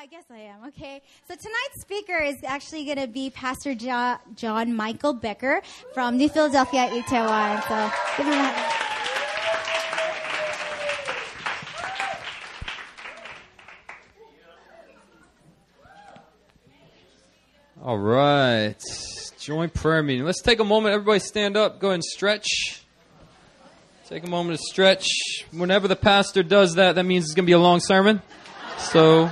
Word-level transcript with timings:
I 0.00 0.06
guess 0.06 0.26
I 0.30 0.38
am. 0.38 0.68
Okay. 0.68 1.02
So 1.26 1.34
tonight's 1.34 1.80
speaker 1.80 2.16
is 2.22 2.36
actually 2.44 2.84
going 2.84 2.98
to 2.98 3.08
be 3.08 3.30
Pastor 3.30 3.74
jo- 3.74 4.18
John-Michael 4.36 5.14
Becker 5.14 5.60
from 5.92 6.16
New 6.16 6.28
Philadelphia, 6.28 6.88
Itaewon. 6.88 7.60
So 7.66 7.90
give 8.16 8.26
him 8.26 8.34
a 8.38 8.72
All 17.82 17.98
right. 17.98 18.80
Joint 19.40 19.74
prayer 19.74 20.04
meeting. 20.04 20.24
Let's 20.24 20.42
take 20.42 20.60
a 20.60 20.64
moment. 20.64 20.94
Everybody 20.94 21.18
stand 21.18 21.56
up. 21.56 21.80
Go 21.80 21.88
ahead 21.88 21.94
and 21.94 22.04
stretch. 22.04 22.84
Take 24.08 24.22
a 24.22 24.30
moment 24.30 24.60
to 24.60 24.64
stretch. 24.64 25.08
Whenever 25.50 25.88
the 25.88 25.96
pastor 25.96 26.44
does 26.44 26.76
that, 26.76 26.94
that 26.94 27.04
means 27.04 27.24
it's 27.24 27.34
going 27.34 27.46
to 27.46 27.50
be 27.50 27.52
a 27.52 27.58
long 27.58 27.80
sermon. 27.80 28.22
So. 28.78 29.28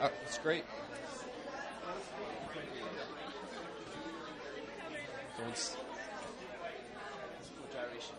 Uh, 0.00 0.08
it's 0.24 0.38
great. 0.38 0.64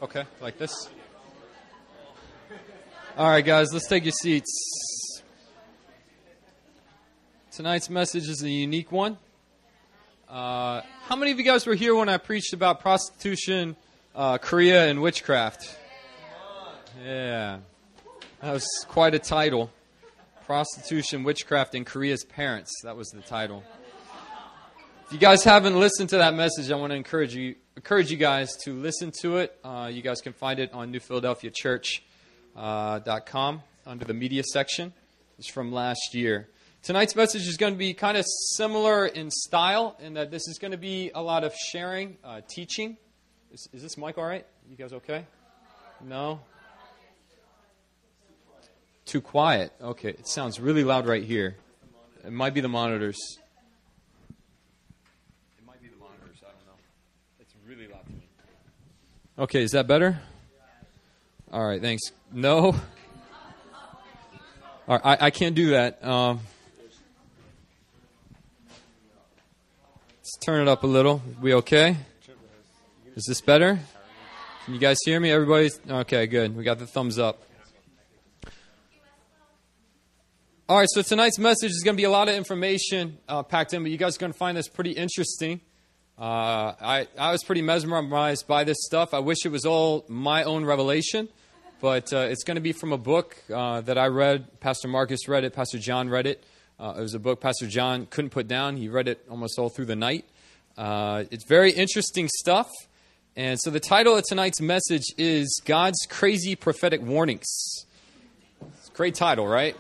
Okay, 0.04 0.26
like 0.40 0.58
this. 0.58 0.72
All 3.18 3.28
right, 3.28 3.46
guys, 3.62 3.74
let's 3.74 3.88
take 3.88 4.04
your 4.04 4.12
seats. 4.12 5.22
Tonight's 7.52 7.92
message 7.92 8.28
is 8.28 8.42
a 8.42 8.50
unique 8.50 8.92
one. 8.92 9.20
Uh, 10.28 10.82
how 11.04 11.16
many 11.16 11.32
of 11.32 11.38
you 11.38 11.46
guys 11.46 11.68
were 11.68 11.76
here 11.76 11.94
when 11.94 12.10
I 12.10 12.18
preached 12.18 12.54
about 12.54 12.80
prostitution, 12.80 13.76
uh, 14.16 14.40
Korea, 14.40 14.88
and 14.88 15.00
witchcraft? 15.00 15.78
Yeah, 17.06 17.60
that 18.42 18.52
was 18.52 18.66
quite 18.88 19.14
a 19.14 19.20
title. 19.20 19.70
Prostitution, 20.48 21.24
Witchcraft, 21.24 21.76
and 21.76 21.86
Korea's 21.86 22.24
Parents. 22.24 22.72
That 22.84 22.98
was 22.98 23.10
the 23.10 23.22
title. 23.22 23.64
If 25.06 25.14
you 25.14 25.20
guys 25.20 25.44
haven't 25.44 25.80
listened 25.80 26.10
to 26.10 26.18
that 26.18 26.34
message, 26.34 26.72
I 26.72 26.78
want 26.78 26.94
to 26.94 26.98
encourage 26.98 27.36
you 27.36 27.58
encourage 27.78 28.10
you 28.10 28.18
guys 28.18 28.56
to 28.64 28.74
listen 28.74 29.12
to 29.22 29.38
it. 29.38 29.56
Uh, 29.64 29.92
you 29.94 30.02
guys 30.02 30.20
can 30.20 30.34
find 30.34 30.60
it 30.60 30.74
on 30.74 30.92
uh, 32.56 33.00
under 33.86 34.06
the 34.06 34.14
media 34.14 34.44
section. 34.44 34.94
It's 35.38 35.50
from 35.50 35.72
last 35.72 36.14
year. 36.14 36.48
Tonight's 36.84 37.16
message 37.16 37.48
is 37.48 37.58
going 37.58 37.74
to 37.74 37.78
be 37.78 37.94
kind 37.94 38.18
of 38.18 38.26
similar 38.56 39.06
in 39.06 39.30
style, 39.30 39.96
in 40.02 40.16
that 40.16 40.32
this 40.32 40.48
is 40.48 40.58
going 40.58 40.72
to 40.72 40.78
be 40.78 41.12
a 41.14 41.22
lot 41.22 41.44
of 41.44 41.54
sharing, 41.54 42.18
uh, 42.24 42.42
teaching. 42.48 42.98
Is, 43.52 43.70
is 43.72 43.84
this 43.84 43.98
mic 43.98 44.18
all 44.18 44.26
right? 44.26 44.46
You 44.70 44.76
guys 44.76 44.94
okay? 44.94 45.26
No? 46.04 46.40
Too 49.06 49.22
quiet. 49.22 49.74
Okay, 49.82 50.10
it 50.10 50.28
sounds 50.28 50.60
really 50.60 50.84
loud 50.84 51.06
right 51.06 51.24
here. 51.24 51.58
It 52.26 52.32
might 52.32 52.54
be 52.54 52.62
the 52.62 52.70
monitors. 52.70 53.18
It 55.58 55.66
might 55.66 55.82
be 55.82 55.88
the 55.88 55.98
monitors. 55.98 56.38
I 56.42 56.52
don't 56.52 56.66
know. 56.66 56.80
It's 57.40 57.54
really 57.68 57.88
loud 57.88 58.06
to 58.06 58.12
me. 58.12 58.28
Okay, 59.38 59.64
is 59.64 59.72
that 59.72 59.88
better? 59.88 60.22
All 61.54 61.68
right, 61.68 61.82
thanks. 61.82 62.04
No. 62.32 62.58
All 64.88 64.98
right, 64.98 65.02
I, 65.04 65.18
I 65.26 65.30
can't 65.32 65.54
do 65.54 65.72
that. 65.72 66.02
Um, 66.02 66.40
let's 70.18 70.38
turn 70.38 70.62
it 70.62 70.70
up 70.70 70.84
a 70.84 70.88
little. 70.88 71.22
We 71.42 71.54
okay? 71.56 71.98
Is 73.16 73.26
this 73.28 73.42
better? 73.42 73.78
Can 74.64 74.74
you 74.74 74.80
guys 74.80 74.98
hear 75.04 75.20
me? 75.20 75.30
Everybody? 75.30 75.70
Okay, 75.90 76.26
good. 76.28 76.56
We 76.56 76.64
got 76.64 76.80
the 76.80 76.88
thumbs 76.88 77.20
up. 77.20 77.42
All 80.70 80.78
right, 80.78 80.88
so 80.90 81.02
tonight's 81.02 81.38
message 81.38 81.72
is 81.72 81.82
going 81.84 81.98
to 81.98 82.02
be 82.02 82.06
a 82.06 82.10
lot 82.10 82.30
of 82.30 82.36
information 82.36 83.18
uh, 83.28 83.44
packed 83.44 83.74
in, 83.74 83.84
but 83.84 83.92
you 83.92 83.98
guys 83.98 84.16
are 84.16 84.20
going 84.20 84.32
to 84.32 84.38
find 84.38 84.56
this 84.56 84.70
pretty 84.70 84.92
interesting. 84.92 85.60
Uh, 86.18 86.76
I, 86.80 87.08
I 87.18 87.34
was 87.34 87.44
pretty 87.44 87.62
mesmerized 87.62 88.48
by 88.48 88.64
this 88.64 88.78
stuff. 88.86 89.14
I 89.14 89.20
wish 89.20 89.46
it 89.46 89.50
was 89.50 89.66
all 89.66 90.06
my 90.08 90.44
own 90.44 90.64
revelation, 90.64 91.28
but 91.82 92.14
uh, 92.14 92.20
it's 92.20 92.44
going 92.44 92.56
to 92.56 92.62
be 92.62 92.72
from 92.72 92.94
a 92.94 92.98
book 92.98 93.36
uh, 93.54 93.82
that 93.82 93.98
I 93.98 94.06
read. 94.06 94.60
Pastor 94.60 94.88
Marcus 94.88 95.28
read 95.28 95.44
it, 95.44 95.54
Pastor 95.54 95.80
John 95.80 96.10
read 96.10 96.28
it. 96.28 96.44
Uh, 96.80 96.94
it 96.98 97.02
was 97.02 97.16
a 97.16 97.20
book 97.20 97.42
Pastor 97.42 97.68
John 97.68 98.06
couldn't 98.06 98.30
put 98.30 98.48
down. 98.48 98.78
He 98.78 98.88
read 98.88 99.08
it 99.08 99.26
almost 99.30 99.58
all 99.58 99.70
through 99.70 99.86
the 99.86 99.96
night. 99.96 100.26
Uh, 100.78 101.24
it's 101.32 101.44
very 101.44 101.72
interesting 101.72 102.30
stuff. 102.38 102.70
And 103.36 103.60
so 103.60 103.72
the 103.72 103.80
title 103.80 104.16
of 104.16 104.24
tonight's 104.24 104.62
message 104.62 105.06
is 105.18 105.60
God's 105.66 106.06
Crazy 106.08 106.56
Prophetic 106.56 107.02
Warnings. 107.02 107.48
It's 108.78 108.90
a 108.90 108.92
great 108.94 109.16
title, 109.16 109.48
right? 109.48 109.76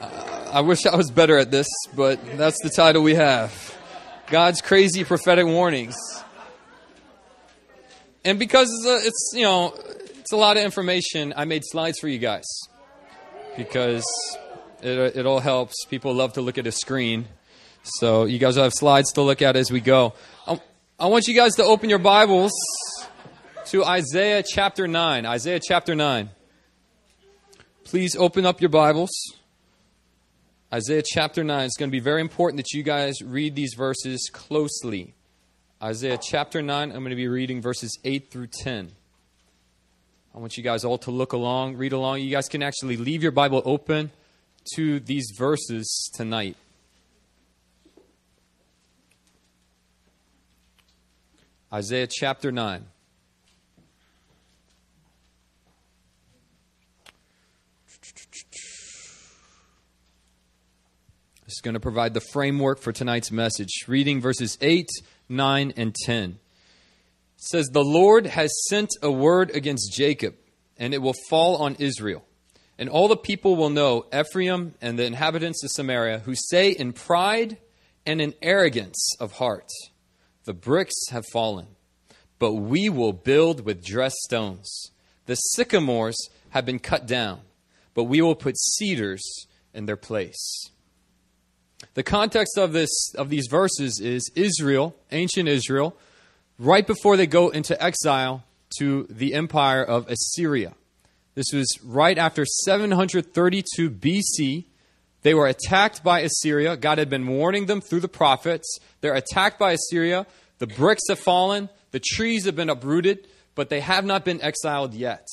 I 0.00 0.62
wish 0.62 0.86
I 0.86 0.96
was 0.96 1.10
better 1.10 1.36
at 1.36 1.50
this, 1.50 1.68
but 1.94 2.18
that's 2.38 2.60
the 2.62 2.70
title 2.70 3.02
we 3.02 3.16
have 3.16 3.76
God's 4.28 4.62
Crazy 4.62 5.04
Prophetic 5.04 5.44
Warnings. 5.44 5.96
And 8.24 8.38
because 8.38 8.68
it's, 8.86 9.32
you 9.34 9.42
know, 9.42 9.74
it's 10.30 10.34
a 10.34 10.36
lot 10.36 10.56
of 10.56 10.62
information, 10.62 11.34
I 11.36 11.44
made 11.44 11.64
slides 11.64 11.98
for 11.98 12.06
you 12.06 12.18
guys 12.18 12.44
because 13.56 14.04
it, 14.80 15.16
it 15.16 15.26
all 15.26 15.40
helps. 15.40 15.84
People 15.86 16.14
love 16.14 16.34
to 16.34 16.40
look 16.40 16.56
at 16.56 16.68
a 16.68 16.70
screen. 16.70 17.26
So 17.82 18.26
you 18.26 18.38
guys 18.38 18.54
have 18.54 18.72
slides 18.72 19.10
to 19.14 19.22
look 19.22 19.42
at 19.42 19.56
as 19.56 19.72
we 19.72 19.80
go. 19.80 20.14
I, 20.46 20.60
I 21.00 21.06
want 21.06 21.26
you 21.26 21.34
guys 21.34 21.56
to 21.56 21.64
open 21.64 21.90
your 21.90 21.98
Bibles 21.98 22.52
to 23.70 23.84
Isaiah 23.84 24.44
chapter 24.48 24.86
9. 24.86 25.26
Isaiah 25.26 25.58
chapter 25.60 25.96
9. 25.96 26.30
Please 27.82 28.14
open 28.14 28.46
up 28.46 28.60
your 28.60 28.70
Bibles. 28.70 29.10
Isaiah 30.72 31.02
chapter 31.04 31.42
9 31.42 31.64
It's 31.64 31.76
going 31.76 31.90
to 31.90 31.92
be 31.92 31.98
very 31.98 32.20
important 32.20 32.58
that 32.58 32.72
you 32.72 32.84
guys 32.84 33.20
read 33.20 33.56
these 33.56 33.74
verses 33.76 34.30
closely. 34.32 35.14
Isaiah 35.82 36.20
chapter 36.22 36.62
9, 36.62 36.92
I'm 36.92 36.98
going 36.98 37.10
to 37.10 37.16
be 37.16 37.26
reading 37.26 37.60
verses 37.60 37.98
8 38.04 38.30
through 38.30 38.46
10. 38.62 38.92
I 40.34 40.38
want 40.38 40.56
you 40.56 40.62
guys 40.62 40.84
all 40.84 40.98
to 40.98 41.10
look 41.10 41.32
along, 41.32 41.76
read 41.76 41.92
along. 41.92 42.20
You 42.20 42.30
guys 42.30 42.48
can 42.48 42.62
actually 42.62 42.96
leave 42.96 43.22
your 43.22 43.32
Bible 43.32 43.62
open 43.64 44.10
to 44.74 45.00
these 45.00 45.32
verses 45.36 46.10
tonight. 46.14 46.56
Isaiah 51.72 52.06
chapter 52.08 52.52
9. 52.52 52.84
This 61.44 61.54
is 61.56 61.60
going 61.62 61.74
to 61.74 61.80
provide 61.80 62.14
the 62.14 62.20
framework 62.20 62.78
for 62.78 62.92
tonight's 62.92 63.32
message. 63.32 63.70
Reading 63.88 64.20
verses 64.20 64.56
8, 64.60 64.88
9, 65.28 65.72
and 65.76 65.92
10. 66.06 66.38
Says, 67.42 67.68
The 67.68 67.82
Lord 67.82 68.26
has 68.26 68.52
sent 68.68 68.90
a 69.02 69.10
word 69.10 69.50
against 69.50 69.94
Jacob, 69.94 70.36
and 70.76 70.92
it 70.92 71.00
will 71.00 71.14
fall 71.30 71.56
on 71.56 71.74
Israel. 71.78 72.22
And 72.78 72.88
all 72.88 73.08
the 73.08 73.16
people 73.16 73.56
will 73.56 73.70
know 73.70 74.06
Ephraim 74.14 74.74
and 74.80 74.98
the 74.98 75.06
inhabitants 75.06 75.64
of 75.64 75.70
Samaria, 75.70 76.20
who 76.20 76.34
say 76.34 76.70
in 76.70 76.92
pride 76.92 77.56
and 78.04 78.20
in 78.20 78.34
arrogance 78.42 79.16
of 79.18 79.32
heart, 79.32 79.70
The 80.44 80.52
bricks 80.52 80.94
have 81.10 81.24
fallen, 81.32 81.66
but 82.38 82.54
we 82.54 82.90
will 82.90 83.14
build 83.14 83.64
with 83.64 83.84
dressed 83.84 84.18
stones. 84.18 84.90
The 85.24 85.34
sycamores 85.34 86.16
have 86.50 86.66
been 86.66 86.78
cut 86.78 87.06
down, 87.06 87.40
but 87.94 88.04
we 88.04 88.20
will 88.20 88.34
put 88.34 88.58
cedars 88.58 89.22
in 89.72 89.86
their 89.86 89.96
place. 89.96 90.70
The 91.94 92.02
context 92.02 92.58
of 92.58 92.72
this 92.74 93.14
of 93.14 93.30
these 93.30 93.46
verses 93.50 93.98
is 93.98 94.30
Israel, 94.34 94.94
ancient 95.10 95.48
Israel, 95.48 95.96
right 96.60 96.86
before 96.86 97.16
they 97.16 97.26
go 97.26 97.48
into 97.48 97.82
exile 97.82 98.44
to 98.78 99.06
the 99.08 99.34
empire 99.34 99.82
of 99.82 100.06
Assyria. 100.08 100.74
This 101.34 101.46
was 101.54 101.78
right 101.82 102.18
after 102.18 102.44
732 102.44 103.90
BC. 103.90 104.66
They 105.22 105.34
were 105.34 105.46
attacked 105.46 106.04
by 106.04 106.20
Assyria. 106.20 106.76
God 106.76 106.98
had 106.98 107.08
been 107.08 107.26
warning 107.26 107.66
them 107.66 107.80
through 107.80 108.00
the 108.00 108.08
prophets. 108.08 108.78
They're 109.00 109.14
attacked 109.14 109.58
by 109.58 109.72
Assyria. 109.72 110.26
The 110.58 110.66
bricks 110.66 111.02
have 111.08 111.18
fallen. 111.18 111.70
The 111.92 112.00
trees 112.00 112.44
have 112.44 112.56
been 112.56 112.70
uprooted, 112.70 113.26
but 113.54 113.70
they 113.70 113.80
have 113.80 114.04
not 114.04 114.24
been 114.24 114.42
exiled 114.42 114.92
yet. 114.92 115.26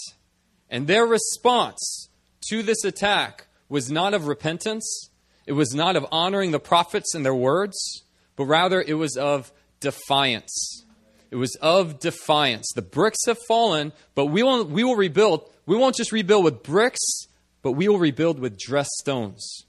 And 0.69 0.87
their 0.87 1.05
response 1.05 2.09
to 2.49 2.63
this 2.63 2.83
attack 2.85 3.47
was 3.69 3.91
not 3.91 4.13
of 4.13 4.27
repentance, 4.27 5.09
it 5.45 5.53
was 5.53 5.73
not 5.73 5.95
of 5.95 6.05
honoring 6.11 6.51
the 6.51 6.59
prophets 6.59 7.13
and 7.13 7.25
their 7.25 7.35
words, 7.35 8.03
but 8.37 8.45
rather 8.45 8.81
it 8.81 8.93
was 8.93 9.17
of 9.17 9.51
defiance. 9.79 10.85
It 11.29 11.35
was 11.35 11.55
of 11.61 11.99
defiance. 11.99 12.71
The 12.73 12.81
bricks 12.81 13.25
have 13.25 13.37
fallen, 13.47 13.93
but 14.15 14.27
we 14.27 14.43
will, 14.43 14.65
we 14.65 14.83
will 14.83 14.95
rebuild. 14.95 15.49
We 15.65 15.75
won't 15.75 15.95
just 15.95 16.11
rebuild 16.11 16.43
with 16.43 16.63
bricks, 16.63 17.27
but 17.61 17.73
we 17.73 17.87
will 17.87 17.99
rebuild 17.99 18.39
with 18.39 18.57
dressed 18.57 18.91
stones. 18.99 19.65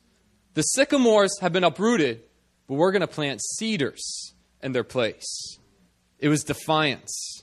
The 0.54 0.62
sycamores 0.62 1.32
have 1.40 1.52
been 1.52 1.64
uprooted, 1.64 2.22
but 2.66 2.74
we're 2.74 2.92
going 2.92 3.00
to 3.00 3.06
plant 3.06 3.40
cedars 3.42 4.34
in 4.62 4.72
their 4.72 4.84
place. 4.84 5.58
It 6.18 6.28
was 6.28 6.44
defiance. 6.44 7.42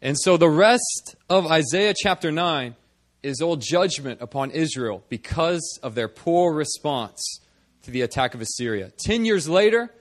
And 0.00 0.18
so 0.18 0.36
the 0.36 0.50
rest 0.50 1.14
of 1.28 1.46
Isaiah 1.46 1.94
chapter 1.96 2.32
9 2.32 2.74
is 3.22 3.40
all 3.40 3.56
judgment 3.56 4.20
upon 4.20 4.50
Israel 4.50 5.04
because 5.08 5.78
of 5.82 5.94
their 5.94 6.08
poor 6.08 6.52
response 6.52 7.40
to 7.82 7.90
the 7.90 8.02
attack 8.02 8.34
of 8.34 8.40
Assyria. 8.40 8.92
Ten 8.98 9.24
years 9.24 9.48
later, 9.48 9.92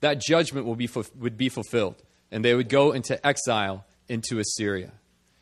that 0.00 0.20
judgment 0.20 0.66
will 0.66 0.76
be, 0.76 0.88
would 1.16 1.36
be 1.36 1.48
fulfilled, 1.48 1.96
and 2.30 2.44
they 2.44 2.54
would 2.54 2.68
go 2.68 2.92
into 2.92 3.24
exile 3.26 3.84
into 4.08 4.38
Assyria. 4.38 4.92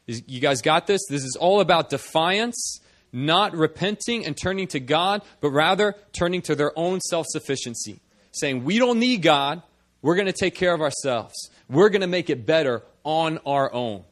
You 0.07 0.41
guys 0.41 0.63
got 0.63 0.87
this? 0.87 1.03
This 1.09 1.25
is 1.25 1.37
all 1.39 1.61
about 1.61 1.91
defiance, 1.91 2.81
not 3.13 3.55
repenting 3.55 4.25
and 4.25 4.37
turning 4.37 4.69
to 4.69 4.81
God, 4.81 5.23
but 5.41 5.51
rather 5.51 5.95
turning 6.13 6.43
to 6.43 6.55
their 6.55 6.77
own 6.79 7.01
self 7.01 7.27
sufficiency, 7.29 8.01
saying, 8.33 8.65
We 8.65 8.79
don't 8.79 9.01
need 9.01 9.23
God. 9.23 9.63
We're 10.03 10.15
going 10.15 10.27
to 10.27 10.33
take 10.33 10.55
care 10.55 10.73
of 10.73 10.81
ourselves. 10.81 11.35
We're 11.69 11.89
going 11.89 12.03
to 12.03 12.07
make 12.07 12.31
it 12.31 12.47
better 12.47 12.83
on 13.03 13.39
our 13.45 13.73
own. 13.73 14.05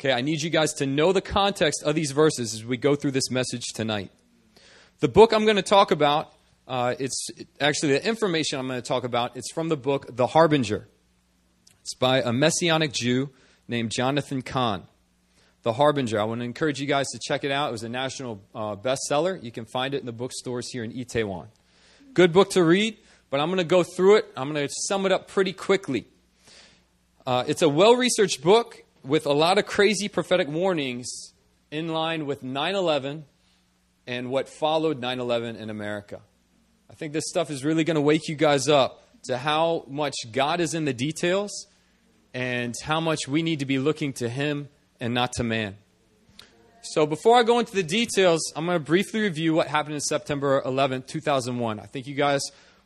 Okay, 0.00 0.12
I 0.12 0.22
need 0.22 0.40
you 0.40 0.48
guys 0.48 0.72
to 0.74 0.86
know 0.86 1.12
the 1.12 1.20
context 1.20 1.82
of 1.82 1.94
these 1.94 2.12
verses 2.12 2.54
as 2.54 2.64
we 2.64 2.76
go 2.76 2.94
through 2.94 3.10
this 3.10 3.30
message 3.30 3.64
tonight. 3.74 4.10
The 5.00 5.08
book 5.08 5.32
I'm 5.32 5.44
going 5.44 5.56
to 5.56 5.62
talk 5.62 5.90
about, 5.90 6.32
uh, 6.66 6.94
it's 6.98 7.28
actually 7.60 7.92
the 7.92 8.06
information 8.06 8.58
I'm 8.58 8.68
going 8.68 8.80
to 8.80 8.86
talk 8.86 9.04
about, 9.04 9.36
it's 9.36 9.52
from 9.52 9.68
the 9.68 9.76
book 9.76 10.06
The 10.16 10.28
Harbinger. 10.28 10.86
It's 11.88 11.94
by 11.94 12.20
a 12.20 12.34
Messianic 12.34 12.92
Jew 12.92 13.30
named 13.66 13.92
Jonathan 13.96 14.42
Cahn, 14.42 14.82
The 15.62 15.72
Harbinger. 15.72 16.20
I 16.20 16.24
want 16.24 16.42
to 16.42 16.44
encourage 16.44 16.82
you 16.82 16.86
guys 16.86 17.06
to 17.14 17.18
check 17.18 17.44
it 17.44 17.50
out. 17.50 17.70
It 17.70 17.72
was 17.72 17.82
a 17.82 17.88
national 17.88 18.42
uh, 18.54 18.76
bestseller. 18.76 19.42
You 19.42 19.50
can 19.50 19.64
find 19.64 19.94
it 19.94 20.00
in 20.00 20.04
the 20.04 20.12
bookstores 20.12 20.68
here 20.70 20.84
in 20.84 20.92
Itaewon. 20.92 21.46
Good 22.12 22.30
book 22.30 22.50
to 22.50 22.62
read, 22.62 22.98
but 23.30 23.40
I'm 23.40 23.48
going 23.48 23.56
to 23.56 23.64
go 23.64 23.84
through 23.84 24.16
it. 24.16 24.26
I'm 24.36 24.52
going 24.52 24.68
to 24.68 24.74
sum 24.86 25.06
it 25.06 25.12
up 25.12 25.28
pretty 25.28 25.54
quickly. 25.54 26.04
Uh, 27.26 27.44
it's 27.46 27.62
a 27.62 27.70
well 27.70 27.96
researched 27.96 28.42
book 28.42 28.84
with 29.02 29.24
a 29.24 29.32
lot 29.32 29.56
of 29.56 29.64
crazy 29.64 30.08
prophetic 30.08 30.46
warnings 30.46 31.32
in 31.70 31.88
line 31.88 32.26
with 32.26 32.42
9 32.42 32.74
11 32.74 33.24
and 34.06 34.28
what 34.28 34.50
followed 34.50 35.00
9 35.00 35.20
11 35.20 35.56
in 35.56 35.70
America. 35.70 36.20
I 36.90 36.92
think 36.92 37.14
this 37.14 37.24
stuff 37.30 37.50
is 37.50 37.64
really 37.64 37.84
going 37.84 37.94
to 37.94 38.02
wake 38.02 38.28
you 38.28 38.36
guys 38.36 38.68
up 38.68 39.04
to 39.24 39.38
how 39.38 39.86
much 39.88 40.16
God 40.30 40.60
is 40.60 40.74
in 40.74 40.84
the 40.84 40.92
details 40.92 41.66
and 42.34 42.74
how 42.82 43.00
much 43.00 43.28
we 43.28 43.42
need 43.42 43.60
to 43.60 43.66
be 43.66 43.78
looking 43.78 44.12
to 44.14 44.28
Him 44.28 44.68
and 45.00 45.14
not 45.14 45.32
to 45.34 45.44
man. 45.44 45.76
So, 46.82 47.06
before 47.06 47.36
I 47.36 47.42
go 47.42 47.58
into 47.58 47.74
the 47.74 47.82
details, 47.82 48.52
I'm 48.54 48.66
going 48.66 48.78
to 48.78 48.84
briefly 48.84 49.20
review 49.20 49.54
what 49.54 49.66
happened 49.66 49.94
in 49.94 50.00
September 50.00 50.62
11, 50.64 51.02
2001. 51.02 51.80
I 51.80 51.86
think 51.86 52.06
you 52.06 52.14
guys 52.14 52.40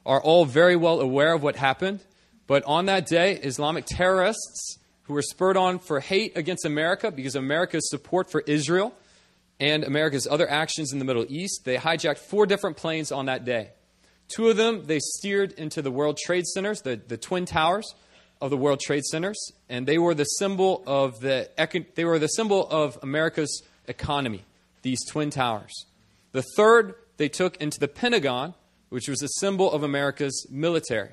are 0.04 0.20
all 0.20 0.44
very 0.44 0.76
well 0.76 1.00
aware 1.00 1.34
of 1.34 1.42
what 1.42 1.56
happened. 1.56 2.00
But 2.46 2.64
on 2.64 2.86
that 2.86 3.06
day, 3.06 3.34
Islamic 3.34 3.84
terrorists 3.86 4.78
who 5.02 5.14
were 5.14 5.22
spurred 5.22 5.56
on 5.56 5.78
for 5.78 6.00
hate 6.00 6.36
against 6.36 6.64
America 6.64 7.10
because 7.10 7.34
of 7.36 7.42
America's 7.42 7.88
support 7.88 8.30
for 8.30 8.42
Israel 8.46 8.94
and 9.60 9.84
America's 9.84 10.26
other 10.26 10.48
actions 10.48 10.92
in 10.92 10.98
the 10.98 11.04
Middle 11.04 11.26
East. 11.28 11.62
They 11.64 11.76
hijacked 11.76 12.18
four 12.18 12.46
different 12.46 12.76
planes 12.76 13.12
on 13.12 13.26
that 13.26 13.44
day. 13.44 13.70
Two 14.28 14.48
of 14.48 14.56
them 14.56 14.86
they 14.86 14.98
steered 14.98 15.52
into 15.52 15.82
the 15.82 15.90
World 15.90 16.18
Trade 16.18 16.46
Centers, 16.46 16.80
the, 16.80 16.96
the 16.96 17.16
Twin 17.16 17.44
Towers 17.44 17.94
of 18.42 18.50
the 18.50 18.56
World 18.56 18.80
Trade 18.80 19.04
Centers, 19.04 19.52
and 19.68 19.86
they 19.86 19.96
were 19.98 20.14
the 20.14 20.24
symbol 20.24 20.82
of 20.86 21.20
the 21.20 21.48
they 21.94 22.04
were 22.04 22.18
the 22.18 22.26
symbol 22.26 22.68
of 22.68 22.98
America's 23.02 23.62
economy, 23.86 24.44
these 24.82 24.98
Twin 25.06 25.30
Towers. 25.30 25.86
The 26.32 26.42
third 26.56 26.94
they 27.16 27.28
took 27.28 27.56
into 27.58 27.78
the 27.78 27.88
Pentagon, 27.88 28.54
which 28.88 29.08
was 29.08 29.22
a 29.22 29.28
symbol 29.38 29.70
of 29.70 29.84
America's 29.84 30.46
military. 30.50 31.12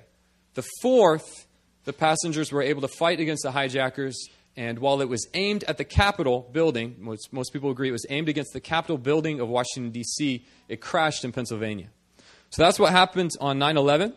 The 0.55 0.65
fourth 0.81 1.45
the 1.85 1.93
passengers 1.93 2.51
were 2.51 2.61
able 2.61 2.81
to 2.81 2.87
fight 2.87 3.19
against 3.19 3.43
the 3.43 3.51
hijackers. 3.51 4.27
And 4.57 4.79
while 4.79 5.01
it 5.01 5.07
was 5.07 5.27
aimed 5.33 5.63
at 5.63 5.77
the 5.77 5.83
Capitol 5.83 6.49
building, 6.51 6.95
most, 6.99 7.31
most 7.31 7.53
people 7.53 7.71
agree 7.71 7.89
it 7.89 7.93
was 7.93 8.05
aimed 8.09 8.27
against 8.27 8.53
the 8.53 8.59
Capitol 8.59 8.97
building 8.97 9.39
of 9.39 9.47
Washington, 9.47 9.91
D.C., 9.91 10.45
it 10.67 10.81
crashed 10.81 11.23
in 11.23 11.31
Pennsylvania. 11.31 11.87
So 12.49 12.63
that's 12.63 12.77
what 12.77 12.91
happened 12.91 13.31
on 13.39 13.57
9 13.57 13.77
11. 13.77 14.13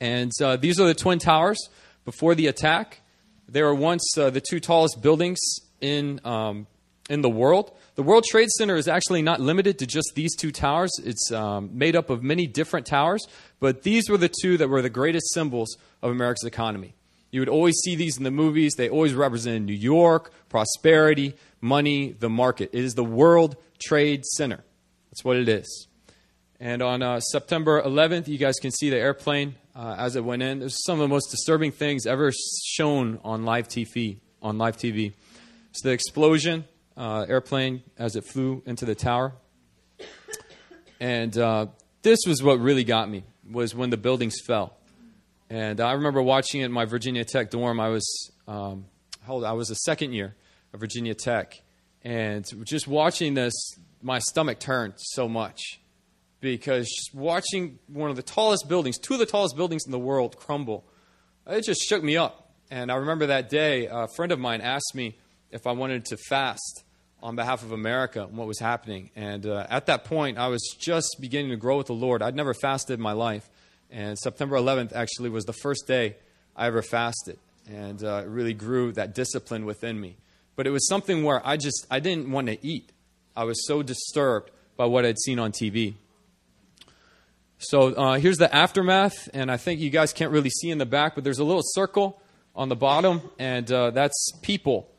And 0.00 0.32
uh, 0.40 0.56
these 0.56 0.80
are 0.80 0.86
the 0.86 0.94
Twin 0.94 1.18
Towers 1.18 1.58
before 2.04 2.34
the 2.34 2.46
attack. 2.46 3.00
They 3.48 3.62
were 3.62 3.74
once 3.74 4.16
uh, 4.16 4.30
the 4.30 4.40
two 4.40 4.60
tallest 4.60 5.02
buildings 5.02 5.38
in, 5.80 6.20
um, 6.24 6.66
in 7.10 7.20
the 7.22 7.30
world. 7.30 7.76
The 7.94 8.02
World 8.02 8.24
Trade 8.24 8.48
Center 8.50 8.76
is 8.76 8.88
actually 8.88 9.22
not 9.22 9.40
limited 9.40 9.78
to 9.80 9.86
just 9.86 10.12
these 10.14 10.34
two 10.34 10.50
towers, 10.50 10.90
it's 11.04 11.30
um, 11.30 11.70
made 11.72 11.94
up 11.94 12.08
of 12.08 12.22
many 12.22 12.46
different 12.46 12.86
towers, 12.86 13.26
but 13.60 13.82
these 13.82 14.08
were 14.08 14.16
the 14.16 14.30
two 14.40 14.56
that 14.56 14.68
were 14.68 14.80
the 14.80 14.90
greatest 14.90 15.32
symbols 15.34 15.76
of 16.00 16.10
America's 16.10 16.44
economy. 16.44 16.94
You 17.30 17.40
would 17.40 17.48
always 17.48 17.76
see 17.82 17.96
these 17.96 18.18
in 18.18 18.24
the 18.24 18.30
movies. 18.30 18.74
They 18.74 18.90
always 18.90 19.14
represented 19.14 19.62
New 19.62 19.72
York, 19.72 20.32
prosperity, 20.50 21.34
money, 21.62 22.12
the 22.12 22.28
market. 22.28 22.70
It 22.72 22.84
is 22.84 22.94
the 22.94 23.04
World 23.04 23.56
Trade 23.82 24.24
Center. 24.26 24.62
That's 25.10 25.24
what 25.24 25.36
it 25.38 25.48
is. 25.48 25.88
And 26.60 26.82
on 26.82 27.02
uh, 27.02 27.20
September 27.20 27.82
11th, 27.82 28.28
you 28.28 28.38
guys 28.38 28.56
can 28.60 28.70
see 28.70 28.90
the 28.90 28.98
airplane 28.98 29.54
uh, 29.74 29.96
as 29.98 30.16
it 30.16 30.24
went 30.24 30.42
in. 30.42 30.60
It 30.60 30.64
was 30.64 30.84
some 30.84 30.94
of 30.94 31.00
the 31.00 31.08
most 31.08 31.30
disturbing 31.30 31.72
things 31.72 32.06
ever 32.06 32.32
shown 32.64 33.18
on 33.24 33.44
live 33.44 33.68
TV. 33.68 34.18
On 34.42 34.58
live 34.58 34.76
TV, 34.76 35.12
so 35.70 35.88
the 35.88 35.94
explosion, 35.94 36.64
uh, 36.96 37.26
airplane 37.28 37.82
as 37.96 38.16
it 38.16 38.24
flew 38.24 38.60
into 38.66 38.84
the 38.84 38.96
tower, 38.96 39.34
and 40.98 41.38
uh, 41.38 41.66
this 42.02 42.18
was 42.26 42.42
what 42.42 42.58
really 42.58 42.82
got 42.82 43.08
me 43.08 43.22
was 43.48 43.74
when 43.74 43.90
the 43.90 43.96
buildings 43.96 44.34
fell. 44.44 44.76
And 45.48 45.80
I 45.80 45.92
remember 45.92 46.22
watching 46.22 46.62
it 46.62 46.64
in 46.64 46.72
my 46.72 46.86
Virginia 46.86 47.24
Tech 47.24 47.50
dorm. 47.50 47.78
I 47.78 47.88
was, 47.88 48.32
um? 48.48 48.86
I 49.28 49.52
was 49.52 49.70
a 49.70 49.74
second 49.74 50.12
year 50.12 50.34
of 50.72 50.80
Virginia 50.80 51.14
Tech. 51.14 51.60
And 52.02 52.44
just 52.64 52.88
watching 52.88 53.34
this, 53.34 53.52
my 54.00 54.18
stomach 54.18 54.58
turned 54.58 54.94
so 54.96 55.28
much 55.28 55.80
because 56.42 56.92
watching 57.14 57.78
one 57.86 58.10
of 58.10 58.16
the 58.16 58.22
tallest 58.22 58.68
buildings, 58.68 58.98
two 58.98 59.14
of 59.14 59.20
the 59.20 59.26
tallest 59.26 59.56
buildings 59.56 59.84
in 59.86 59.92
the 59.92 59.98
world 59.98 60.36
crumble, 60.36 60.84
it 61.46 61.64
just 61.64 61.80
shook 61.88 62.02
me 62.02 62.16
up. 62.18 62.50
And 62.70 62.90
I 62.90 62.96
remember 62.96 63.26
that 63.26 63.48
day, 63.48 63.86
a 63.86 64.08
friend 64.16 64.32
of 64.32 64.40
mine 64.40 64.60
asked 64.60 64.94
me 64.94 65.16
if 65.50 65.66
I 65.66 65.72
wanted 65.72 66.04
to 66.06 66.16
fast 66.16 66.84
on 67.22 67.36
behalf 67.36 67.62
of 67.62 67.70
America 67.70 68.24
and 68.24 68.36
what 68.36 68.48
was 68.48 68.58
happening. 68.58 69.10
And 69.14 69.46
uh, 69.46 69.66
at 69.70 69.86
that 69.86 70.04
point, 70.04 70.36
I 70.36 70.48
was 70.48 70.76
just 70.80 71.16
beginning 71.20 71.50
to 71.52 71.56
grow 71.56 71.78
with 71.78 71.86
the 71.86 71.94
Lord. 71.94 72.22
I'd 72.22 72.34
never 72.34 72.54
fasted 72.54 72.98
in 72.98 73.02
my 73.02 73.12
life. 73.12 73.48
And 73.90 74.18
September 74.18 74.56
11th 74.56 74.92
actually 74.92 75.30
was 75.30 75.44
the 75.44 75.52
first 75.52 75.86
day 75.86 76.16
I 76.56 76.66
ever 76.66 76.82
fasted. 76.82 77.38
And 77.70 78.02
uh, 78.02 78.22
it 78.24 78.28
really 78.28 78.54
grew 78.54 78.90
that 78.92 79.14
discipline 79.14 79.64
within 79.64 80.00
me. 80.00 80.16
But 80.56 80.66
it 80.66 80.70
was 80.70 80.88
something 80.88 81.22
where 81.22 81.46
I 81.46 81.56
just, 81.56 81.86
I 81.88 82.00
didn't 82.00 82.32
want 82.32 82.48
to 82.48 82.66
eat. 82.66 82.90
I 83.36 83.44
was 83.44 83.64
so 83.66 83.82
disturbed 83.82 84.50
by 84.76 84.86
what 84.86 85.06
I'd 85.06 85.18
seen 85.20 85.38
on 85.38 85.52
TV. 85.52 85.94
So 87.62 87.94
uh, 87.94 88.18
here's 88.18 88.38
the 88.38 88.54
aftermath, 88.54 89.28
and 89.32 89.50
I 89.50 89.56
think 89.56 89.80
you 89.80 89.90
guys 89.90 90.12
can't 90.12 90.32
really 90.32 90.50
see 90.50 90.70
in 90.70 90.78
the 90.78 90.86
back, 90.86 91.14
but 91.14 91.24
there's 91.24 91.38
a 91.38 91.44
little 91.44 91.62
circle 91.64 92.20
on 92.54 92.68
the 92.68 92.76
bottom, 92.76 93.22
and 93.38 93.70
uh, 93.72 93.90
that's 93.90 94.32
people 94.42 94.90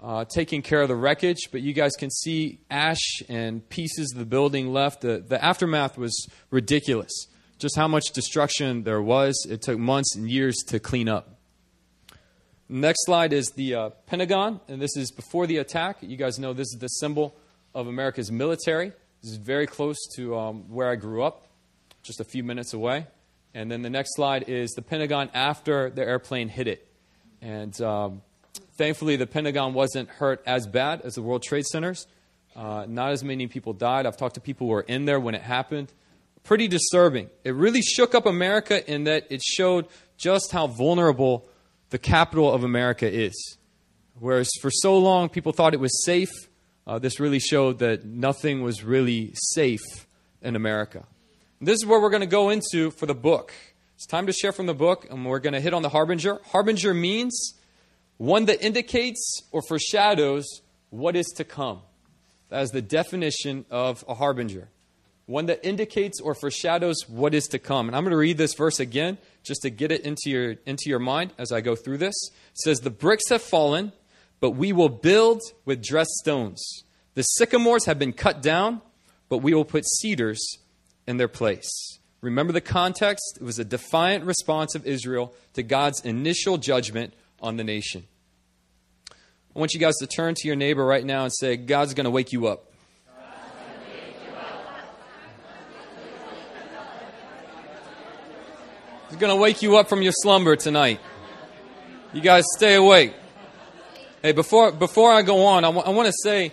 uh, 0.00 0.24
taking 0.24 0.62
care 0.62 0.82
of 0.82 0.88
the 0.88 0.96
wreckage. 0.96 1.48
But 1.50 1.62
you 1.62 1.72
guys 1.72 1.92
can 1.98 2.10
see 2.10 2.60
ash 2.70 3.22
and 3.28 3.66
pieces 3.68 4.12
of 4.12 4.18
the 4.18 4.26
building 4.26 4.72
left. 4.72 5.00
The, 5.00 5.24
the 5.26 5.42
aftermath 5.42 5.96
was 5.98 6.28
ridiculous 6.50 7.28
just 7.62 7.76
how 7.76 7.86
much 7.86 8.06
destruction 8.12 8.82
there 8.82 9.00
was. 9.00 9.46
It 9.48 9.62
took 9.62 9.78
months 9.78 10.16
and 10.16 10.28
years 10.28 10.56
to 10.66 10.80
clean 10.80 11.08
up. 11.08 11.38
Next 12.68 13.06
slide 13.06 13.32
is 13.32 13.50
the 13.50 13.74
uh, 13.74 13.90
Pentagon, 14.06 14.60
and 14.66 14.82
this 14.82 14.96
is 14.96 15.12
before 15.12 15.46
the 15.46 15.58
attack. 15.58 15.98
You 16.00 16.16
guys 16.16 16.40
know 16.40 16.52
this 16.52 16.72
is 16.72 16.78
the 16.80 16.88
symbol 16.88 17.36
of 17.72 17.86
America's 17.86 18.32
military. 18.32 18.92
This 19.22 19.30
is 19.30 19.36
very 19.36 19.68
close 19.68 19.98
to 20.16 20.36
um, 20.36 20.68
where 20.70 20.90
I 20.90 20.96
grew 20.96 21.22
up, 21.22 21.46
just 22.02 22.20
a 22.20 22.24
few 22.24 22.42
minutes 22.42 22.72
away. 22.72 23.06
And 23.54 23.70
then 23.70 23.82
the 23.82 23.90
next 23.90 24.16
slide 24.16 24.48
is 24.48 24.70
the 24.72 24.82
Pentagon 24.82 25.30
after 25.34 25.90
the 25.90 26.02
airplane 26.02 26.48
hit 26.48 26.68
it. 26.68 26.88
And 27.40 27.78
um, 27.80 28.22
thankfully, 28.76 29.16
the 29.16 29.26
Pentagon 29.26 29.74
wasn't 29.74 30.08
hurt 30.08 30.42
as 30.46 30.66
bad 30.66 31.02
as 31.02 31.14
the 31.14 31.22
World 31.22 31.42
Trade 31.42 31.66
Centers. 31.66 32.06
Uh, 32.56 32.86
not 32.88 33.12
as 33.12 33.22
many 33.22 33.46
people 33.46 33.72
died. 33.72 34.06
I've 34.06 34.16
talked 34.16 34.34
to 34.34 34.40
people 34.40 34.66
who 34.66 34.72
were 34.72 34.82
in 34.82 35.04
there 35.04 35.20
when 35.20 35.34
it 35.34 35.42
happened 35.42 35.92
pretty 36.44 36.68
disturbing. 36.68 37.30
It 37.44 37.54
really 37.54 37.82
shook 37.82 38.14
up 38.14 38.26
America 38.26 38.88
in 38.90 39.04
that 39.04 39.26
it 39.30 39.42
showed 39.42 39.86
just 40.16 40.52
how 40.52 40.66
vulnerable 40.66 41.46
the 41.90 41.98
capital 41.98 42.52
of 42.52 42.64
America 42.64 43.10
is. 43.10 43.58
Whereas 44.18 44.50
for 44.60 44.70
so 44.70 44.98
long 44.98 45.28
people 45.28 45.52
thought 45.52 45.74
it 45.74 45.80
was 45.80 46.04
safe, 46.04 46.30
uh, 46.86 46.98
this 46.98 47.20
really 47.20 47.38
showed 47.38 47.78
that 47.78 48.04
nothing 48.04 48.62
was 48.62 48.82
really 48.82 49.32
safe 49.34 50.06
in 50.40 50.56
America. 50.56 51.04
This 51.64 51.76
is 51.76 51.86
where 51.86 52.00
we're 52.00 52.10
going 52.10 52.22
to 52.22 52.26
go 52.26 52.50
into 52.50 52.90
for 52.90 53.06
the 53.06 53.14
book. 53.14 53.52
It's 53.94 54.04
time 54.04 54.26
to 54.26 54.32
share 54.32 54.50
from 54.50 54.66
the 54.66 54.74
book, 54.74 55.06
and 55.08 55.24
we're 55.24 55.38
going 55.38 55.52
to 55.52 55.60
hit 55.60 55.72
on 55.72 55.82
the 55.82 55.88
harbinger. 55.88 56.40
Harbinger 56.46 56.92
means 56.92 57.54
one 58.16 58.46
that 58.46 58.60
indicates 58.66 59.44
or 59.52 59.62
foreshadows 59.62 60.44
what 60.90 61.14
is 61.14 61.28
to 61.36 61.44
come. 61.44 61.82
That 62.48 62.62
is 62.62 62.70
the 62.70 62.82
definition 62.82 63.64
of 63.70 64.04
a 64.08 64.14
harbinger. 64.14 64.70
One 65.26 65.46
that 65.46 65.64
indicates 65.64 66.20
or 66.20 66.34
foreshadows 66.34 67.08
what 67.08 67.32
is 67.32 67.44
to 67.48 67.60
come. 67.60 67.86
And 67.86 67.94
I'm 67.94 68.02
going 68.02 68.10
to 68.10 68.16
read 68.16 68.38
this 68.38 68.54
verse 68.54 68.80
again 68.80 69.16
just 69.44 69.62
to 69.62 69.70
get 69.70 69.92
it 69.92 70.00
into 70.00 70.30
your, 70.30 70.56
into 70.66 70.90
your 70.90 70.98
mind 70.98 71.32
as 71.38 71.52
I 71.52 71.60
go 71.60 71.76
through 71.76 71.98
this. 71.98 72.14
It 72.28 72.58
says, 72.58 72.80
The 72.80 72.90
bricks 72.90 73.28
have 73.28 73.40
fallen, 73.40 73.92
but 74.40 74.50
we 74.50 74.72
will 74.72 74.88
build 74.88 75.40
with 75.64 75.80
dressed 75.80 76.14
stones. 76.22 76.82
The 77.14 77.22
sycamores 77.22 77.84
have 77.84 78.00
been 78.00 78.14
cut 78.14 78.42
down, 78.42 78.82
but 79.28 79.38
we 79.38 79.54
will 79.54 79.64
put 79.64 79.84
cedars 79.86 80.58
in 81.06 81.16
their 81.16 81.28
place. 81.28 81.98
Remember 82.20 82.52
the 82.52 82.60
context? 82.60 83.38
It 83.40 83.44
was 83.44 83.58
a 83.58 83.64
defiant 83.64 84.24
response 84.24 84.74
of 84.74 84.86
Israel 84.86 85.34
to 85.54 85.62
God's 85.62 86.00
initial 86.00 86.56
judgment 86.56 87.14
on 87.40 87.56
the 87.56 87.64
nation. 87.64 88.04
I 89.10 89.58
want 89.58 89.74
you 89.74 89.80
guys 89.80 89.96
to 89.96 90.06
turn 90.06 90.34
to 90.36 90.46
your 90.46 90.56
neighbor 90.56 90.84
right 90.84 91.04
now 91.04 91.24
and 91.24 91.32
say, 91.32 91.56
God's 91.56 91.94
going 91.94 92.04
to 92.04 92.10
wake 92.10 92.32
you 92.32 92.46
up. 92.46 92.72
He's 99.08 99.18
going 99.18 99.34
to 99.34 99.36
wake 99.36 99.60
you 99.60 99.76
up 99.76 99.90
from 99.90 100.00
your 100.00 100.12
slumber 100.12 100.56
tonight. 100.56 100.98
You 102.14 102.22
guys 102.22 102.44
stay 102.56 102.76
awake. 102.76 103.12
Hey, 104.22 104.32
before, 104.32 104.72
before 104.72 105.12
I 105.12 105.20
go 105.20 105.44
on, 105.44 105.64
I, 105.64 105.68
w- 105.68 105.84
I 105.84 105.90
want 105.90 106.06
to 106.06 106.14
say 106.22 106.52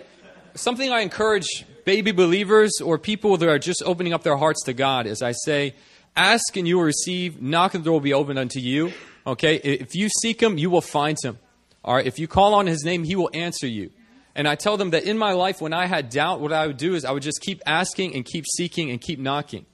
something 0.56 0.90
I 0.90 1.00
encourage 1.00 1.64
baby 1.84 2.12
believers 2.12 2.80
or 2.82 2.98
people 2.98 3.36
that 3.36 3.48
are 3.48 3.58
just 3.58 3.82
opening 3.84 4.12
up 4.12 4.22
their 4.22 4.36
hearts 4.36 4.64
to 4.64 4.72
God 4.72 5.06
as 5.06 5.22
I 5.22 5.32
say, 5.32 5.74
ask 6.16 6.56
and 6.56 6.66
you 6.66 6.76
will 6.76 6.84
receive, 6.84 7.40
knock 7.40 7.74
and 7.74 7.84
the 7.84 7.86
door 7.86 7.94
will 7.94 8.00
be 8.00 8.14
opened 8.14 8.38
unto 8.38 8.60
you. 8.60 8.92
Okay? 9.26 9.56
If 9.56 9.94
you 9.94 10.08
seek 10.08 10.42
him, 10.42 10.58
you 10.58 10.70
will 10.70 10.80
find 10.80 11.16
him. 11.22 11.38
All 11.84 11.94
right? 11.94 12.06
If 12.06 12.18
you 12.18 12.28
call 12.28 12.54
on 12.54 12.66
his 12.66 12.84
name, 12.84 13.04
he 13.04 13.16
will 13.16 13.30
answer 13.32 13.66
you. 13.66 13.90
And 14.34 14.46
I 14.46 14.54
tell 14.54 14.76
them 14.76 14.90
that 14.90 15.04
in 15.04 15.18
my 15.18 15.32
life, 15.32 15.60
when 15.60 15.72
I 15.72 15.86
had 15.86 16.08
doubt, 16.08 16.40
what 16.40 16.52
I 16.52 16.66
would 16.66 16.76
do 16.76 16.94
is 16.94 17.04
I 17.04 17.10
would 17.10 17.22
just 17.22 17.40
keep 17.40 17.62
asking 17.66 18.14
and 18.14 18.24
keep 18.24 18.46
seeking 18.46 18.90
and 18.90 19.00
keep 19.00 19.18
knocking 19.18 19.66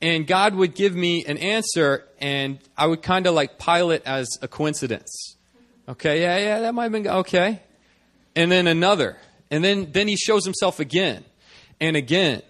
and 0.00 0.26
God 0.26 0.54
would 0.54 0.74
give 0.74 0.94
me 0.94 1.24
an 1.24 1.38
answer, 1.38 2.04
and 2.20 2.58
I 2.76 2.86
would 2.86 3.02
kind 3.02 3.26
of 3.26 3.34
like 3.34 3.58
pile 3.58 3.90
it 3.90 4.02
as 4.04 4.28
a 4.42 4.48
coincidence. 4.48 5.36
Okay, 5.88 6.20
yeah, 6.20 6.38
yeah, 6.38 6.60
that 6.60 6.74
might 6.74 6.84
have 6.84 6.92
been 6.92 7.06
okay. 7.06 7.62
And 8.34 8.50
then 8.50 8.66
another, 8.66 9.16
and 9.50 9.64
then 9.64 9.92
then 9.92 10.08
He 10.08 10.16
shows 10.16 10.44
Himself 10.44 10.80
again, 10.80 11.24
and 11.80 11.96
again, 11.96 12.42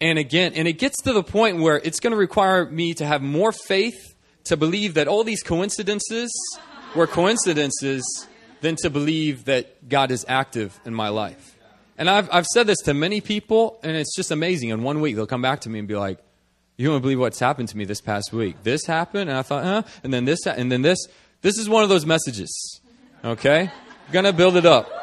and 0.00 0.18
again, 0.18 0.52
and 0.54 0.66
it 0.66 0.74
gets 0.74 1.02
to 1.02 1.12
the 1.12 1.22
point 1.22 1.58
where 1.58 1.76
it's 1.76 2.00
going 2.00 2.10
to 2.10 2.16
require 2.16 2.66
me 2.66 2.94
to 2.94 3.06
have 3.06 3.22
more 3.22 3.52
faith 3.52 4.14
to 4.44 4.56
believe 4.56 4.94
that 4.94 5.08
all 5.08 5.24
these 5.24 5.42
coincidences 5.42 6.32
were 6.96 7.06
coincidences 7.06 8.02
than 8.60 8.76
to 8.76 8.90
believe 8.90 9.44
that 9.44 9.88
God 9.88 10.10
is 10.10 10.24
active 10.28 10.78
in 10.84 10.94
my 10.94 11.08
life. 11.08 11.56
And 11.98 12.10
I've 12.10 12.28
I've 12.32 12.46
said 12.46 12.66
this 12.66 12.78
to 12.84 12.94
many 12.94 13.20
people, 13.20 13.78
and 13.82 13.96
it's 13.96 14.16
just 14.16 14.30
amazing. 14.30 14.70
In 14.70 14.82
one 14.82 15.00
week, 15.00 15.14
they'll 15.14 15.26
come 15.26 15.42
back 15.42 15.60
to 15.60 15.68
me 15.68 15.78
and 15.78 15.86
be 15.86 15.94
like 15.94 16.18
you 16.76 16.88
don't 16.88 17.02
believe 17.02 17.20
what's 17.20 17.38
happened 17.38 17.68
to 17.68 17.76
me 17.76 17.84
this 17.84 18.00
past 18.00 18.32
week. 18.32 18.56
This 18.62 18.86
happened, 18.86 19.30
and 19.30 19.38
I 19.38 19.42
thought, 19.42 19.62
huh? 19.62 19.82
And 20.02 20.12
then 20.12 20.24
this, 20.24 20.46
and 20.46 20.72
then 20.72 20.82
this. 20.82 20.98
This 21.42 21.58
is 21.58 21.68
one 21.68 21.82
of 21.82 21.88
those 21.88 22.06
messages. 22.06 22.80
Okay? 23.24 23.70
Gonna 24.10 24.32
build 24.32 24.56
it 24.56 24.66
up. 24.66 25.01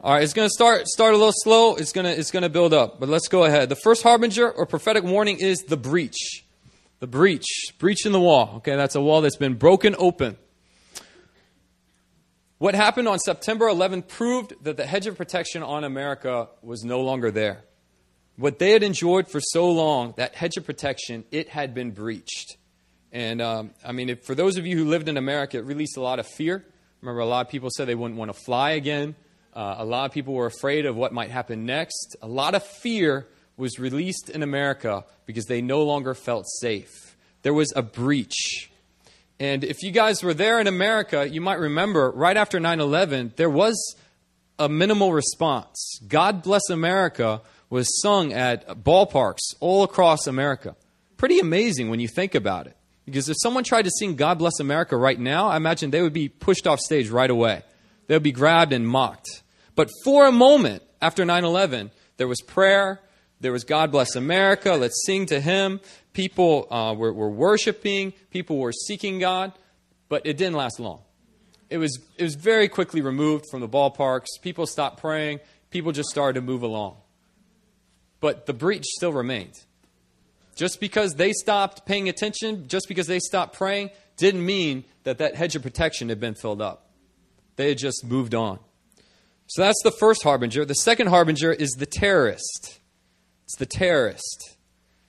All 0.00 0.12
right, 0.12 0.22
it's 0.22 0.32
gonna 0.32 0.48
start 0.48 0.86
start 0.86 1.14
a 1.14 1.16
little 1.16 1.32
slow. 1.34 1.74
It's 1.74 1.92
gonna 1.92 2.10
it's 2.10 2.30
gonna 2.30 2.48
build 2.48 2.72
up. 2.72 3.00
But 3.00 3.08
let's 3.08 3.26
go 3.26 3.42
ahead. 3.44 3.68
The 3.68 3.76
first 3.76 4.04
harbinger 4.04 4.48
or 4.48 4.64
prophetic 4.64 5.02
warning 5.02 5.38
is 5.40 5.64
the 5.64 5.76
breach. 5.76 6.44
The 7.00 7.08
breach, 7.08 7.46
breach 7.80 8.06
in 8.06 8.12
the 8.12 8.20
wall. 8.20 8.54
Okay, 8.58 8.76
that's 8.76 8.94
a 8.94 9.00
wall 9.00 9.22
that's 9.22 9.36
been 9.36 9.54
broken 9.54 9.96
open. 9.98 10.36
What 12.58 12.76
happened 12.76 13.08
on 13.08 13.18
September 13.18 13.66
11th 13.66 14.06
proved 14.06 14.52
that 14.62 14.76
the 14.76 14.86
hedge 14.86 15.08
of 15.08 15.16
protection 15.16 15.64
on 15.64 15.82
America 15.82 16.48
was 16.62 16.84
no 16.84 17.00
longer 17.00 17.32
there. 17.32 17.64
What 18.36 18.60
they 18.60 18.70
had 18.70 18.84
enjoyed 18.84 19.28
for 19.28 19.40
so 19.40 19.68
long, 19.70 20.14
that 20.16 20.36
hedge 20.36 20.56
of 20.56 20.64
protection, 20.64 21.24
it 21.32 21.48
had 21.48 21.74
been 21.74 21.90
breached. 21.90 22.56
And 23.12 23.40
um, 23.42 23.70
I 23.84 23.90
mean, 23.90 24.10
if, 24.10 24.24
for 24.24 24.36
those 24.36 24.58
of 24.58 24.66
you 24.66 24.76
who 24.76 24.84
lived 24.84 25.08
in 25.08 25.16
America, 25.16 25.58
it 25.58 25.64
released 25.64 25.96
a 25.96 26.00
lot 26.00 26.20
of 26.20 26.26
fear. 26.26 26.64
Remember, 27.00 27.20
a 27.20 27.26
lot 27.26 27.46
of 27.46 27.50
people 27.50 27.68
said 27.70 27.88
they 27.88 27.96
wouldn't 27.96 28.18
want 28.18 28.32
to 28.32 28.40
fly 28.40 28.72
again. 28.72 29.16
Uh, 29.54 29.76
a 29.78 29.84
lot 29.84 30.06
of 30.06 30.12
people 30.12 30.34
were 30.34 30.46
afraid 30.46 30.86
of 30.86 30.96
what 30.96 31.12
might 31.12 31.30
happen 31.30 31.66
next. 31.66 32.16
A 32.22 32.28
lot 32.28 32.54
of 32.54 32.62
fear 32.62 33.26
was 33.56 33.78
released 33.78 34.30
in 34.30 34.42
America 34.42 35.04
because 35.26 35.46
they 35.46 35.60
no 35.60 35.82
longer 35.82 36.14
felt 36.14 36.46
safe. 36.60 37.16
There 37.42 37.54
was 37.54 37.72
a 37.74 37.82
breach. 37.82 38.70
And 39.40 39.64
if 39.64 39.82
you 39.82 39.90
guys 39.90 40.22
were 40.22 40.34
there 40.34 40.60
in 40.60 40.66
America, 40.66 41.28
you 41.28 41.40
might 41.40 41.58
remember 41.58 42.10
right 42.10 42.36
after 42.36 42.58
9 42.58 42.80
11, 42.80 43.34
there 43.36 43.50
was 43.50 43.96
a 44.58 44.68
minimal 44.68 45.12
response. 45.12 46.00
God 46.06 46.42
bless 46.42 46.68
America 46.70 47.40
was 47.70 48.00
sung 48.00 48.32
at 48.32 48.66
ballparks 48.82 49.54
all 49.60 49.82
across 49.82 50.26
America. 50.26 50.74
Pretty 51.16 51.38
amazing 51.38 51.90
when 51.90 52.00
you 52.00 52.08
think 52.08 52.34
about 52.34 52.66
it. 52.66 52.76
Because 53.04 53.28
if 53.28 53.36
someone 53.40 53.64
tried 53.64 53.82
to 53.82 53.90
sing 53.90 54.16
God 54.16 54.38
Bless 54.38 54.60
America 54.60 54.94
right 54.94 55.18
now, 55.18 55.48
I 55.48 55.56
imagine 55.56 55.90
they 55.90 56.02
would 56.02 56.12
be 56.12 56.28
pushed 56.28 56.66
off 56.66 56.78
stage 56.78 57.08
right 57.08 57.30
away. 57.30 57.62
They 58.08 58.16
would 58.16 58.22
be 58.24 58.32
grabbed 58.32 58.72
and 58.72 58.86
mocked. 58.86 59.42
But 59.76 59.88
for 60.04 60.26
a 60.26 60.32
moment 60.32 60.82
after 61.00 61.24
9 61.24 61.44
11, 61.44 61.92
there 62.16 62.26
was 62.26 62.40
prayer, 62.40 63.00
there 63.40 63.52
was 63.52 63.62
God 63.62 63.92
Bless 63.92 64.16
America, 64.16 64.72
let's 64.72 65.06
sing 65.06 65.26
to 65.26 65.40
Him. 65.40 65.80
People 66.12 66.66
uh, 66.70 66.94
were, 66.94 67.12
were 67.12 67.30
worshiping, 67.30 68.12
people 68.30 68.58
were 68.58 68.72
seeking 68.72 69.20
God, 69.20 69.52
but 70.08 70.26
it 70.26 70.36
didn't 70.36 70.56
last 70.56 70.80
long. 70.80 71.02
It 71.70 71.78
was, 71.78 72.00
it 72.16 72.24
was 72.24 72.34
very 72.34 72.68
quickly 72.68 73.00
removed 73.00 73.44
from 73.48 73.60
the 73.60 73.68
ballparks. 73.68 74.26
People 74.42 74.66
stopped 74.66 75.00
praying, 75.00 75.38
people 75.70 75.92
just 75.92 76.08
started 76.08 76.40
to 76.40 76.44
move 76.44 76.64
along 76.64 76.96
but 78.20 78.46
the 78.46 78.52
breach 78.52 78.84
still 78.84 79.12
remained. 79.12 79.54
Just 80.56 80.80
because 80.80 81.14
they 81.14 81.32
stopped 81.32 81.86
paying 81.86 82.08
attention, 82.08 82.66
just 82.68 82.88
because 82.88 83.06
they 83.06 83.20
stopped 83.20 83.56
praying, 83.56 83.90
didn't 84.16 84.44
mean 84.44 84.84
that 85.04 85.18
that 85.18 85.36
hedge 85.36 85.54
of 85.54 85.62
protection 85.62 86.08
had 86.08 86.18
been 86.18 86.34
filled 86.34 86.60
up. 86.60 86.87
They 87.58 87.70
had 87.70 87.78
just 87.78 88.04
moved 88.06 88.36
on. 88.36 88.60
So 89.48 89.62
that's 89.62 89.82
the 89.82 89.90
first 89.90 90.22
harbinger. 90.22 90.64
The 90.64 90.74
second 90.74 91.08
harbinger 91.08 91.52
is 91.52 91.70
the 91.72 91.86
terrorist. 91.86 92.78
It's 93.44 93.56
the 93.56 93.66
terrorist. 93.66 94.56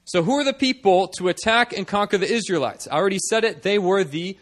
So, 0.05 0.23
who 0.23 0.33
are 0.39 0.43
the 0.43 0.53
people 0.53 1.09
to 1.19 1.27
attack 1.27 1.71
and 1.71 1.87
conquer 1.87 2.17
the 2.17 2.31
Israelites? 2.31 2.87
I 2.89 2.95
already 2.95 3.19
said 3.19 3.43
it. 3.43 3.61
They 3.61 3.77
were 3.77 4.03
the 4.03 4.35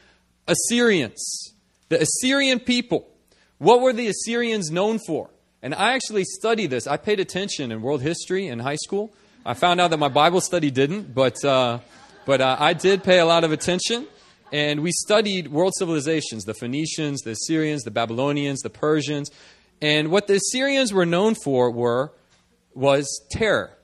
Assyrians. 0.47 1.53
The 1.89 2.01
Assyrian 2.01 2.61
people. 2.61 3.09
What 3.57 3.81
were 3.81 3.91
the 3.91 4.07
Assyrians 4.07 4.71
known 4.71 4.99
for? 5.05 5.29
And 5.61 5.75
I 5.75 5.93
actually 5.93 6.23
studied 6.23 6.69
this. 6.69 6.87
I 6.87 6.95
paid 6.95 7.19
attention 7.19 7.73
in 7.73 7.81
world 7.81 8.01
history 8.01 8.47
in 8.47 8.59
high 8.59 8.75
school. 8.75 9.11
I 9.45 9.53
found 9.53 9.81
out 9.81 9.89
that 9.89 9.97
my 9.97 10.07
Bible 10.07 10.39
study 10.39 10.71
didn't, 10.71 11.13
but, 11.13 11.43
uh, 11.43 11.79
but 12.25 12.39
uh, 12.39 12.55
I 12.57 12.71
did 12.71 13.03
pay 13.03 13.19
a 13.19 13.25
lot 13.25 13.43
of 13.43 13.51
attention. 13.51 14.07
And 14.51 14.81
we 14.81 14.91
studied 14.91 15.49
world 15.49 15.73
civilizations 15.77 16.43
the 16.45 16.53
Phoenicians, 16.53 17.21
the 17.21 17.31
Assyrians, 17.31 17.83
the 17.83 17.91
Babylonians, 17.91 18.61
the 18.61 18.69
Persians. 18.69 19.29
And 19.81 20.09
what 20.09 20.27
the 20.27 20.35
Assyrians 20.35 20.93
were 20.93 21.05
known 21.05 21.35
for 21.35 21.69
were, 21.69 22.13
was 22.73 23.07
terror. 23.31 23.77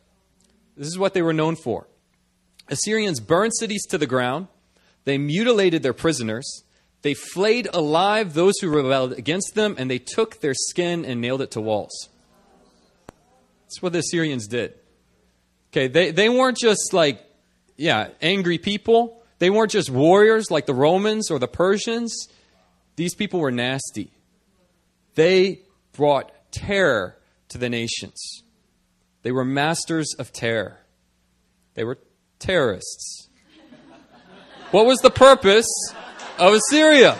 This 0.77 0.87
is 0.87 0.97
what 0.97 1.13
they 1.13 1.21
were 1.21 1.33
known 1.33 1.55
for. 1.55 1.87
Assyrians 2.69 3.19
burned 3.19 3.53
cities 3.55 3.85
to 3.87 3.97
the 3.97 4.07
ground, 4.07 4.47
they 5.03 5.17
mutilated 5.17 5.83
their 5.83 5.93
prisoners, 5.93 6.63
they 7.01 7.13
flayed 7.13 7.67
alive 7.73 8.33
those 8.33 8.53
who 8.59 8.69
rebelled 8.69 9.13
against 9.13 9.55
them, 9.55 9.75
and 9.77 9.91
they 9.91 9.99
took 9.99 10.39
their 10.39 10.53
skin 10.53 11.03
and 11.03 11.19
nailed 11.19 11.41
it 11.41 11.51
to 11.51 11.61
walls. 11.61 12.07
That's 13.63 13.81
what 13.81 13.91
the 13.91 13.99
Assyrians 13.99 14.47
did. 14.47 14.75
Okay, 15.71 15.87
they, 15.87 16.11
they 16.11 16.29
weren't 16.29 16.57
just 16.57 16.93
like, 16.93 17.21
yeah, 17.75 18.09
angry 18.21 18.57
people. 18.57 19.22
They 19.43 19.49
weren't 19.49 19.71
just 19.71 19.89
warriors 19.89 20.49
like 20.49 20.67
the 20.67 20.73
Romans 20.73 21.29
or 21.29 21.37
the 21.37 21.49
Persians. 21.49 22.29
These 22.95 23.13
people 23.13 23.41
were 23.41 23.51
nasty. 23.51 24.09
They 25.15 25.63
brought 25.91 26.31
terror 26.53 27.17
to 27.49 27.57
the 27.57 27.67
nations. 27.67 28.43
They 29.21 29.33
were 29.33 29.43
masters 29.43 30.15
of 30.17 30.31
terror. 30.31 30.77
They 31.73 31.83
were 31.83 31.97
terrorists. 32.39 33.27
What 34.71 34.85
was 34.85 34.99
the 34.99 35.11
purpose 35.11 35.67
of 36.39 36.53
Assyria. 36.53 37.19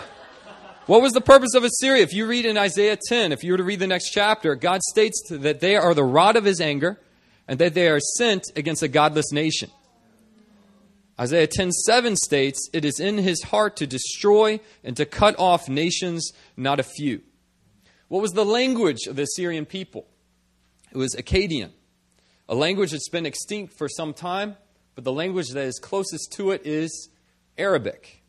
What 0.86 1.02
was 1.02 1.12
the 1.12 1.20
purpose 1.20 1.54
of 1.54 1.62
Assyria? 1.62 2.04
If 2.04 2.14
you 2.14 2.26
read 2.26 2.46
in 2.46 2.56
Isaiah 2.56 2.96
10, 3.06 3.32
if 3.32 3.44
you 3.44 3.52
were 3.52 3.58
to 3.58 3.64
read 3.64 3.80
the 3.80 3.86
next 3.86 4.12
chapter, 4.12 4.54
God 4.54 4.80
states 4.80 5.20
that 5.28 5.60
they 5.60 5.76
are 5.76 5.92
the 5.92 6.04
rod 6.04 6.36
of 6.36 6.46
his 6.46 6.58
anger 6.58 6.98
and 7.46 7.58
that 7.58 7.74
they 7.74 7.86
are 7.86 8.00
sent 8.00 8.44
against 8.56 8.82
a 8.82 8.88
godless 8.88 9.30
nation. 9.30 9.70
Isaiah 11.18 11.46
10:7 11.46 12.16
states, 12.16 12.68
"It 12.72 12.84
is 12.84 12.98
in 12.98 13.18
his 13.18 13.44
heart 13.44 13.76
to 13.76 13.86
destroy 13.86 14.60
and 14.82 14.96
to 14.96 15.06
cut 15.06 15.38
off 15.38 15.68
nations, 15.68 16.32
not 16.56 16.80
a 16.80 16.82
few." 16.82 17.22
What 18.08 18.20
was 18.20 18.32
the 18.32 18.44
language 18.44 19.06
of 19.06 19.16
the 19.16 19.22
Assyrian 19.22 19.64
people? 19.64 20.06
It 20.92 20.96
was 20.96 21.14
Akkadian, 21.14 21.72
a 22.48 22.54
language 22.54 22.90
that's 22.90 23.08
been 23.08 23.26
extinct 23.26 23.74
for 23.74 23.88
some 23.88 24.12
time, 24.12 24.56
but 24.94 25.04
the 25.04 25.12
language 25.12 25.48
that 25.50 25.64
is 25.64 25.78
closest 25.78 26.32
to 26.32 26.50
it 26.50 26.66
is 26.66 27.08
Arabic. 27.58 28.22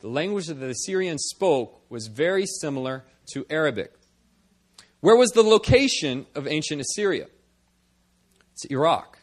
The 0.00 0.08
language 0.08 0.46
that 0.46 0.54
the 0.54 0.68
Assyrians 0.68 1.24
spoke 1.30 1.80
was 1.90 2.08
very 2.08 2.46
similar 2.46 3.04
to 3.32 3.46
Arabic. 3.48 3.92
Where 5.00 5.16
was 5.16 5.30
the 5.30 5.42
location 5.42 6.26
of 6.34 6.46
ancient 6.46 6.80
Assyria? 6.80 7.28
It's 8.52 8.64
Iraq. 8.66 9.18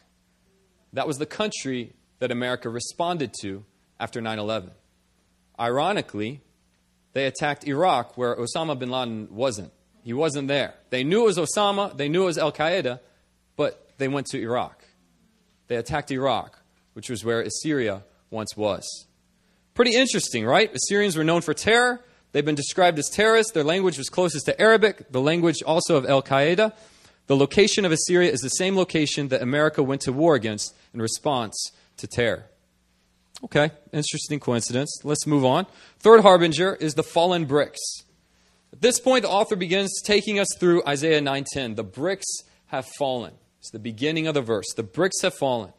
That 0.92 1.06
was 1.06 1.18
the 1.18 1.26
country 1.26 1.94
that 2.18 2.30
America 2.30 2.68
responded 2.68 3.32
to 3.40 3.64
after 3.98 4.20
9 4.20 4.38
11. 4.38 4.70
Ironically, 5.58 6.40
they 7.12 7.26
attacked 7.26 7.66
Iraq 7.66 8.16
where 8.18 8.36
Osama 8.36 8.78
bin 8.78 8.90
Laden 8.90 9.28
wasn't. 9.30 9.72
He 10.02 10.12
wasn't 10.12 10.48
there. 10.48 10.74
They 10.90 11.04
knew 11.04 11.22
it 11.22 11.36
was 11.36 11.38
Osama, 11.38 11.96
they 11.96 12.08
knew 12.08 12.24
it 12.24 12.26
was 12.26 12.38
Al 12.38 12.52
Qaeda, 12.52 13.00
but 13.56 13.90
they 13.98 14.08
went 14.08 14.26
to 14.28 14.40
Iraq. 14.40 14.84
They 15.68 15.76
attacked 15.76 16.10
Iraq, 16.10 16.58
which 16.92 17.08
was 17.08 17.24
where 17.24 17.40
Assyria 17.40 18.02
once 18.30 18.56
was. 18.56 19.06
Pretty 19.72 19.94
interesting, 19.94 20.44
right? 20.44 20.72
Assyrians 20.74 21.16
were 21.16 21.24
known 21.24 21.40
for 21.40 21.54
terror. 21.54 22.04
They've 22.32 22.44
been 22.44 22.54
described 22.54 22.98
as 22.98 23.08
terrorists. 23.08 23.52
Their 23.52 23.64
language 23.64 23.96
was 23.96 24.08
closest 24.08 24.46
to 24.46 24.60
Arabic, 24.60 25.10
the 25.10 25.20
language 25.20 25.62
also 25.62 25.96
of 25.96 26.04
Al 26.04 26.22
Qaeda. 26.22 26.72
The 27.26 27.36
location 27.36 27.84
of 27.84 27.92
Assyria 27.92 28.30
is 28.30 28.40
the 28.40 28.50
same 28.50 28.76
location 28.76 29.28
that 29.28 29.40
America 29.40 29.82
went 29.82 30.02
to 30.02 30.12
war 30.12 30.34
against 30.34 30.74
in 30.92 31.00
response 31.00 31.72
to 31.98 32.06
tear. 32.06 32.46
Okay, 33.42 33.70
interesting 33.92 34.40
coincidence. 34.40 35.00
Let's 35.04 35.26
move 35.26 35.44
on. 35.44 35.66
Third 35.98 36.20
harbinger 36.20 36.74
is 36.74 36.94
the 36.94 37.02
fallen 37.02 37.44
bricks. 37.44 37.80
At 38.72 38.80
this 38.80 38.98
point, 38.98 39.22
the 39.22 39.30
author 39.30 39.54
begins 39.54 40.02
taking 40.02 40.38
us 40.38 40.48
through 40.58 40.82
Isaiah 40.86 41.20
9:10. 41.20 41.74
The 41.76 41.84
bricks 41.84 42.26
have 42.66 42.86
fallen. 42.98 43.34
It's 43.58 43.70
the 43.70 43.78
beginning 43.78 44.26
of 44.26 44.34
the 44.34 44.42
verse. 44.42 44.66
The 44.74 44.82
bricks 44.82 45.22
have 45.22 45.34
fallen. 45.34 45.72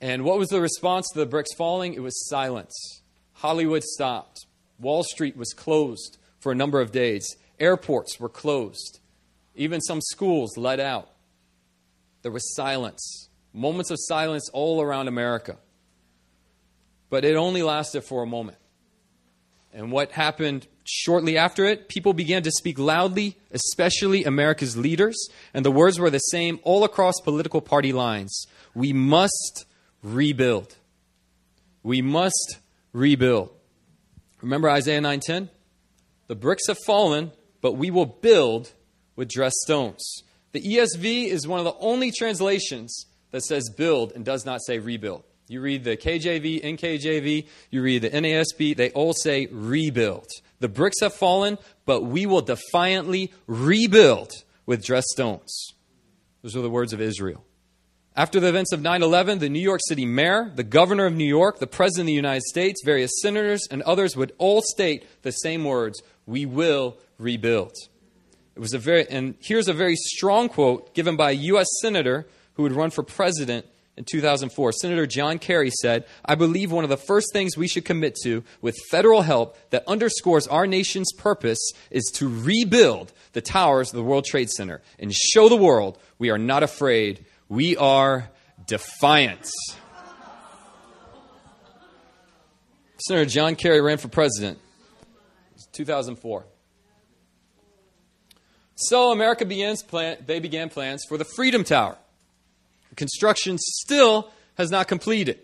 And 0.00 0.24
what 0.24 0.38
was 0.38 0.48
the 0.48 0.60
response 0.60 1.08
to 1.12 1.18
the 1.18 1.26
bricks 1.26 1.54
falling? 1.54 1.94
It 1.94 2.02
was 2.02 2.28
silence. 2.28 3.02
Hollywood 3.34 3.82
stopped. 3.82 4.46
Wall 4.78 5.02
Street 5.04 5.36
was 5.36 5.52
closed 5.52 6.18
for 6.38 6.52
a 6.52 6.54
number 6.54 6.80
of 6.80 6.92
days. 6.92 7.36
Airports 7.58 8.20
were 8.20 8.28
closed. 8.28 9.00
Even 9.54 9.80
some 9.80 10.00
schools 10.00 10.56
let 10.56 10.80
out. 10.80 11.10
There 12.22 12.32
was 12.32 12.54
silence. 12.54 13.30
Moments 13.56 13.90
of 13.90 13.96
silence 13.98 14.50
all 14.52 14.82
around 14.82 15.08
America. 15.08 15.56
But 17.08 17.24
it 17.24 17.36
only 17.36 17.62
lasted 17.62 18.02
for 18.02 18.22
a 18.22 18.26
moment. 18.26 18.58
And 19.72 19.90
what 19.90 20.12
happened 20.12 20.66
shortly 20.84 21.38
after 21.38 21.64
it? 21.64 21.88
People 21.88 22.12
began 22.12 22.42
to 22.42 22.50
speak 22.50 22.78
loudly, 22.78 23.38
especially 23.50 24.24
America's 24.24 24.76
leaders, 24.76 25.16
and 25.54 25.64
the 25.64 25.70
words 25.70 25.98
were 25.98 26.10
the 26.10 26.18
same 26.18 26.60
all 26.64 26.84
across 26.84 27.14
political 27.24 27.62
party 27.62 27.94
lines. 27.94 28.46
We 28.74 28.92
must 28.92 29.64
rebuild. 30.02 30.76
We 31.82 32.02
must 32.02 32.58
rebuild. 32.92 33.54
Remember 34.42 34.68
Isaiah 34.68 35.00
9:10? 35.00 35.48
The 36.26 36.34
bricks 36.34 36.66
have 36.66 36.78
fallen, 36.84 37.32
but 37.62 37.72
we 37.72 37.90
will 37.90 38.04
build 38.04 38.72
with 39.14 39.30
dressed 39.30 39.56
stones. 39.64 40.04
The 40.52 40.60
ESV 40.60 41.28
is 41.28 41.48
one 41.48 41.58
of 41.58 41.64
the 41.64 41.78
only 41.78 42.10
translations 42.10 43.06
that 43.30 43.42
says 43.42 43.70
build 43.76 44.12
and 44.12 44.24
does 44.24 44.44
not 44.44 44.60
say 44.64 44.78
rebuild. 44.78 45.24
You 45.48 45.60
read 45.60 45.84
the 45.84 45.96
KJV, 45.96 46.64
NKJV, 46.64 47.46
you 47.70 47.82
read 47.82 48.02
the 48.02 48.10
NASB, 48.10 48.76
they 48.76 48.90
all 48.90 49.12
say 49.12 49.46
rebuild. 49.46 50.26
The 50.58 50.68
bricks 50.68 51.00
have 51.00 51.14
fallen, 51.14 51.58
but 51.84 52.02
we 52.02 52.26
will 52.26 52.40
defiantly 52.40 53.32
rebuild 53.46 54.32
with 54.64 54.84
dressed 54.84 55.08
stones. 55.08 55.74
Those 56.42 56.56
are 56.56 56.62
the 56.62 56.70
words 56.70 56.92
of 56.92 57.00
Israel. 57.00 57.44
After 58.16 58.40
the 58.40 58.48
events 58.48 58.72
of 58.72 58.80
9 58.80 59.02
11, 59.02 59.40
the 59.40 59.48
New 59.48 59.60
York 59.60 59.80
City 59.86 60.06
mayor, 60.06 60.50
the 60.54 60.64
governor 60.64 61.04
of 61.04 61.14
New 61.14 61.26
York, 61.26 61.58
the 61.58 61.66
president 61.66 62.04
of 62.04 62.06
the 62.06 62.12
United 62.14 62.42
States, 62.44 62.80
various 62.82 63.12
senators, 63.20 63.68
and 63.70 63.82
others 63.82 64.16
would 64.16 64.32
all 64.38 64.62
state 64.62 65.06
the 65.22 65.32
same 65.32 65.64
words 65.64 66.02
We 66.24 66.46
will 66.46 66.96
rebuild. 67.18 67.74
It 68.54 68.60
was 68.60 68.72
a 68.72 68.78
very, 68.78 69.06
and 69.10 69.34
here's 69.40 69.68
a 69.68 69.74
very 69.74 69.96
strong 69.96 70.48
quote 70.48 70.94
given 70.94 71.14
by 71.14 71.32
a 71.32 71.34
U.S. 71.34 71.68
senator 71.82 72.26
who 72.56 72.64
would 72.64 72.72
run 72.72 72.90
for 72.90 73.02
president 73.02 73.66
in 73.96 74.04
2004. 74.04 74.72
Senator 74.72 75.06
John 75.06 75.38
Kerry 75.38 75.70
said, 75.70 76.04
I 76.24 76.34
believe 76.34 76.70
one 76.70 76.84
of 76.84 76.90
the 76.90 76.96
first 76.96 77.32
things 77.32 77.56
we 77.56 77.68
should 77.68 77.84
commit 77.84 78.16
to 78.24 78.44
with 78.60 78.76
federal 78.90 79.22
help 79.22 79.56
that 79.70 79.84
underscores 79.86 80.46
our 80.46 80.66
nation's 80.66 81.12
purpose 81.12 81.58
is 81.90 82.04
to 82.14 82.28
rebuild 82.28 83.12
the 83.32 83.40
towers 83.40 83.90
of 83.90 83.96
the 83.96 84.02
World 84.02 84.24
Trade 84.24 84.50
Center 84.50 84.82
and 84.98 85.14
show 85.14 85.48
the 85.48 85.56
world 85.56 85.98
we 86.18 86.30
are 86.30 86.38
not 86.38 86.62
afraid 86.62 87.24
we 87.48 87.76
are 87.76 88.30
defiant. 88.66 89.48
Senator 92.98 93.30
John 93.30 93.54
Kerry 93.54 93.80
ran 93.80 93.98
for 93.98 94.08
president. 94.08 94.58
2004. 95.72 96.46
So 98.74 99.10
America 99.10 99.44
begins 99.44 99.82
plan, 99.82 100.18
they 100.26 100.40
began 100.40 100.68
plans 100.68 101.04
for 101.08 101.16
the 101.16 101.24
Freedom 101.24 101.64
Tower. 101.64 101.96
Construction 102.96 103.58
still 103.58 104.30
has 104.54 104.70
not 104.70 104.88
completed. 104.88 105.38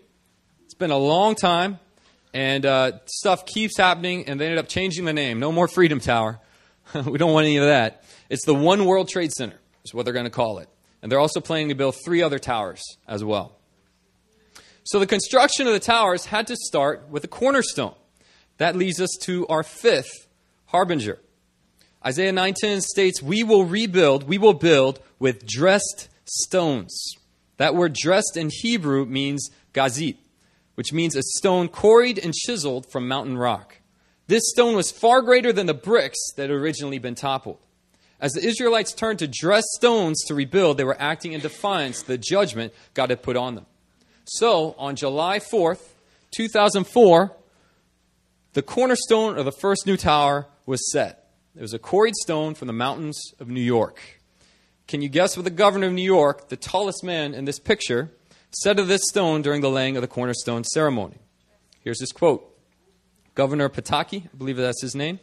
It's 0.65 0.73
been 0.73 0.91
a 0.91 0.97
long 0.97 1.35
time, 1.35 1.79
and 2.33 2.65
uh, 2.65 2.93
stuff 3.05 3.45
keeps 3.45 3.77
happening, 3.77 4.27
and 4.27 4.39
they 4.39 4.45
ended 4.45 4.59
up 4.59 4.67
changing 4.67 5.05
the 5.05 5.13
name. 5.13 5.39
No 5.39 5.51
more 5.51 5.67
Freedom 5.67 5.99
Tower. 5.99 6.39
we 7.05 7.17
don't 7.17 7.31
want 7.31 7.45
any 7.45 7.57
of 7.57 7.65
that. 7.65 8.03
It's 8.29 8.45
the 8.45 8.55
One 8.55 8.85
World 8.85 9.07
Trade 9.07 9.31
Center, 9.31 9.59
is 9.85 9.93
what 9.93 10.05
they're 10.05 10.13
going 10.13 10.25
to 10.25 10.31
call 10.31 10.59
it. 10.59 10.67
And 11.01 11.11
they're 11.11 11.19
also 11.19 11.41
planning 11.41 11.69
to 11.69 11.75
build 11.75 11.95
three 12.03 12.21
other 12.21 12.39
towers 12.39 12.81
as 13.07 13.23
well. 13.23 13.55
So 14.83 14.99
the 14.99 15.07
construction 15.07 15.67
of 15.67 15.73
the 15.73 15.79
towers 15.79 16.25
had 16.25 16.47
to 16.47 16.55
start 16.55 17.07
with 17.09 17.23
a 17.23 17.27
cornerstone. 17.27 17.95
That 18.57 18.75
leads 18.75 18.99
us 18.99 19.09
to 19.21 19.47
our 19.47 19.63
fifth 19.63 20.27
harbinger. 20.65 21.19
Isaiah 22.05 22.31
9:10 22.31 22.81
states, 22.81 23.21
"We 23.21 23.43
will 23.43 23.63
rebuild, 23.63 24.23
we 24.23 24.37
will 24.37 24.53
build 24.53 24.99
with 25.19 25.45
dressed 25.45 26.09
stones." 26.25 27.15
That 27.57 27.75
word 27.75 27.93
dressed 27.93 28.35
in 28.35 28.49
Hebrew 28.51 29.05
means 29.05 29.49
gazit, 29.73 30.17
which 30.75 30.93
means 30.93 31.15
a 31.15 31.21
stone 31.21 31.67
quarried 31.67 32.17
and 32.17 32.33
chiseled 32.33 32.91
from 32.91 33.07
mountain 33.07 33.37
rock. 33.37 33.77
This 34.27 34.43
stone 34.49 34.75
was 34.75 34.91
far 34.91 35.21
greater 35.21 35.51
than 35.53 35.67
the 35.67 35.73
bricks 35.73 36.19
that 36.35 36.49
had 36.49 36.51
originally 36.51 36.99
been 36.99 37.15
toppled. 37.15 37.59
As 38.19 38.31
the 38.33 38.45
Israelites 38.45 38.93
turned 38.93 39.19
to 39.19 39.27
dress 39.27 39.65
stones 39.75 40.23
to 40.25 40.33
rebuild, 40.33 40.77
they 40.77 40.85
were 40.85 40.99
acting 40.99 41.33
in 41.33 41.41
defiance 41.41 42.01
the 42.01 42.17
judgment 42.17 42.73
God 42.93 43.09
had 43.09 43.21
put 43.21 43.35
on 43.35 43.55
them. 43.55 43.65
So, 44.23 44.75
on 44.77 44.95
July 44.95 45.39
4th, 45.39 45.81
2004, 46.31 47.35
the 48.53 48.61
cornerstone 48.61 49.37
of 49.37 49.43
the 49.43 49.51
first 49.51 49.85
new 49.85 49.97
tower 49.97 50.47
was 50.65 50.89
set. 50.91 51.31
It 51.55 51.61
was 51.61 51.73
a 51.73 51.79
quarried 51.79 52.15
stone 52.15 52.55
from 52.55 52.67
the 52.67 52.73
mountains 52.73 53.19
of 53.39 53.49
New 53.49 53.61
York. 53.61 54.21
Can 54.87 55.01
you 55.01 55.09
guess 55.09 55.37
what 55.37 55.43
the 55.43 55.49
governor 55.49 55.87
of 55.87 55.93
New 55.93 56.03
York, 56.03 56.49
the 56.49 56.57
tallest 56.57 57.03
man 57.03 57.33
in 57.33 57.45
this 57.45 57.59
picture, 57.59 58.11
said 58.51 58.79
of 58.79 58.87
this 58.87 59.01
stone 59.09 59.41
during 59.41 59.61
the 59.61 59.69
laying 59.69 59.95
of 59.97 60.01
the 60.01 60.07
cornerstone 60.07 60.63
ceremony? 60.63 61.17
Here's 61.81 61.99
his 61.99 62.11
quote 62.11 62.49
Governor 63.35 63.69
Pataki, 63.69 64.25
I 64.25 64.37
believe 64.37 64.57
that's 64.57 64.81
his 64.81 64.95
name. 64.95 65.19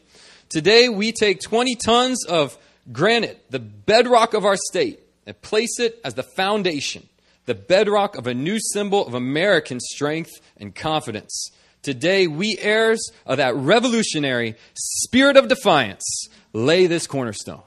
Today 0.49 0.88
we 0.88 1.12
take 1.12 1.40
20 1.40 1.77
tons 1.77 2.25
of 2.27 2.59
granite, 2.90 3.44
the 3.51 3.61
bedrock 3.61 4.35
of 4.35 4.44
our 4.44 4.57
state, 4.57 5.01
and 5.27 5.40
place 5.42 5.79
it 5.79 6.01
as 6.05 6.14
the 6.14 6.23
foundation, 6.23 7.09
the 7.46 7.55
bedrock 7.55 8.16
of 8.16 8.27
a 8.27 8.35
new 8.35 8.59
symbol 8.73 9.07
of 9.07 9.14
American 9.14 9.79
strength 9.81 10.40
and 10.57 10.75
confidence. 10.75 11.51
Today, 11.83 12.27
we 12.27 12.59
heirs 12.59 13.01
of 13.25 13.38
that 13.38 13.57
revolutionary 13.57 14.57
spirit 14.75 15.38
of 15.38 15.49
defiance 15.49 16.29
lay 16.53 16.87
this 16.87 17.07
cornerstone. 17.07 17.62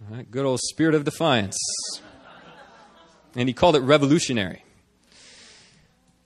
Right, 0.00 0.30
good 0.30 0.44
old 0.44 0.60
spirit 0.60 0.94
of 0.94 1.04
defiance. 1.04 1.58
And 3.34 3.48
he 3.48 3.54
called 3.54 3.76
it 3.76 3.80
revolutionary. 3.80 4.62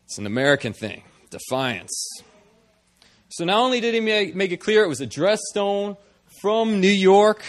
It's 0.05 0.19
an 0.19 0.27
American 0.27 0.73
thing, 0.73 1.05
defiance. 1.31 2.23
So 3.29 3.45
not 3.45 3.59
only 3.59 3.81
did 3.81 3.95
he 3.95 4.01
make, 4.01 4.35
make 4.35 4.51
it 4.51 4.59
clear 4.59 4.83
it 4.83 4.89
was 4.89 5.01
a 5.01 5.07
dress 5.07 5.39
stone 5.51 5.97
from 6.43 6.81
New 6.81 6.89
York, 6.89 7.45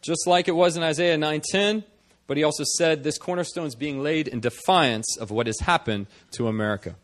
just 0.00 0.26
like 0.26 0.48
it 0.48 0.56
was 0.56 0.76
in 0.76 0.82
Isaiah 0.82 1.18
9:10, 1.18 1.84
but 2.26 2.38
he 2.38 2.42
also 2.42 2.64
said 2.78 3.04
this 3.04 3.18
cornerstone 3.18 3.66
is 3.66 3.74
being 3.74 4.02
laid 4.02 4.28
in 4.28 4.40
defiance 4.40 5.18
of 5.18 5.30
what 5.30 5.46
has 5.46 5.60
happened 5.60 6.06
to 6.32 6.48
America. 6.48 6.96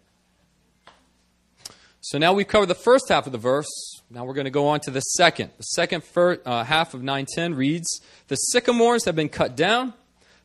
So 2.01 2.17
now 2.17 2.33
we've 2.33 2.49
covered 2.49 2.67
the 2.67 2.75
first 2.75 3.11
half 3.11 3.27
of 3.27 3.33
the 3.33 3.39
verse. 3.39 3.92
Now 4.15 4.27
we're 4.27 4.35
going 4.35 4.45
to 4.45 4.51
go 4.51 4.69
on 4.69 4.81
to 4.81 4.91
the 4.91 5.01
second. 5.01 5.53
The 5.57 5.63
second 5.63 6.03
uh, 6.45 6.65
half 6.65 6.93
of 6.93 7.01
9:10 7.01 7.57
reads, 7.57 8.03
"The 8.29 8.37
sycamores 8.37 9.07
have 9.07 9.17
been 9.17 9.31
cut 9.31 9.57
down, 9.57 9.95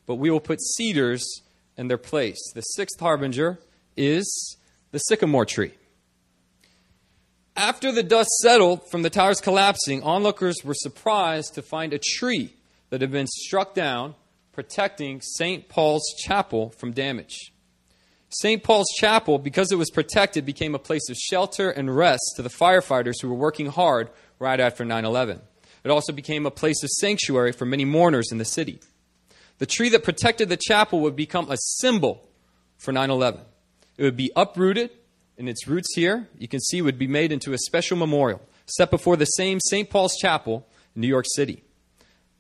but 0.06 0.16
we 0.16 0.30
will 0.30 0.40
put 0.40 0.62
cedars 0.62 1.42
in 1.76 1.90
their 1.90 1.98
place." 1.98 2.40
The 2.56 2.62
sixth 2.62 2.98
harbinger 3.02 3.60
is 3.98 4.58
the 4.92 5.00
sycamore 5.00 5.46
tree. 5.46 5.74
After 7.58 7.92
the 7.92 8.04
dust 8.04 8.30
settled 8.42 8.90
from 8.90 9.02
the 9.02 9.10
towers 9.10 9.42
collapsing, 9.42 10.02
onlookers 10.02 10.64
were 10.64 10.74
surprised 10.74 11.56
to 11.56 11.62
find 11.62 11.92
a 11.92 12.00
tree 12.00 12.54
that 12.90 13.02
had 13.02 13.12
been 13.12 13.28
struck 13.28 13.74
down 13.74 14.16
protecting 14.54 15.20
St. 15.20 15.68
Paul's 15.68 16.06
Chapel 16.18 16.70
from 16.70 16.94
damage. 16.94 17.52
St. 18.30 18.62
Paul's 18.62 18.90
Chapel, 18.98 19.40
because 19.40 19.72
it 19.72 19.78
was 19.78 19.90
protected, 19.90 20.46
became 20.46 20.76
a 20.76 20.80
place 20.80 21.10
of 21.10 21.16
shelter 21.16 21.70
and 21.70 21.96
rest 21.96 22.34
to 22.36 22.42
the 22.42 22.50
firefighters 22.50 23.22
who 23.22 23.30
were 23.30 23.36
working 23.36 23.68
hard 23.68 24.10
right 24.40 24.60
after 24.60 24.84
9 24.84 25.06
11. 25.06 25.42
It 25.84 25.92
also 25.92 26.12
became 26.12 26.46
a 26.46 26.52
place 26.52 26.84
of 26.84 26.90
sanctuary 26.90 27.54
for 27.54 27.66
many 27.66 27.86
mourners 27.86 28.32
in 28.32 28.38
the 28.38 28.46
city. 28.46 28.80
The 29.60 29.66
tree 29.66 29.90
that 29.90 30.04
protected 30.04 30.50
the 30.50 30.58
chapel 30.58 31.00
would 31.02 31.16
become 31.16 31.50
a 31.50 31.58
symbol 31.58 32.28
for 32.78 32.92
9 32.92 33.10
11. 33.10 33.42
It 33.98 34.04
would 34.04 34.18
be 34.18 34.32
uprooted, 34.36 34.92
and 35.38 35.48
its 35.48 35.68
roots 35.68 35.96
here, 35.96 36.28
you 36.38 36.48
can 36.48 36.60
see, 36.60 36.82
would 36.82 37.00
be 37.00 37.08
made 37.08 37.32
into 37.32 37.54
a 37.54 37.58
special 37.58 37.98
memorial 37.98 38.42
set 38.66 38.92
before 38.92 39.16
the 39.16 39.26
same 39.26 39.60
St. 39.62 39.90
Paul's 39.90 40.18
Chapel 40.18 40.68
in 40.94 41.02
New 41.02 41.08
York 41.08 41.26
City. 41.36 41.63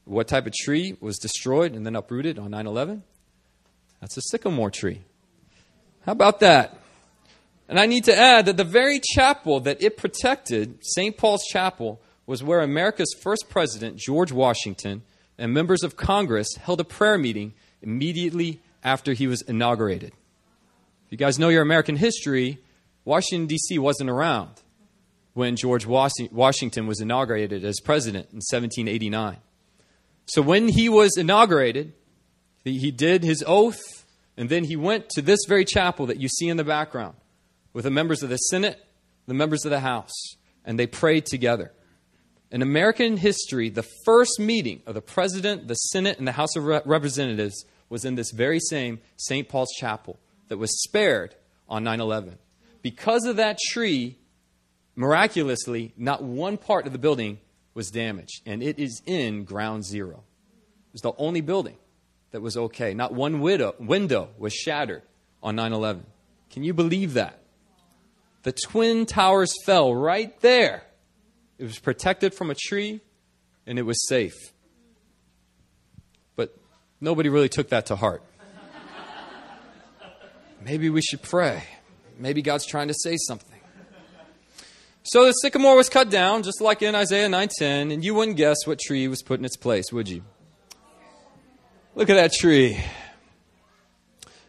What 0.03 0.27
type 0.27 0.45
of 0.45 0.53
tree 0.53 0.97
was 0.99 1.17
destroyed 1.17 1.73
and 1.73 1.85
then 1.85 1.95
uprooted 1.95 2.37
on 2.37 2.51
9 2.51 2.67
11? 2.67 3.03
That's 4.01 4.17
a 4.17 4.21
sycamore 4.21 4.69
tree. 4.69 5.03
How 6.07 6.13
about 6.13 6.39
that? 6.39 6.79
And 7.67 7.77
I 7.77 7.85
need 7.85 8.05
to 8.05 8.17
add 8.17 8.45
that 8.45 8.55
the 8.55 8.63
very 8.63 9.01
chapel 9.01 9.59
that 9.59 9.83
it 9.83 9.97
protected, 9.97 10.79
St. 10.81 11.17
Paul's 11.17 11.43
Chapel, 11.51 11.99
was 12.25 12.41
where 12.41 12.61
America's 12.61 13.13
first 13.21 13.47
president, 13.49 13.97
George 13.97 14.31
Washington, 14.31 15.01
and 15.37 15.53
members 15.53 15.83
of 15.83 15.97
Congress 15.97 16.47
held 16.55 16.79
a 16.79 16.85
prayer 16.85 17.17
meeting 17.17 17.53
immediately 17.81 18.61
after 18.85 19.11
he 19.11 19.27
was 19.27 19.41
inaugurated. 19.41 20.13
If 21.07 21.11
you 21.11 21.17
guys 21.17 21.37
know 21.37 21.49
your 21.49 21.61
American 21.61 21.97
history, 21.97 22.59
Washington, 23.03 23.47
D.C. 23.47 23.77
wasn't 23.77 24.09
around 24.09 24.51
when 25.33 25.57
George 25.57 25.85
Washington 25.85 26.87
was 26.87 27.01
inaugurated 27.01 27.65
as 27.65 27.81
president 27.81 28.27
in 28.31 28.37
1789. 28.37 29.37
So 30.25 30.41
when 30.41 30.69
he 30.69 30.87
was 30.87 31.17
inaugurated, 31.17 31.91
he 32.63 32.91
did 32.91 33.23
his 33.23 33.43
oath 33.45 33.96
and 34.37 34.49
then 34.49 34.63
he 34.63 34.75
went 34.75 35.09
to 35.09 35.21
this 35.21 35.39
very 35.47 35.65
chapel 35.65 36.05
that 36.05 36.21
you 36.21 36.29
see 36.29 36.47
in 36.47 36.57
the 36.57 36.63
background 36.63 37.15
with 37.73 37.85
the 37.85 37.91
members 37.91 38.21
of 38.21 38.29
the 38.29 38.37
Senate, 38.37 38.79
the 39.25 39.33
members 39.33 39.65
of 39.65 39.71
the 39.71 39.79
House, 39.79 40.13
and 40.63 40.79
they 40.79 40.87
prayed 40.87 41.25
together. 41.25 41.73
In 42.51 42.61
American 42.61 43.17
history, 43.17 43.69
the 43.69 43.85
first 44.05 44.39
meeting 44.39 44.81
of 44.85 44.93
the 44.93 45.01
President, 45.01 45.67
the 45.67 45.75
Senate, 45.75 46.17
and 46.17 46.27
the 46.27 46.33
House 46.33 46.55
of 46.55 46.63
Representatives 46.63 47.65
was 47.89 48.05
in 48.05 48.15
this 48.15 48.31
very 48.31 48.59
same 48.59 48.99
St. 49.17 49.49
Paul's 49.49 49.73
Chapel 49.77 50.19
that 50.47 50.57
was 50.57 50.81
spared 50.83 51.35
on 51.67 51.83
9 51.83 51.99
11. 51.99 52.37
Because 52.81 53.25
of 53.25 53.35
that 53.37 53.57
tree, 53.71 54.17
miraculously, 54.95 55.93
not 55.97 56.23
one 56.23 56.57
part 56.57 56.85
of 56.85 56.93
the 56.93 56.99
building 56.99 57.39
was 57.73 57.91
damaged, 57.91 58.41
and 58.45 58.63
it 58.63 58.79
is 58.79 59.01
in 59.05 59.43
ground 59.43 59.85
zero. 59.85 60.23
It's 60.93 61.01
the 61.01 61.13
only 61.17 61.41
building 61.41 61.77
that 62.37 62.41
was 62.41 62.55
okay. 62.55 62.93
Not 62.93 63.15
one 63.15 63.39
widow, 63.39 63.73
window 63.79 64.29
was 64.37 64.53
shattered 64.53 65.01
on 65.41 65.55
9 65.55 65.73
11. 65.73 66.05
Can 66.51 66.63
you 66.63 66.71
believe 66.71 67.15
that? 67.15 67.39
The 68.43 68.51
Twin 68.51 69.07
Towers 69.07 69.51
fell 69.65 69.95
right 69.95 70.39
there. 70.41 70.83
It 71.57 71.63
was 71.63 71.79
protected 71.79 72.35
from 72.35 72.51
a 72.51 72.55
tree 72.55 73.01
and 73.65 73.79
it 73.79 73.81
was 73.81 74.07
safe. 74.07 74.35
But 76.35 76.55
nobody 77.01 77.29
really 77.29 77.49
took 77.49 77.69
that 77.69 77.87
to 77.87 77.95
heart. 77.95 78.21
Maybe 80.63 80.91
we 80.91 81.01
should 81.01 81.23
pray. 81.23 81.63
Maybe 82.19 82.43
God's 82.43 82.67
trying 82.67 82.89
to 82.89 82.95
say 83.01 83.17
something. 83.17 83.59
So 85.01 85.25
the 85.25 85.31
sycamore 85.31 85.75
was 85.75 85.89
cut 85.89 86.11
down, 86.11 86.43
just 86.43 86.61
like 86.61 86.83
in 86.83 86.93
Isaiah 86.93 87.29
9:10, 87.29 87.91
and 87.91 88.05
you 88.05 88.13
wouldn't 88.13 88.37
guess 88.37 88.57
what 88.67 88.77
tree 88.77 89.07
was 89.07 89.23
put 89.23 89.39
in 89.39 89.45
its 89.45 89.57
place, 89.57 89.91
would 89.91 90.07
you? 90.07 90.21
Look 91.97 92.11
at 92.11 92.13
that 92.13 92.31
tree. 92.31 92.79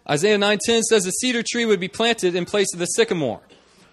Isaiah 0.06 0.36
9:10 0.36 0.82
says 0.82 1.04
the 1.04 1.12
cedar 1.12 1.42
tree 1.42 1.64
would 1.64 1.80
be 1.80 1.88
planted 1.88 2.34
in 2.34 2.44
place 2.44 2.66
of 2.74 2.78
the 2.78 2.84
sycamore. 2.84 3.40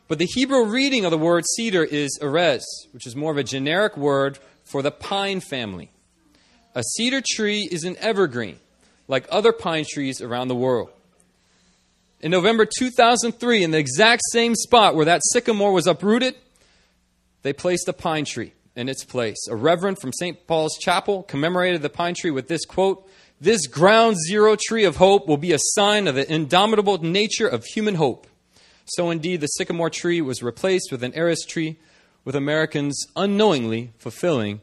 But 0.10 0.20
the 0.20 0.26
Hebrew 0.26 0.66
reading 0.66 1.06
of 1.06 1.12
the 1.12 1.18
word 1.18 1.46
cedar 1.56 1.86
is 1.86 2.20
erez, 2.22 2.64
which 2.92 3.08
is 3.08 3.16
more 3.16 3.32
of 3.32 3.38
a 3.38 3.46
generic 3.46 3.96
word 3.96 4.40
for 4.66 4.82
the 4.82 4.92
pine 4.92 5.40
family. 5.40 5.90
A 6.76 6.84
cedar 6.84 7.22
tree 7.26 7.66
is 7.72 7.86
an 7.86 7.96
evergreen, 8.00 8.60
like 9.08 9.26
other 9.30 9.54
pine 9.54 9.86
trees 9.90 10.20
around 10.20 10.50
the 10.50 10.56
world. 10.56 10.90
In 12.20 12.32
November 12.32 12.66
2003, 12.66 13.64
in 13.64 13.72
the 13.72 13.78
exact 13.78 14.24
same 14.34 14.56
spot 14.56 14.96
where 14.96 15.06
that 15.06 15.22
sycamore 15.32 15.72
was 15.72 15.88
uprooted, 15.88 16.36
they 17.44 17.54
placed 17.54 17.88
a 17.88 17.94
pine 17.94 18.26
tree 18.26 18.52
in 18.76 18.90
its 18.90 19.06
place. 19.06 19.48
A 19.50 19.56
reverend 19.56 20.00
from 20.00 20.12
St. 20.12 20.46
Paul's 20.46 20.78
Chapel 20.78 21.24
commemorated 21.24 21.82
the 21.82 21.90
pine 21.90 22.16
tree 22.20 22.32
with 22.32 22.50
this 22.50 22.66
quote 22.66 23.08
this 23.40 23.68
ground 23.68 24.18
zero 24.28 24.56
tree 24.56 24.86
of 24.86 24.96
hope 24.96 25.28
will 25.28 25.38
be 25.38 25.52
a 25.52 25.60
sign 25.60 26.08
of 26.08 26.16
the 26.16 26.32
indomitable 26.32 26.98
nature 27.00 27.48
of 27.48 27.66
human 27.66 27.96
hope. 27.96 28.28
So 28.86 29.10
indeed, 29.10 29.42
the 29.42 29.48
sycamore 29.48 29.90
tree 29.90 30.22
was 30.22 30.44
replaced 30.44 30.92
with 30.92 31.04
an 31.04 31.12
erez 31.14 31.48
tree, 31.48 31.78
with 32.24 32.36
Americans 32.36 33.06
unknowingly 33.16 33.92
fulfilling 33.98 34.62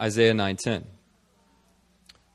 Isaiah 0.00 0.34
9:10. 0.34 0.86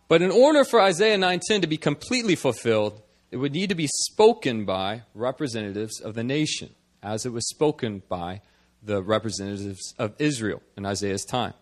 But 0.08 0.22
in 0.22 0.32
order 0.32 0.64
for 0.64 0.80
Isaiah 0.80 1.18
9:10 1.18 1.62
to 1.62 1.68
be 1.68 1.78
completely 1.78 2.36
fulfilled, 2.36 3.02
it 3.32 3.38
would 3.38 3.54
need 3.54 3.70
to 3.70 3.76
be 3.76 3.88
spoken 3.88 4.64
by 4.64 5.04
representatives 5.16 6.00
of 6.00 6.14
the 6.14 6.24
nation, 6.24 6.76
as 7.02 7.26
it 7.26 7.32
was 7.32 7.50
spoken 7.50 8.04
by 8.08 8.42
the 8.82 9.02
representatives 9.02 9.94
of 9.98 10.14
Israel 10.20 10.62
in 10.78 10.86
Isaiah's 10.86 11.26
time. 11.26 11.54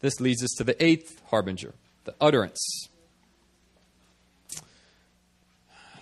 This 0.00 0.20
leads 0.20 0.42
us 0.42 0.54
to 0.56 0.64
the 0.64 0.82
eighth 0.82 1.20
harbinger, 1.26 1.74
the 2.04 2.14
utterance. 2.20 2.87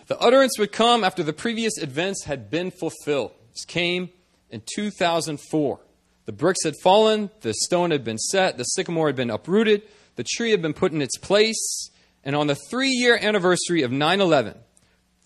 The 0.07 0.19
utterance 0.19 0.59
would 0.59 0.73
come 0.73 1.03
after 1.03 1.23
the 1.23 1.33
previous 1.33 1.79
events 1.79 2.25
had 2.25 2.51
been 2.51 2.71
fulfilled. 2.71 3.33
This 3.53 3.65
came 3.65 4.11
in 4.51 4.63
2004. 4.75 5.81
The 6.27 6.33
bricks 6.33 6.65
had 6.65 6.75
fallen, 6.83 7.31
the 7.41 7.55
stone 7.55 7.91
had 7.91 8.05
been 8.05 8.19
set, 8.19 8.57
the 8.57 8.65
sycamore 8.65 9.09
had 9.09 9.17
been 9.17 9.31
uprooted, 9.31 9.83
the 10.17 10.25
tree 10.25 10.51
had 10.51 10.63
been 10.63 10.75
put 10.75 10.93
in 10.93 11.03
its 11.03 11.19
place, 11.19 11.91
and 12.25 12.35
on 12.35 12.47
the 12.49 12.57
three 12.69 12.91
year 12.91 13.19
anniversary 13.21 13.83
of 13.83 13.93
9 13.93 14.21
11, 14.21 14.55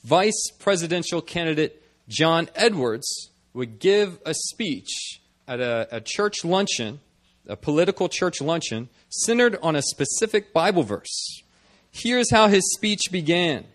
vice 0.04 0.50
presidential 0.58 1.22
candidate 1.22 1.82
John 2.08 2.48
Edwards 2.54 3.30
would 3.54 3.78
give 3.78 4.18
a 4.26 4.34
speech 4.34 5.20
at 5.48 5.60
a, 5.60 5.88
a 5.90 6.00
church 6.00 6.44
luncheon, 6.44 7.00
a 7.46 7.56
political 7.56 8.08
church 8.08 8.40
luncheon, 8.40 8.88
centered 9.08 9.56
on 9.62 9.76
a 9.76 9.82
specific 9.82 10.52
Bible 10.52 10.82
verse. 10.82 11.42
Here's 11.90 12.30
how 12.30 12.48
his 12.48 12.62
speech 12.74 13.10
began. 13.10 13.66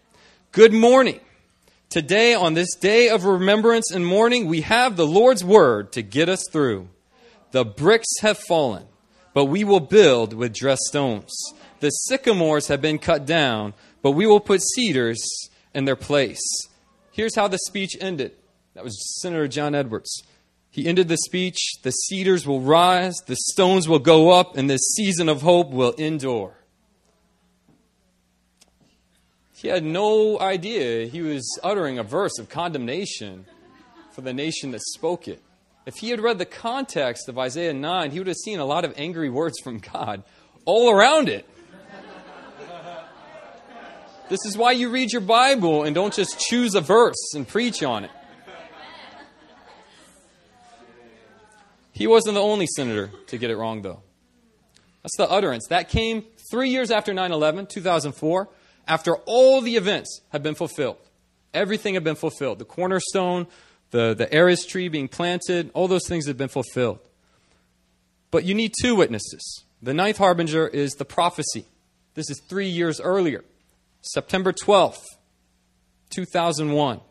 Good 0.55 0.71
morning. 0.71 1.19
Today, 1.89 2.33
on 2.33 2.53
this 2.53 2.75
day 2.75 3.09
of 3.09 3.25
remembrance 3.25 3.91
and 3.91 4.07
mourning, 4.07 4.47
we 4.47 4.61
have 4.61 4.95
the 4.95 5.05
Lord's 5.05 5.43
word 5.43 5.91
to 5.91 6.01
get 6.01 6.29
us 6.29 6.45
through. 6.49 6.87
The 7.51 7.65
bricks 7.65 8.07
have 8.21 8.37
fallen, 8.37 8.85
but 9.33 9.47
we 9.47 9.65
will 9.65 9.81
build 9.81 10.33
with 10.33 10.53
dressed 10.53 10.83
stones. 10.83 11.35
The 11.81 11.89
sycamores 11.89 12.69
have 12.69 12.81
been 12.81 12.99
cut 12.99 13.25
down, 13.25 13.73
but 14.01 14.11
we 14.11 14.25
will 14.25 14.39
put 14.39 14.61
cedars 14.63 15.21
in 15.73 15.83
their 15.83 15.97
place. 15.97 16.39
Here's 17.11 17.35
how 17.35 17.49
the 17.49 17.59
speech 17.67 17.97
ended. 17.99 18.31
That 18.75 18.85
was 18.85 19.19
Senator 19.21 19.49
John 19.49 19.75
Edwards. 19.75 20.23
He 20.71 20.87
ended 20.87 21.09
the 21.09 21.17
speech 21.17 21.81
The 21.83 21.91
cedars 21.91 22.47
will 22.47 22.61
rise, 22.61 23.17
the 23.25 23.35
stones 23.35 23.89
will 23.89 23.99
go 23.99 24.31
up, 24.31 24.55
and 24.55 24.69
this 24.69 24.93
season 24.95 25.27
of 25.27 25.41
hope 25.41 25.71
will 25.71 25.91
endure. 25.97 26.55
He 29.55 29.69
had 29.69 29.85
no 29.85 30.37
idea 30.39 31.07
he 31.07 31.21
was 31.21 31.59
uttering 31.63 31.97
a 31.97 32.03
verse 32.03 32.37
of 32.39 32.49
condemnation 32.49 33.45
for 34.11 34.21
the 34.21 34.33
nation 34.33 34.71
that 34.71 34.81
spoke 34.81 35.29
it. 35.29 35.41
If 35.85 35.95
he 35.95 36.09
had 36.09 36.19
read 36.19 36.39
the 36.39 36.45
context 36.45 37.29
of 37.29 37.39
Isaiah 37.39 37.73
9, 37.73 38.11
he 38.11 38.19
would 38.19 38.27
have 38.27 38.35
seen 38.35 38.59
a 38.59 38.65
lot 38.65 38.83
of 38.83 38.93
angry 38.97 39.29
words 39.29 39.57
from 39.63 39.79
God 39.79 40.23
all 40.65 40.91
around 40.91 41.29
it. 41.29 41.47
This 44.27 44.43
is 44.45 44.57
why 44.57 44.71
you 44.71 44.89
read 44.89 45.13
your 45.13 45.21
Bible 45.21 45.83
and 45.83 45.93
don't 45.95 46.13
just 46.13 46.39
choose 46.39 46.75
a 46.75 46.81
verse 46.81 47.33
and 47.35 47.47
preach 47.47 47.81
on 47.81 48.05
it. 48.05 48.11
He 51.91 52.07
wasn't 52.07 52.35
the 52.35 52.41
only 52.41 52.67
senator 52.67 53.09
to 53.27 53.37
get 53.37 53.51
it 53.51 53.55
wrong, 53.55 53.83
though. 53.83 54.01
That's 55.03 55.15
the 55.15 55.29
utterance. 55.29 55.67
That 55.69 55.87
came 55.87 56.25
three 56.51 56.71
years 56.71 56.91
after 56.91 57.13
9 57.13 57.31
11, 57.31 57.67
2004 57.67 58.49
after 58.87 59.15
all 59.25 59.61
the 59.61 59.75
events 59.75 60.21
have 60.29 60.43
been 60.43 60.55
fulfilled. 60.55 60.97
Everything 61.53 61.93
had 61.93 62.03
been 62.03 62.15
fulfilled. 62.15 62.59
The 62.59 62.65
cornerstone, 62.65 63.47
the, 63.91 64.13
the 64.13 64.27
erez 64.27 64.67
tree 64.67 64.89
being 64.89 65.07
planted, 65.07 65.71
all 65.73 65.87
those 65.87 66.07
things 66.07 66.27
have 66.27 66.37
been 66.37 66.49
fulfilled. 66.49 66.99
But 68.31 68.43
you 68.43 68.53
need 68.53 68.73
two 68.81 68.95
witnesses. 68.95 69.63
The 69.81 69.93
ninth 69.93 70.17
harbinger 70.17 70.67
is 70.67 70.93
the 70.93 71.05
prophecy. 71.05 71.65
This 72.13 72.29
is 72.29 72.41
three 72.47 72.67
years 72.67 72.99
earlier, 72.99 73.43
September 74.01 74.51
12th, 74.51 75.03
2001. 76.09 77.01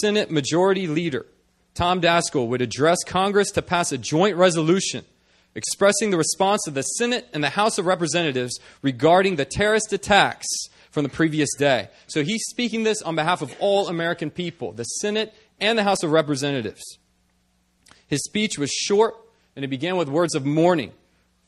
Senate 0.00 0.30
Majority 0.30 0.86
Leader 0.86 1.26
Tom 1.74 2.00
Daskal 2.00 2.48
would 2.48 2.60
address 2.60 2.98
Congress 3.04 3.50
to 3.52 3.62
pass 3.62 3.92
a 3.92 3.98
joint 3.98 4.36
resolution 4.36 5.04
expressing 5.54 6.10
the 6.10 6.18
response 6.18 6.66
of 6.66 6.74
the 6.74 6.82
Senate 6.82 7.26
and 7.32 7.42
the 7.42 7.50
House 7.50 7.78
of 7.78 7.86
Representatives 7.86 8.58
regarding 8.82 9.36
the 9.36 9.44
terrorist 9.44 9.92
attacks 9.92 10.46
from 10.92 11.02
the 11.02 11.08
previous 11.08 11.48
day. 11.58 11.88
So 12.06 12.22
he's 12.22 12.44
speaking 12.44 12.84
this 12.84 13.02
on 13.02 13.16
behalf 13.16 13.42
of 13.42 13.52
all 13.58 13.88
American 13.88 14.30
people, 14.30 14.72
the 14.72 14.84
Senate 14.84 15.34
and 15.58 15.76
the 15.76 15.82
House 15.82 16.02
of 16.02 16.12
Representatives. 16.12 16.82
His 18.06 18.22
speech 18.24 18.58
was 18.58 18.70
short, 18.70 19.14
and 19.56 19.64
it 19.64 19.68
began 19.68 19.96
with 19.96 20.08
words 20.08 20.34
of 20.34 20.44
mourning 20.44 20.92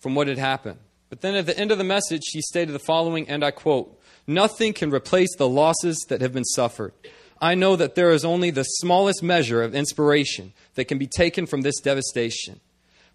from 0.01 0.15
what 0.15 0.29
had 0.29 0.39
happened. 0.39 0.79
But 1.11 1.21
then 1.21 1.35
at 1.35 1.47
the 1.47 1.57
end 1.57 1.71
of 1.71 1.79
the 1.79 1.85
message, 1.85 2.23
he 2.33 2.41
stated 2.41 2.73
the 2.73 2.79
following, 2.79 3.29
and 3.29 3.45
I 3.45 3.51
quote 3.51 4.01
Nothing 4.27 4.73
can 4.73 4.91
replace 4.91 5.37
the 5.37 5.49
losses 5.49 6.05
that 6.09 6.23
have 6.23 6.33
been 6.33 6.45
suffered. 6.45 6.95
I 7.41 7.55
know 7.55 7.77
that 7.77 7.95
there 7.95 8.11
is 8.11 8.25
only 8.25 8.51
the 8.51 8.65
smallest 8.65 9.23
measure 9.23 9.63
of 9.63 9.75
inspiration 9.75 10.55
that 10.77 10.87
can 10.87 10.97
be 10.97 11.07
taken 11.07 11.45
from 11.45 11.61
this 11.61 11.79
devastation. 11.81 12.61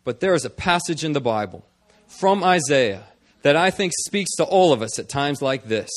But 0.04 0.20
there 0.20 0.36
is 0.36 0.46
a 0.46 0.52
passage 0.52 1.04
in 1.04 1.14
the 1.14 1.20
Bible 1.20 1.66
from 2.08 2.44
Isaiah 2.44 3.06
that 3.42 3.56
I 3.56 3.72
think 3.72 3.94
speaks 3.96 4.32
to 4.38 4.44
all 4.44 4.74
of 4.74 4.82
us 4.82 5.00
at 5.00 5.10
times 5.10 5.42
like 5.42 5.66
this. 5.66 5.90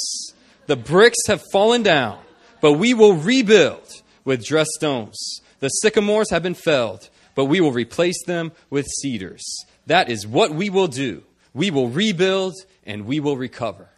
The 0.67 0.77
bricks 0.77 1.27
have 1.27 1.43
fallen 1.53 1.83
down, 1.83 2.19
but 2.61 2.75
we 2.75 2.95
will 2.95 3.15
rebuild 3.15 4.03
with 4.25 4.45
dressed 4.45 4.71
stones. 4.73 5.41
The 5.61 5.69
sycamores 5.69 6.31
have 6.31 6.43
been 6.43 6.55
felled, 6.55 7.09
but 7.35 7.47
we 7.47 7.61
will 7.61 7.73
replace 7.73 8.23
them 8.25 8.53
with 8.71 8.87
cedars. 8.87 9.45
That 9.87 10.09
is 10.09 10.27
what 10.27 10.53
we 10.53 10.71
will 10.71 10.89
do. 10.89 11.25
We 11.55 11.71
will 11.71 11.89
rebuild 11.89 12.55
and 12.85 13.07
we 13.07 13.21
will 13.21 13.37
recover. 13.37 13.89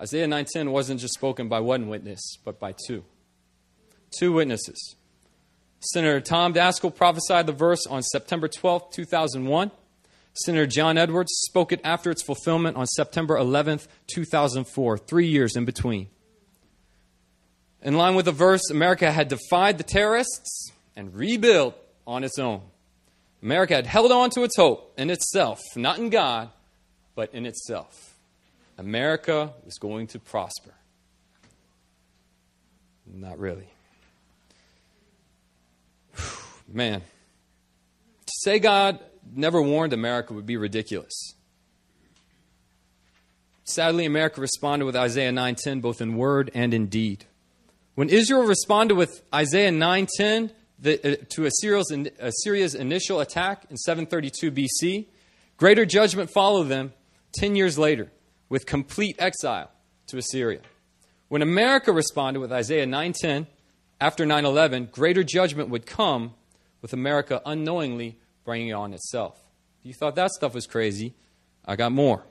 Isaiah 0.00 0.26
9:10 0.26 0.72
wasn't 0.72 1.00
just 1.00 1.14
spoken 1.14 1.48
by 1.48 1.60
one 1.60 1.88
witness, 1.88 2.36
but 2.44 2.58
by 2.58 2.74
two. 2.86 3.04
Two 4.10 4.32
witnesses. 4.32 4.96
Senator 5.80 6.20
Tom 6.20 6.54
Daskal 6.54 6.94
prophesied 6.94 7.46
the 7.46 7.52
verse 7.52 7.86
on 7.86 8.02
September 8.02 8.48
12, 8.48 8.90
2001. 8.92 9.70
Senator 10.34 10.66
John 10.66 10.96
Edwards 10.96 11.32
spoke 11.46 11.72
it 11.72 11.80
after 11.84 12.10
its 12.10 12.22
fulfillment 12.22 12.76
on 12.76 12.86
September 12.86 13.36
11, 13.36 13.80
2004, 14.14 14.98
three 14.98 15.26
years 15.26 15.56
in 15.56 15.64
between. 15.64 16.08
In 17.82 17.94
line 17.94 18.14
with 18.14 18.24
the 18.24 18.32
verse, 18.32 18.70
America 18.70 19.10
had 19.10 19.28
defied 19.28 19.76
the 19.76 19.84
terrorists 19.84 20.72
and 20.96 21.14
rebuilt 21.14 21.76
on 22.06 22.24
its 22.24 22.38
own. 22.38 22.62
America 23.42 23.74
had 23.74 23.86
held 23.86 24.12
on 24.12 24.30
to 24.30 24.42
its 24.42 24.56
hope 24.56 24.94
in 24.96 25.10
itself, 25.10 25.60
not 25.74 25.98
in 25.98 26.08
God, 26.08 26.50
but 27.14 27.34
in 27.34 27.44
itself. 27.44 28.14
America 28.78 29.52
was 29.64 29.78
going 29.78 30.06
to 30.08 30.18
prosper. 30.18 30.72
Not 33.06 33.38
really. 33.38 33.68
Man, 36.68 37.00
to 37.00 38.32
say 38.40 38.58
God 38.58 38.98
never 39.34 39.60
warned 39.62 39.92
America 39.92 40.32
would 40.32 40.46
be 40.46 40.56
ridiculous. 40.56 41.34
Sadly, 43.64 44.04
America 44.04 44.40
responded 44.40 44.84
with 44.84 44.96
Isaiah 44.96 45.32
9:10 45.32 45.80
both 45.80 46.00
in 46.00 46.16
word 46.16 46.50
and 46.54 46.74
in 46.74 46.86
deed. 46.86 47.26
When 47.94 48.08
Israel 48.08 48.44
responded 48.44 48.94
with 48.96 49.22
Isaiah 49.32 49.70
9:10 49.70 50.50
uh, 50.84 51.16
to 51.28 51.44
Assyria's, 51.44 51.90
Assyria's 52.18 52.74
initial 52.74 53.20
attack 53.20 53.66
in 53.70 53.76
732 53.76 54.50
BC, 54.50 55.06
greater 55.56 55.86
judgment 55.86 56.30
followed 56.32 56.64
them 56.64 56.92
10 57.34 57.54
years 57.54 57.78
later 57.78 58.10
with 58.48 58.66
complete 58.66 59.16
exile 59.18 59.70
to 60.08 60.18
Assyria. 60.18 60.60
When 61.28 61.40
America 61.40 61.92
responded 61.92 62.40
with 62.40 62.52
Isaiah 62.52 62.86
9:10 62.86 63.46
after 64.00 64.26
9/11, 64.26 64.90
greater 64.90 65.22
judgment 65.22 65.68
would 65.68 65.86
come 65.86 66.34
with 66.80 66.92
America 66.92 67.40
unknowingly 67.46 68.18
bringing 68.44 68.68
it 68.68 68.72
on 68.72 68.92
itself. 68.92 69.38
If 69.80 69.86
you 69.86 69.94
thought 69.94 70.14
that 70.16 70.30
stuff 70.30 70.54
was 70.54 70.66
crazy, 70.66 71.14
I 71.64 71.76
got 71.76 71.92
more. 71.92 72.24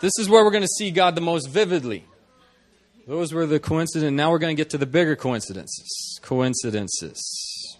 this 0.00 0.12
is 0.18 0.28
where 0.28 0.44
we're 0.44 0.50
going 0.50 0.62
to 0.62 0.68
see 0.68 0.90
God 0.90 1.14
the 1.14 1.20
most 1.20 1.48
vividly. 1.48 2.04
Those 3.06 3.32
were 3.32 3.46
the 3.46 3.58
coincidences. 3.58 4.12
Now 4.12 4.30
we're 4.30 4.38
going 4.38 4.54
to 4.54 4.60
get 4.60 4.70
to 4.70 4.78
the 4.78 4.86
bigger 4.86 5.16
coincidences. 5.16 6.20
Coincidences. 6.22 7.78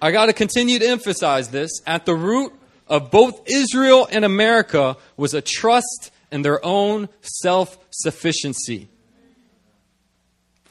I 0.00 0.10
got 0.10 0.26
to 0.26 0.32
continue 0.32 0.80
to 0.80 0.86
emphasize 0.86 1.50
this. 1.50 1.70
At 1.86 2.04
the 2.04 2.14
root 2.14 2.52
of 2.88 3.12
both 3.12 3.42
Israel 3.46 4.08
and 4.10 4.24
America 4.24 4.96
was 5.16 5.34
a 5.34 5.40
trust 5.40 6.10
in 6.32 6.42
their 6.42 6.64
own 6.64 7.08
self 7.20 7.78
sufficiency. 7.90 8.88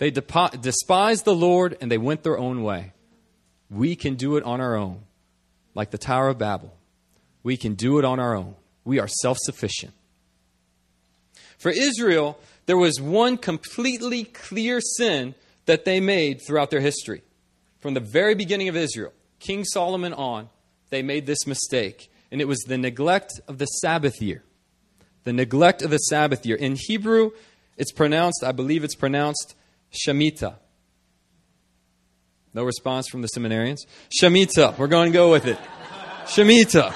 They 0.01 0.09
despised 0.09 1.25
the 1.25 1.35
Lord 1.35 1.77
and 1.79 1.91
they 1.91 1.99
went 1.99 2.23
their 2.23 2.39
own 2.39 2.63
way. 2.63 2.93
We 3.69 3.95
can 3.95 4.15
do 4.15 4.35
it 4.35 4.43
on 4.43 4.59
our 4.59 4.75
own, 4.75 5.03
like 5.75 5.91
the 5.91 5.99
Tower 5.99 6.29
of 6.29 6.39
Babel. 6.39 6.75
We 7.43 7.55
can 7.55 7.75
do 7.75 7.99
it 7.99 8.03
on 8.03 8.19
our 8.19 8.35
own. 8.35 8.55
We 8.83 8.97
are 8.97 9.07
self 9.07 9.37
sufficient. 9.39 9.93
For 11.59 11.69
Israel, 11.69 12.39
there 12.65 12.79
was 12.79 12.99
one 12.99 13.37
completely 13.37 14.23
clear 14.23 14.81
sin 14.81 15.35
that 15.67 15.85
they 15.85 15.99
made 15.99 16.41
throughout 16.41 16.71
their 16.71 16.81
history. 16.81 17.21
From 17.79 17.93
the 17.93 17.99
very 17.99 18.33
beginning 18.33 18.69
of 18.69 18.75
Israel, 18.75 19.13
King 19.37 19.63
Solomon 19.63 20.13
on, 20.13 20.49
they 20.89 21.03
made 21.03 21.27
this 21.27 21.45
mistake, 21.45 22.11
and 22.31 22.41
it 22.41 22.47
was 22.47 22.61
the 22.61 22.79
neglect 22.79 23.39
of 23.47 23.59
the 23.59 23.67
Sabbath 23.67 24.19
year. 24.19 24.41
The 25.25 25.33
neglect 25.33 25.83
of 25.83 25.91
the 25.91 25.99
Sabbath 25.99 26.43
year. 26.43 26.57
In 26.57 26.75
Hebrew, 26.75 27.33
it's 27.77 27.91
pronounced, 27.91 28.43
I 28.43 28.51
believe 28.51 28.83
it's 28.83 28.95
pronounced 28.95 29.53
Shemitah. 29.91 30.55
No 32.53 32.63
response 32.63 33.07
from 33.07 33.21
the 33.21 33.29
seminarians. 33.29 33.79
Shemitah. 34.21 34.77
We're 34.77 34.87
going 34.87 35.11
to 35.11 35.17
go 35.17 35.31
with 35.31 35.45
it. 35.45 35.57
Shemitah. 36.25 36.93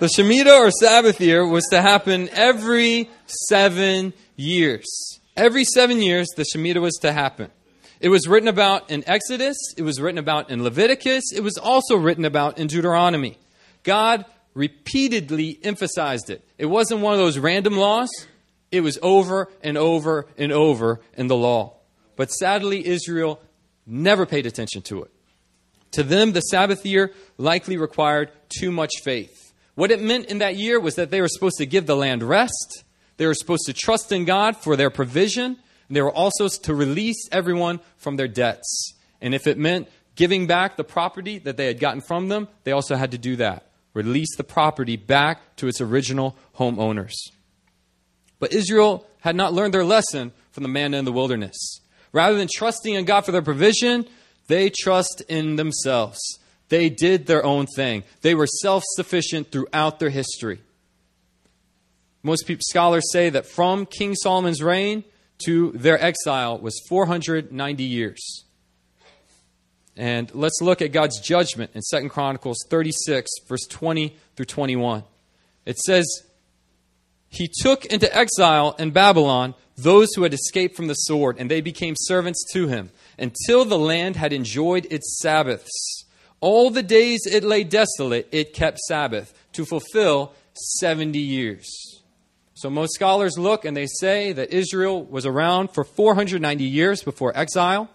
The 0.00 0.06
Shemitah 0.06 0.66
or 0.66 0.70
Sabbath 0.70 1.20
year 1.20 1.46
was 1.46 1.64
to 1.70 1.80
happen 1.80 2.28
every 2.32 3.08
seven 3.48 4.12
years. 4.36 4.84
Every 5.36 5.64
seven 5.64 6.02
years, 6.02 6.28
the 6.36 6.44
Shemitah 6.44 6.80
was 6.80 6.94
to 7.02 7.12
happen. 7.12 7.50
It 8.00 8.08
was 8.08 8.28
written 8.28 8.48
about 8.48 8.90
in 8.90 9.02
Exodus, 9.06 9.56
it 9.76 9.82
was 9.82 10.00
written 10.00 10.18
about 10.18 10.50
in 10.50 10.62
Leviticus, 10.62 11.24
it 11.34 11.42
was 11.42 11.56
also 11.56 11.96
written 11.96 12.24
about 12.24 12.58
in 12.58 12.66
Deuteronomy. 12.66 13.38
God 13.82 14.26
repeatedly 14.52 15.58
emphasized 15.62 16.28
it. 16.28 16.46
It 16.58 16.66
wasn't 16.66 17.00
one 17.00 17.14
of 17.14 17.18
those 17.18 17.38
random 17.38 17.76
laws, 17.76 18.10
it 18.70 18.80
was 18.80 18.98
over 19.00 19.50
and 19.62 19.78
over 19.78 20.26
and 20.36 20.52
over 20.52 21.00
in 21.14 21.28
the 21.28 21.36
law. 21.36 21.76
But 22.16 22.30
sadly, 22.30 22.86
Israel 22.86 23.40
never 23.86 24.26
paid 24.26 24.46
attention 24.46 24.82
to 24.82 25.02
it. 25.02 25.10
To 25.92 26.02
them, 26.02 26.32
the 26.32 26.40
Sabbath 26.40 26.84
year 26.84 27.12
likely 27.38 27.76
required 27.76 28.30
too 28.48 28.72
much 28.72 28.90
faith. 29.04 29.52
What 29.74 29.90
it 29.90 30.00
meant 30.00 30.26
in 30.26 30.38
that 30.38 30.56
year 30.56 30.80
was 30.80 30.96
that 30.96 31.10
they 31.10 31.20
were 31.20 31.28
supposed 31.28 31.58
to 31.58 31.66
give 31.66 31.86
the 31.86 31.96
land 31.96 32.22
rest, 32.22 32.84
they 33.16 33.26
were 33.26 33.34
supposed 33.34 33.66
to 33.66 33.72
trust 33.72 34.10
in 34.10 34.24
God 34.24 34.56
for 34.56 34.76
their 34.76 34.90
provision, 34.90 35.56
and 35.88 35.96
they 35.96 36.02
were 36.02 36.12
also 36.12 36.48
to 36.48 36.74
release 36.74 37.28
everyone 37.30 37.80
from 37.96 38.16
their 38.16 38.28
debts. 38.28 38.94
And 39.20 39.34
if 39.34 39.46
it 39.46 39.58
meant 39.58 39.88
giving 40.16 40.46
back 40.46 40.76
the 40.76 40.84
property 40.84 41.38
that 41.38 41.56
they 41.56 41.66
had 41.66 41.78
gotten 41.78 42.00
from 42.00 42.28
them, 42.28 42.48
they 42.64 42.72
also 42.72 42.96
had 42.96 43.12
to 43.12 43.18
do 43.18 43.36
that. 43.36 43.70
Release 43.92 44.36
the 44.36 44.44
property 44.44 44.96
back 44.96 45.56
to 45.56 45.68
its 45.68 45.80
original 45.80 46.36
homeowners. 46.56 47.14
But 48.40 48.52
Israel 48.52 49.06
had 49.20 49.36
not 49.36 49.52
learned 49.52 49.72
their 49.72 49.84
lesson 49.84 50.32
from 50.50 50.64
the 50.64 50.68
manna 50.68 50.98
in 50.98 51.04
the 51.04 51.12
wilderness. 51.12 51.80
Rather 52.14 52.38
than 52.38 52.48
trusting 52.50 52.94
in 52.94 53.04
God 53.04 53.22
for 53.26 53.32
their 53.32 53.42
provision, 53.42 54.06
they 54.46 54.70
trust 54.70 55.22
in 55.28 55.56
themselves. 55.56 56.20
They 56.68 56.88
did 56.88 57.26
their 57.26 57.44
own 57.44 57.66
thing. 57.66 58.04
They 58.22 58.36
were 58.36 58.46
self 58.46 58.84
sufficient 58.94 59.50
throughout 59.50 59.98
their 59.98 60.10
history. 60.10 60.60
Most 62.22 62.46
people, 62.46 62.62
scholars 62.66 63.10
say 63.10 63.30
that 63.30 63.46
from 63.46 63.84
King 63.84 64.14
Solomon's 64.14 64.62
reign 64.62 65.02
to 65.44 65.72
their 65.72 66.00
exile 66.02 66.56
was 66.58 66.80
490 66.88 67.82
years. 67.82 68.44
And 69.96 70.32
let's 70.34 70.62
look 70.62 70.82
at 70.82 70.92
God's 70.92 71.20
judgment 71.20 71.72
in 71.74 71.82
2 71.90 72.08
Chronicles 72.08 72.58
36, 72.70 73.28
verse 73.48 73.66
20 73.68 74.16
through 74.36 74.46
21. 74.46 75.02
It 75.66 75.78
says, 75.78 76.06
He 77.34 77.48
took 77.48 77.84
into 77.86 78.14
exile 78.16 78.76
in 78.78 78.92
Babylon 78.92 79.54
those 79.76 80.14
who 80.14 80.22
had 80.22 80.32
escaped 80.32 80.76
from 80.76 80.86
the 80.86 80.94
sword, 80.94 81.36
and 81.38 81.50
they 81.50 81.60
became 81.60 81.94
servants 81.98 82.44
to 82.52 82.68
him, 82.68 82.90
until 83.18 83.64
the 83.64 83.78
land 83.78 84.14
had 84.14 84.32
enjoyed 84.32 84.86
its 84.88 85.18
Sabbaths. 85.20 86.04
All 86.40 86.70
the 86.70 86.82
days 86.82 87.26
it 87.26 87.42
lay 87.42 87.64
desolate, 87.64 88.28
it 88.30 88.52
kept 88.52 88.78
Sabbath, 88.86 89.34
to 89.52 89.64
fulfill 89.64 90.32
70 90.54 91.18
years. 91.18 91.68
So 92.54 92.70
most 92.70 92.94
scholars 92.94 93.36
look 93.36 93.64
and 93.64 93.76
they 93.76 93.86
say 93.86 94.32
that 94.32 94.52
Israel 94.52 95.04
was 95.04 95.26
around 95.26 95.74
for 95.74 95.82
490 95.82 96.62
years 96.62 97.02
before 97.02 97.36
exile. 97.36 97.90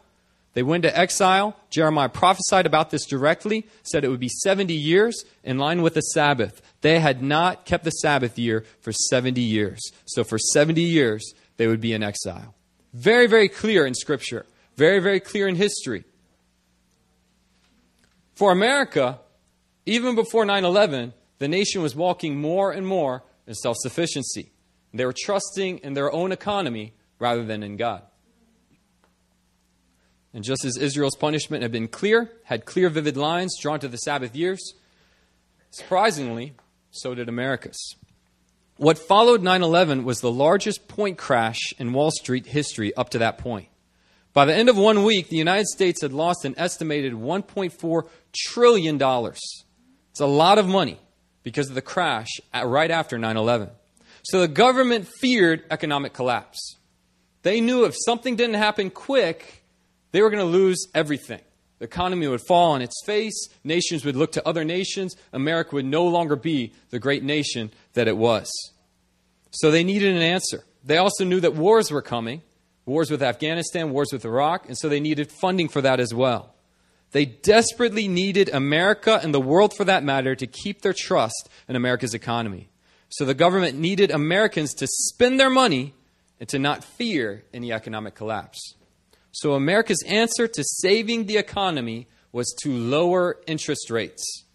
They 0.54 0.64
went 0.64 0.84
to 0.84 0.98
exile. 0.98 1.56
Jeremiah 1.70 2.10
prophesied 2.10 2.66
about 2.66 2.90
this 2.90 3.06
directly, 3.06 3.68
said 3.84 4.04
it 4.04 4.10
would 4.10 4.20
be 4.20 4.30
70 4.30 4.74
years 4.74 5.24
in 5.44 5.58
line 5.58 5.82
with 5.82 5.94
the 5.94 6.02
Sabbath. 6.02 6.62
They 6.82 7.00
had 7.00 7.22
not 7.22 7.66
kept 7.66 7.84
the 7.84 7.92
Sabbath 7.92 8.38
year 8.40 8.66
for 8.82 8.92
70 8.92 9.40
years. 9.42 9.80
So 10.06 10.24
for 10.24 10.38
70 10.38 10.82
years, 10.82 11.34
they 11.58 11.68
would 11.68 11.82
be 11.82 11.94
in 11.94 12.04
exile. 12.04 12.56
Very, 12.94 13.28
very 13.28 13.48
clear 13.48 13.86
in 13.86 13.94
Scripture, 13.94 14.46
very, 14.76 15.00
very 15.00 15.20
clear 15.20 15.48
in 15.48 15.56
history. 15.56 16.04
For 18.34 18.52
America, 18.52 19.20
Even 19.90 20.14
before 20.14 20.46
9 20.46 20.66
11, 20.66 21.14
the 21.40 21.48
nation 21.48 21.82
was 21.82 21.96
walking 21.96 22.40
more 22.40 22.72
and 22.72 22.86
more 22.86 23.24
in 23.48 23.56
self 23.56 23.76
sufficiency. 23.80 24.52
They 24.94 25.04
were 25.04 25.16
trusting 25.18 25.80
in 25.80 25.96
their 25.96 26.12
own 26.14 26.32
economy 26.32 26.94
rather 27.18 27.44
than 27.44 27.64
in 27.64 27.76
God. 27.76 28.04
And 30.34 30.44
just 30.44 30.64
as 30.64 30.78
Israel's 30.78 31.16
punishment 31.16 31.64
had 31.64 31.72
been 31.72 31.88
clear, 31.88 32.32
had 32.44 32.66
clear, 32.66 32.90
vivid 32.90 33.18
lines 33.18 33.56
drawn 33.60 33.80
to 33.80 33.88
the 33.88 33.98
Sabbath 33.98 34.36
years, 34.36 34.74
surprisingly, 35.72 36.54
so 36.92 37.16
did 37.16 37.28
America's. 37.30 37.96
What 38.78 38.98
followed 38.98 39.44
9 39.44 39.62
11 39.62 40.06
was 40.06 40.22
the 40.22 40.32
largest 40.32 40.88
point 40.88 41.18
crash 41.18 41.74
in 41.78 41.94
Wall 41.94 42.12
Street 42.12 42.46
history 42.46 42.94
up 42.96 43.10
to 43.10 43.20
that 43.20 43.38
point. 43.38 43.68
By 44.32 44.46
the 44.46 44.56
end 44.56 44.70
of 44.70 44.78
one 44.78 45.04
week, 45.04 45.30
the 45.30 45.36
United 45.36 45.68
States 45.68 46.02
had 46.02 46.14
lost 46.14 46.46
an 46.46 46.54
estimated 46.58 47.14
$1.4 47.14 48.08
trillion. 48.34 48.96
It's 49.02 50.20
a 50.20 50.26
lot 50.26 50.60
of 50.60 50.68
money 50.68 51.00
because 51.44 51.68
of 51.70 51.76
the 51.76 51.82
crash 51.82 52.30
right 52.54 52.92
after 52.92 53.18
9 53.18 53.36
11. 53.36 53.70
So 54.24 54.42
the 54.42 54.48
government 54.48 55.08
feared 55.08 55.64
economic 55.72 56.14
collapse. 56.14 56.78
They 57.42 57.62
knew 57.62 57.86
if 57.86 57.96
something 58.06 58.36
didn't 58.36 58.56
happen 58.56 58.92
quick, 58.92 59.59
they 60.12 60.22
were 60.22 60.30
going 60.30 60.46
to 60.46 60.52
lose 60.52 60.88
everything. 60.94 61.42
The 61.80 61.86
economy 61.86 62.28
would 62.28 62.42
fall 62.42 62.72
on 62.72 62.82
its 62.82 63.02
face, 63.06 63.48
nations 63.64 64.04
would 64.04 64.16
look 64.16 64.34
to 64.34 64.48
other 64.48 64.66
nations, 64.66 65.16
America 65.32 65.76
would 65.76 65.86
no 65.86 66.06
longer 66.06 66.36
be 66.36 66.74
the 66.90 67.00
great 67.00 67.24
nation 67.24 67.72
that 67.94 68.08
it 68.08 68.18
was. 68.18 68.52
So 69.52 69.72
they 69.72 69.84
needed 69.84 70.16
an 70.16 70.22
answer. 70.22 70.66
They 70.84 70.98
also 70.98 71.24
knew 71.24 71.40
that 71.40 71.56
wars 71.56 71.90
were 71.90 72.02
coming 72.02 72.42
wars 72.90 73.12
with 73.12 73.24
Afghanistan, 73.24 73.92
wars 73.92 74.10
with 74.12 74.26
Iraq, 74.26 74.68
and 74.68 74.78
so 74.78 74.90
they 74.90 75.00
needed 75.00 75.32
funding 75.32 75.70
for 75.70 75.82
that 75.82 76.00
as 76.00 76.14
well. 76.14 76.56
They 77.12 77.26
desperately 77.26 78.08
needed 78.08 78.50
America 78.50 79.20
and 79.24 79.34
the 79.34 79.40
world 79.40 79.74
for 79.76 79.86
that 79.86 80.04
matter 80.04 80.36
to 80.36 80.48
keep 80.48 80.82
their 80.82 80.94
trust 80.94 81.50
in 81.68 81.76
America's 81.76 82.14
economy. 82.14 82.70
So 83.10 83.26
the 83.26 83.34
government 83.34 83.80
needed 83.80 84.12
Americans 84.12 84.74
to 84.76 84.88
spend 84.88 85.40
their 85.40 85.50
money 85.50 85.94
and 86.40 86.50
to 86.50 86.60
not 86.60 86.84
fear 86.84 87.44
any 87.54 87.72
economic 87.72 88.16
collapse. 88.16 88.76
So 89.32 89.54
America's 89.54 90.04
answer 90.08 90.48
to 90.48 90.64
saving 90.64 91.26
the 91.26 91.38
economy 91.38 92.08
was 92.32 92.56
to 92.64 92.72
lower 92.72 93.38
interest 93.48 93.90
rates 93.90 94.46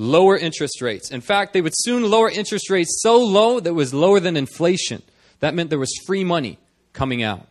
lower 0.00 0.36
interest 0.36 0.80
rates. 0.80 1.10
In 1.10 1.20
fact, 1.20 1.52
they 1.52 1.60
would 1.60 1.74
soon 1.76 2.08
lower 2.08 2.30
interest 2.30 2.70
rates 2.70 3.00
so 3.02 3.22
low 3.22 3.60
that 3.60 3.68
it 3.68 3.72
was 3.72 3.92
lower 3.92 4.18
than 4.18 4.36
inflation. 4.36 5.02
That 5.40 5.54
meant 5.54 5.68
there 5.68 5.78
was 5.78 5.92
free 6.06 6.24
money 6.24 6.58
coming 6.92 7.22
out. 7.22 7.46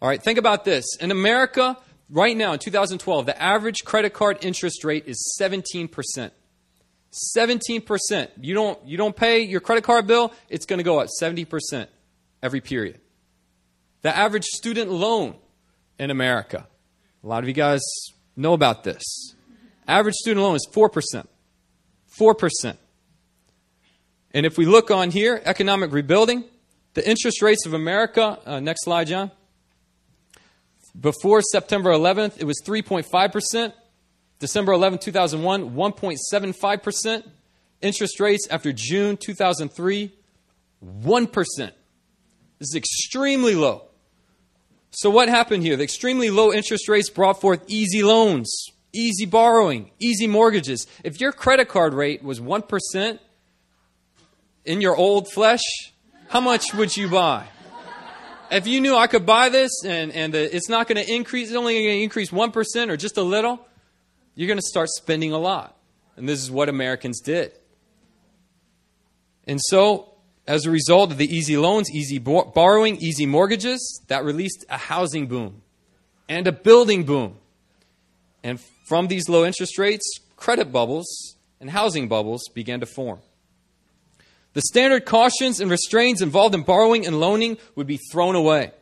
All 0.00 0.08
right, 0.08 0.22
think 0.22 0.38
about 0.38 0.64
this. 0.64 0.84
In 1.00 1.10
America, 1.10 1.76
right 2.10 2.36
now 2.36 2.52
in 2.52 2.60
2012, 2.60 3.26
the 3.26 3.42
average 3.42 3.78
credit 3.84 4.12
card 4.12 4.38
interest 4.42 4.84
rate 4.84 5.04
is 5.06 5.36
17%. 5.40 6.30
17%. 7.36 8.28
You 8.40 8.54
don't, 8.54 8.86
you 8.86 8.96
don't 8.96 9.16
pay 9.16 9.40
your 9.40 9.60
credit 9.60 9.84
card 9.84 10.06
bill, 10.06 10.32
it's 10.48 10.66
going 10.66 10.78
to 10.78 10.84
go 10.84 11.00
up 11.00 11.08
70% 11.20 11.88
every 12.42 12.60
period. 12.60 13.00
The 14.02 14.16
average 14.16 14.44
student 14.44 14.92
loan 14.92 15.34
in 15.98 16.10
America, 16.10 16.66
a 17.22 17.26
lot 17.26 17.42
of 17.42 17.48
you 17.48 17.54
guys 17.54 17.80
know 18.36 18.52
about 18.52 18.84
this. 18.84 19.34
Average 19.88 20.14
student 20.14 20.42
loan 20.42 20.56
is 20.56 20.68
4%. 20.72 21.26
4%. 22.18 22.76
And 24.32 24.46
if 24.46 24.58
we 24.58 24.66
look 24.66 24.90
on 24.90 25.10
here, 25.10 25.40
economic 25.44 25.92
rebuilding, 25.92 26.44
the 26.94 27.08
interest 27.08 27.42
rates 27.42 27.66
of 27.66 27.74
America, 27.74 28.38
uh, 28.44 28.60
next 28.60 28.84
slide, 28.84 29.06
John. 29.06 29.30
Before 30.98 31.42
September 31.42 31.90
11th, 31.90 32.38
it 32.38 32.44
was 32.44 32.60
3.5%. 32.64 33.72
December 34.38 34.72
11, 34.72 34.98
2001, 34.98 35.70
1.75%. 35.70 37.22
Interest 37.80 38.20
rates 38.20 38.46
after 38.50 38.72
June 38.72 39.16
2003, 39.16 40.12
1%. 40.84 41.44
This 41.56 41.74
is 42.60 42.74
extremely 42.74 43.54
low. 43.54 43.88
So, 44.98 45.10
what 45.10 45.28
happened 45.28 45.62
here? 45.62 45.76
The 45.76 45.84
extremely 45.84 46.30
low 46.30 46.54
interest 46.54 46.88
rates 46.88 47.10
brought 47.10 47.40
forth 47.40 47.62
easy 47.68 48.02
loans 48.02 48.70
easy 48.96 49.26
borrowing, 49.26 49.90
easy 49.98 50.26
mortgages. 50.26 50.86
If 51.04 51.20
your 51.20 51.32
credit 51.32 51.68
card 51.68 51.94
rate 51.94 52.22
was 52.22 52.40
1% 52.40 53.18
in 54.64 54.80
your 54.80 54.96
old 54.96 55.30
flesh, 55.32 55.62
how 56.28 56.40
much 56.40 56.74
would 56.74 56.96
you 56.96 57.08
buy? 57.08 57.46
If 58.50 58.66
you 58.66 58.80
knew 58.80 58.94
I 58.96 59.06
could 59.06 59.26
buy 59.26 59.48
this 59.48 59.84
and, 59.84 60.12
and 60.12 60.32
the, 60.32 60.54
it's 60.54 60.68
not 60.68 60.88
going 60.88 61.04
to 61.04 61.12
increase, 61.12 61.48
it's 61.48 61.56
only 61.56 61.74
going 61.74 61.98
to 61.98 62.02
increase 62.02 62.30
1% 62.30 62.88
or 62.90 62.96
just 62.96 63.16
a 63.16 63.22
little, 63.22 63.60
you're 64.34 64.46
going 64.46 64.58
to 64.58 64.66
start 64.66 64.88
spending 64.88 65.32
a 65.32 65.38
lot. 65.38 65.76
And 66.16 66.28
this 66.28 66.40
is 66.40 66.50
what 66.50 66.68
Americans 66.68 67.20
did. 67.20 67.52
And 69.46 69.60
so, 69.60 70.14
as 70.46 70.64
a 70.64 70.70
result 70.70 71.10
of 71.10 71.18
the 71.18 71.34
easy 71.34 71.56
loans, 71.56 71.90
easy 71.90 72.18
borrowing, 72.18 72.96
easy 72.96 73.26
mortgages, 73.26 74.00
that 74.08 74.24
released 74.24 74.64
a 74.68 74.78
housing 74.78 75.26
boom 75.26 75.62
and 76.28 76.46
a 76.46 76.52
building 76.52 77.04
boom. 77.04 77.36
And 78.44 78.60
from 78.86 79.08
these 79.08 79.28
low 79.28 79.44
interest 79.44 79.78
rates, 79.78 80.20
credit 80.36 80.70
bubbles 80.70 81.36
and 81.60 81.70
housing 81.70 82.08
bubbles 82.08 82.42
began 82.54 82.80
to 82.80 82.86
form. 82.86 83.18
The 84.52 84.62
standard 84.62 85.04
cautions 85.04 85.60
and 85.60 85.70
restraints 85.70 86.22
involved 86.22 86.54
in 86.54 86.62
borrowing 86.62 87.06
and 87.06 87.20
loaning 87.20 87.58
would 87.74 87.86
be 87.86 87.98
thrown 88.10 88.34
away. 88.34 88.72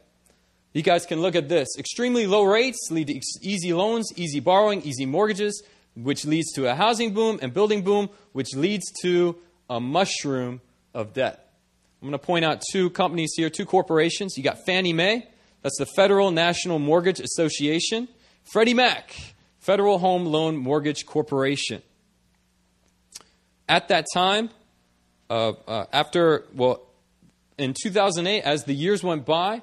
You 0.72 0.82
guys 0.82 1.06
can 1.06 1.20
look 1.20 1.34
at 1.34 1.48
this. 1.48 1.68
Extremely 1.78 2.26
low 2.26 2.44
rates 2.44 2.88
lead 2.90 3.06
to 3.06 3.20
easy 3.42 3.72
loans, 3.72 4.12
easy 4.16 4.40
borrowing, 4.40 4.82
easy 4.82 5.06
mortgages, 5.06 5.62
which 5.94 6.24
leads 6.24 6.52
to 6.52 6.68
a 6.68 6.74
housing 6.74 7.14
boom 7.14 7.38
and 7.40 7.54
building 7.54 7.82
boom, 7.82 8.10
which 8.32 8.54
leads 8.54 8.84
to 9.02 9.36
a 9.70 9.80
mushroom 9.80 10.60
of 10.92 11.12
debt. 11.12 11.43
I'm 12.04 12.10
going 12.10 12.20
to 12.20 12.26
point 12.26 12.44
out 12.44 12.62
two 12.70 12.90
companies 12.90 13.32
here, 13.34 13.48
two 13.48 13.64
corporations. 13.64 14.36
You 14.36 14.44
got 14.44 14.58
Fannie 14.66 14.92
Mae, 14.92 15.26
that's 15.62 15.78
the 15.78 15.86
Federal 15.86 16.30
National 16.32 16.78
Mortgage 16.78 17.18
Association. 17.18 18.08
Freddie 18.52 18.74
Mac, 18.74 19.16
Federal 19.58 20.00
Home 20.00 20.26
Loan 20.26 20.54
Mortgage 20.54 21.06
Corporation. 21.06 21.80
At 23.66 23.88
that 23.88 24.04
time, 24.12 24.50
uh, 25.30 25.52
uh, 25.66 25.86
after, 25.94 26.44
well, 26.52 26.82
in 27.56 27.72
2008, 27.72 28.42
as 28.42 28.64
the 28.64 28.74
years 28.74 29.02
went 29.02 29.24
by, 29.24 29.62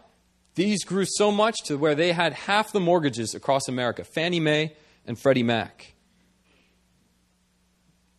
these 0.56 0.84
grew 0.84 1.06
so 1.06 1.32
much 1.32 1.58
to 1.66 1.78
where 1.78 1.94
they 1.94 2.12
had 2.12 2.34
half 2.34 2.72
the 2.72 2.80
mortgages 2.80 3.36
across 3.36 3.68
America 3.68 4.04
Fannie 4.04 4.40
Mae 4.40 4.76
and 5.06 5.20
Freddie 5.20 5.44
Mac. 5.44 5.94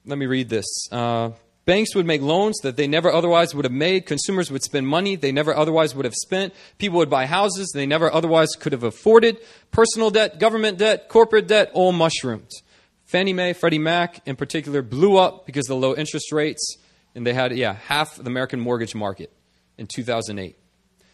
Let 0.07 0.17
me 0.17 0.27
read 0.27 0.49
this. 0.49 0.67
Uh, 0.93 1.31
Banks 1.65 1.95
would 1.95 2.07
make 2.07 2.23
loans 2.23 2.59
that 2.63 2.77
they 2.77 2.89
never 2.89 3.13
otherwise 3.13 3.55
would 3.55 3.65
have 3.65 3.73
made. 3.73 4.05
Consumers 4.05 4.51
would 4.51 4.65
spend 4.65 4.89
money 4.89 5.15
they 5.15 5.31
never 5.31 5.55
otherwise 5.55 5.95
would 5.95 6.05
have 6.05 6.15
spent. 6.15 6.53
People 6.79 6.99
would 6.99 7.11
buy 7.11 7.27
houses 7.27 7.71
they 7.73 7.87
never 7.87 8.13
otherwise 8.13 8.51
could 8.59 8.73
have 8.73 8.83
afforded. 8.83 9.39
Personal 9.71 10.11
debt, 10.11 10.41
government 10.41 10.79
debt, 10.79 11.09
corporate 11.09 11.47
debt, 11.47 11.71
all 11.73 11.93
mushrooms. 11.93 12.63
Fannie 13.05 13.33
Mae, 13.33 13.53
Freddie 13.53 13.79
Mac 13.79 14.27
in 14.27 14.37
particular 14.37 14.83
blew 14.83 15.17
up 15.17 15.47
because 15.47 15.67
of 15.69 15.81
the 15.81 15.87
low 15.87 15.95
interest 15.95 16.33
rates, 16.33 16.79
and 17.15 17.27
they 17.27 17.35
had, 17.35 17.55
yeah, 17.57 17.75
half 17.75 18.17
the 18.17 18.27
American 18.27 18.59
mortgage 18.59 18.95
market 18.95 19.31
in 19.79 19.87
2008. 19.87 20.57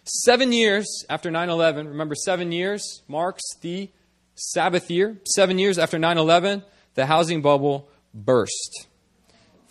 Seven 0.04 0.52
years 0.52 1.04
after 1.11 1.30
9 1.30 1.50
11, 1.50 1.88
remember, 1.88 2.14
seven 2.14 2.52
years 2.52 3.02
marks 3.06 3.42
the 3.61 3.90
Sabbath 4.34 4.90
year. 4.90 5.18
Seven 5.24 5.58
years 5.58 5.76
after 5.78 5.98
9 5.98 6.16
11, 6.16 6.62
the 6.94 7.04
housing 7.04 7.42
bubble 7.42 7.88
burst. 8.14 8.87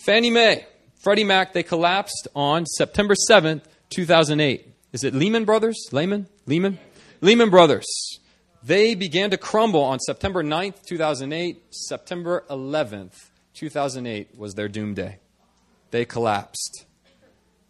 Fannie 0.07 0.29
Mae, 0.29 0.65
Freddie 0.95 1.25
Mac, 1.25 1.51
they 1.51 1.63
collapsed 1.63 2.29
on 2.33 2.65
September 2.65 3.13
7th, 3.29 3.63
2008. 3.89 4.65
Is 4.93 5.03
it 5.03 5.13
Lehman 5.13 5.43
Brothers? 5.43 5.89
Lehman? 5.91 6.27
Lehman? 6.45 6.79
Lehman 7.19 7.49
Brothers. 7.49 7.85
They 8.63 8.95
began 8.95 9.31
to 9.31 9.37
crumble 9.37 9.81
on 9.81 9.99
September 9.99 10.41
9th, 10.41 10.85
2008. 10.85 11.61
September 11.71 12.45
11th, 12.49 13.31
2008 13.53 14.37
was 14.37 14.53
their 14.53 14.69
doomsday. 14.69 15.19
They 15.91 16.05
collapsed. 16.05 16.85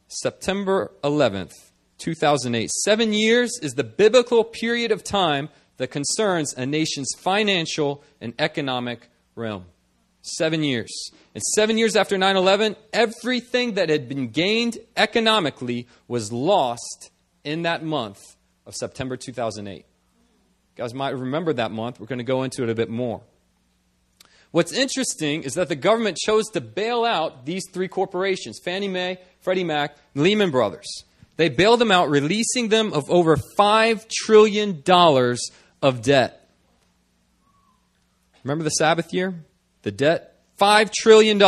September 0.07 0.91
11th, 1.03 1.71
2008. 1.97 2.69
Seven 2.69 3.13
years 3.13 3.57
is 3.63 3.73
the 3.73 3.83
biblical 3.83 4.43
period 4.43 4.91
of 4.91 5.03
time 5.03 5.49
that 5.77 5.87
concerns 5.87 6.53
a 6.53 6.67
nation's 6.67 7.09
financial 7.17 8.03
and 8.21 8.35
economic 8.37 9.09
realm. 9.33 9.65
Seven 10.27 10.63
years. 10.63 11.11
And 11.33 11.41
seven 11.55 11.77
years 11.77 11.95
after 11.95 12.17
9 12.17 12.35
11, 12.35 12.75
everything 12.91 13.75
that 13.75 13.89
had 13.89 14.09
been 14.09 14.29
gained 14.29 14.77
economically 14.97 15.87
was 16.07 16.31
lost 16.31 17.11
in 17.43 17.61
that 17.61 17.83
month 17.83 18.19
of 18.65 18.75
September 18.75 19.15
2008. 19.15 19.77
You 19.77 19.83
guys 20.75 20.93
might 20.93 21.17
remember 21.17 21.53
that 21.53 21.71
month. 21.71 21.99
We're 21.99 22.07
going 22.07 22.19
to 22.19 22.25
go 22.25 22.43
into 22.43 22.63
it 22.63 22.69
a 22.69 22.75
bit 22.75 22.89
more. 22.89 23.21
What's 24.51 24.73
interesting 24.73 25.43
is 25.43 25.53
that 25.53 25.69
the 25.69 25.75
government 25.75 26.17
chose 26.17 26.45
to 26.53 26.61
bail 26.61 27.05
out 27.05 27.45
these 27.45 27.63
three 27.71 27.87
corporations 27.87 28.59
Fannie 28.63 28.87
Mae, 28.87 29.19
Freddie 29.41 29.63
Mac, 29.63 29.95
Lehman 30.13 30.51
Brothers. 30.51 31.03
They 31.37 31.49
bailed 31.49 31.79
them 31.79 31.91
out, 31.91 32.09
releasing 32.09 32.69
them 32.69 32.93
of 32.93 33.09
over 33.09 33.37
$5 33.37 34.09
trillion 34.09 34.83
of 35.81 36.01
debt. 36.01 36.49
Remember 38.43 38.63
the 38.63 38.71
Sabbath 38.71 39.13
year? 39.13 39.35
The 39.87 39.91
debt 39.93 40.35
$5 40.59 40.91
trillion 40.91 41.39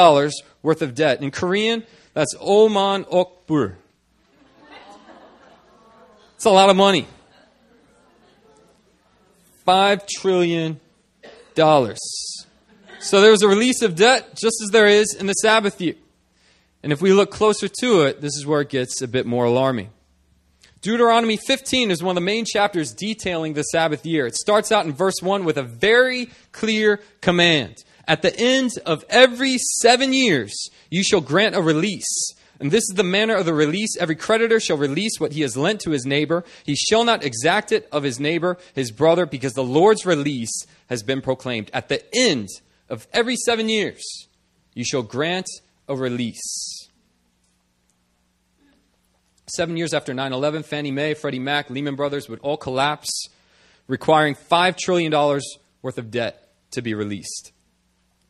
worth 0.64 0.82
of 0.82 0.96
debt. 0.96 1.22
In 1.22 1.30
Korean, 1.30 1.84
that's 2.14 2.34
Oman 2.40 3.04
Okbur. 3.04 3.76
It's 6.36 6.46
a 6.46 6.50
lot 6.50 6.70
of 6.70 6.78
money. 6.78 7.06
$5 9.68 10.08
trillion. 10.08 10.80
So 11.58 13.20
there 13.20 13.32
was 13.32 13.42
a 13.42 13.48
release 13.50 13.82
of 13.82 13.96
debt 13.96 14.38
just 14.38 14.62
as 14.64 14.70
there 14.72 14.88
is 14.88 15.14
in 15.20 15.26
the 15.26 15.34
Sabbath 15.34 15.82
year. 15.82 15.96
And 16.82 16.94
if 16.94 17.02
we 17.02 17.12
look 17.12 17.32
closer 17.32 17.68
to 17.82 18.04
it, 18.04 18.22
this 18.22 18.38
is 18.38 18.46
where 18.46 18.62
it 18.62 18.70
gets 18.70 19.02
a 19.02 19.08
bit 19.10 19.26
more 19.26 19.44
alarming. 19.44 19.90
Deuteronomy 20.80 21.36
15 21.36 21.92
is 21.92 22.02
one 22.02 22.12
of 22.12 22.16
the 22.16 22.26
main 22.26 22.46
chapters 22.46 22.94
detailing 22.94 23.52
the 23.52 23.64
Sabbath 23.64 24.06
year. 24.06 24.26
It 24.26 24.36
starts 24.36 24.72
out 24.72 24.86
in 24.86 24.94
verse 24.94 25.22
1 25.22 25.44
with 25.44 25.58
a 25.58 25.64
very 25.64 26.30
clear 26.54 27.02
command. 27.20 27.84
At 28.10 28.24
the 28.24 28.36
end 28.36 28.72
of 28.88 29.06
every 29.08 29.60
seven 29.60 30.14
years, 30.14 30.72
you 30.90 31.04
shall 31.04 31.22
grant 31.22 31.56
a 31.56 31.62
release. 31.62 32.34
And 32.60 32.72
this 32.72 32.84
is 32.90 32.96
the 32.96 33.04
manner 33.04 33.36
of 33.36 33.46
the 33.46 33.54
release. 33.54 33.96
Every 34.00 34.16
creditor 34.16 34.60
shall 34.60 34.78
release 34.78 35.20
what 35.20 35.32
he 35.32 35.42
has 35.42 35.56
lent 35.56 35.80
to 35.82 35.92
his 35.92 36.08
neighbor. 36.08 36.44
He 36.66 36.76
shall 36.76 37.04
not 37.04 37.24
exact 37.24 37.72
it 37.72 37.88
of 37.92 38.02
his 38.02 38.20
neighbor, 38.20 38.58
his 38.74 38.90
brother, 38.92 39.28
because 39.28 39.54
the 39.54 39.64
Lord's 39.64 40.08
release 40.08 40.66
has 40.90 41.04
been 41.04 41.22
proclaimed. 41.22 41.70
At 41.72 41.88
the 41.88 42.04
end 42.16 42.48
of 42.90 43.08
every 43.14 43.36
seven 43.36 43.70
years, 43.70 44.04
you 44.74 44.84
shall 44.84 45.04
grant 45.04 45.48
a 45.88 45.96
release. 45.96 46.90
Seven 49.56 49.78
years 49.78 49.94
after 49.94 50.16
9 50.16 50.34
11, 50.34 50.64
Fannie 50.64 50.92
Mae, 50.92 51.14
Freddie 51.14 51.38
Mac, 51.38 51.70
Lehman 51.70 51.96
Brothers 51.96 52.28
would 52.28 52.40
all 52.40 52.58
collapse, 52.58 53.30
requiring 53.88 54.34
$5 54.34 54.78
trillion 54.78 55.12
worth 55.84 56.00
of 56.00 56.10
debt 56.10 56.50
to 56.72 56.82
be 56.82 56.96
released. 56.96 57.52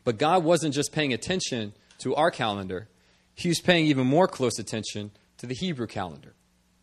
But 0.09 0.17
God 0.17 0.43
wasn't 0.43 0.73
just 0.73 0.91
paying 0.91 1.13
attention 1.13 1.73
to 1.99 2.15
our 2.15 2.31
calendar, 2.31 2.89
He 3.35 3.47
was 3.47 3.59
paying 3.59 3.85
even 3.85 4.07
more 4.07 4.27
close 4.27 4.57
attention 4.57 5.11
to 5.37 5.45
the 5.45 5.53
Hebrew 5.53 5.85
calendar. 5.85 6.33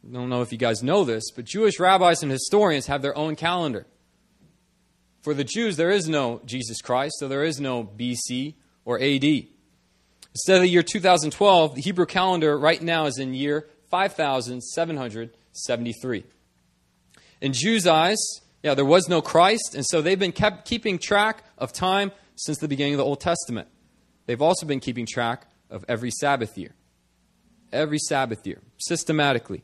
I 0.08 0.12
don't 0.12 0.28
know 0.28 0.42
if 0.42 0.52
you 0.52 0.58
guys 0.58 0.80
know 0.80 1.02
this, 1.02 1.32
but 1.34 1.44
Jewish 1.44 1.80
rabbis 1.80 2.22
and 2.22 2.30
historians 2.30 2.86
have 2.86 3.02
their 3.02 3.18
own 3.18 3.34
calendar. 3.34 3.84
For 5.22 5.34
the 5.34 5.42
Jews, 5.42 5.76
there 5.76 5.90
is 5.90 6.08
no 6.08 6.40
Jesus 6.44 6.80
Christ, 6.80 7.16
so 7.18 7.26
there 7.26 7.42
is 7.42 7.60
no 7.60 7.82
BC 7.82 8.54
or 8.84 9.00
AD. 9.00 9.24
Instead 9.24 10.58
of 10.58 10.62
the 10.62 10.68
year 10.68 10.84
2012, 10.84 11.74
the 11.74 11.80
Hebrew 11.80 12.06
calendar 12.06 12.56
right 12.56 12.80
now 12.80 13.06
is 13.06 13.18
in 13.18 13.34
year 13.34 13.66
5,773. 13.90 16.24
In 17.40 17.52
Jews' 17.52 17.88
eyes, 17.88 18.24
yeah, 18.62 18.74
there 18.74 18.84
was 18.84 19.08
no 19.08 19.20
Christ, 19.20 19.74
and 19.74 19.84
so 19.84 20.00
they've 20.00 20.16
been 20.16 20.30
kept 20.30 20.68
keeping 20.68 21.00
track 21.00 21.42
of 21.58 21.72
time 21.72 22.12
since 22.36 22.58
the 22.58 22.68
beginning 22.68 22.94
of 22.94 22.98
the 22.98 23.04
Old 23.04 23.20
Testament. 23.20 23.68
They've 24.26 24.42
also 24.42 24.66
been 24.66 24.80
keeping 24.80 25.06
track 25.06 25.46
of 25.70 25.84
every 25.88 26.10
Sabbath 26.10 26.56
year. 26.56 26.74
Every 27.72 27.98
Sabbath 27.98 28.46
year, 28.46 28.60
systematically. 28.78 29.62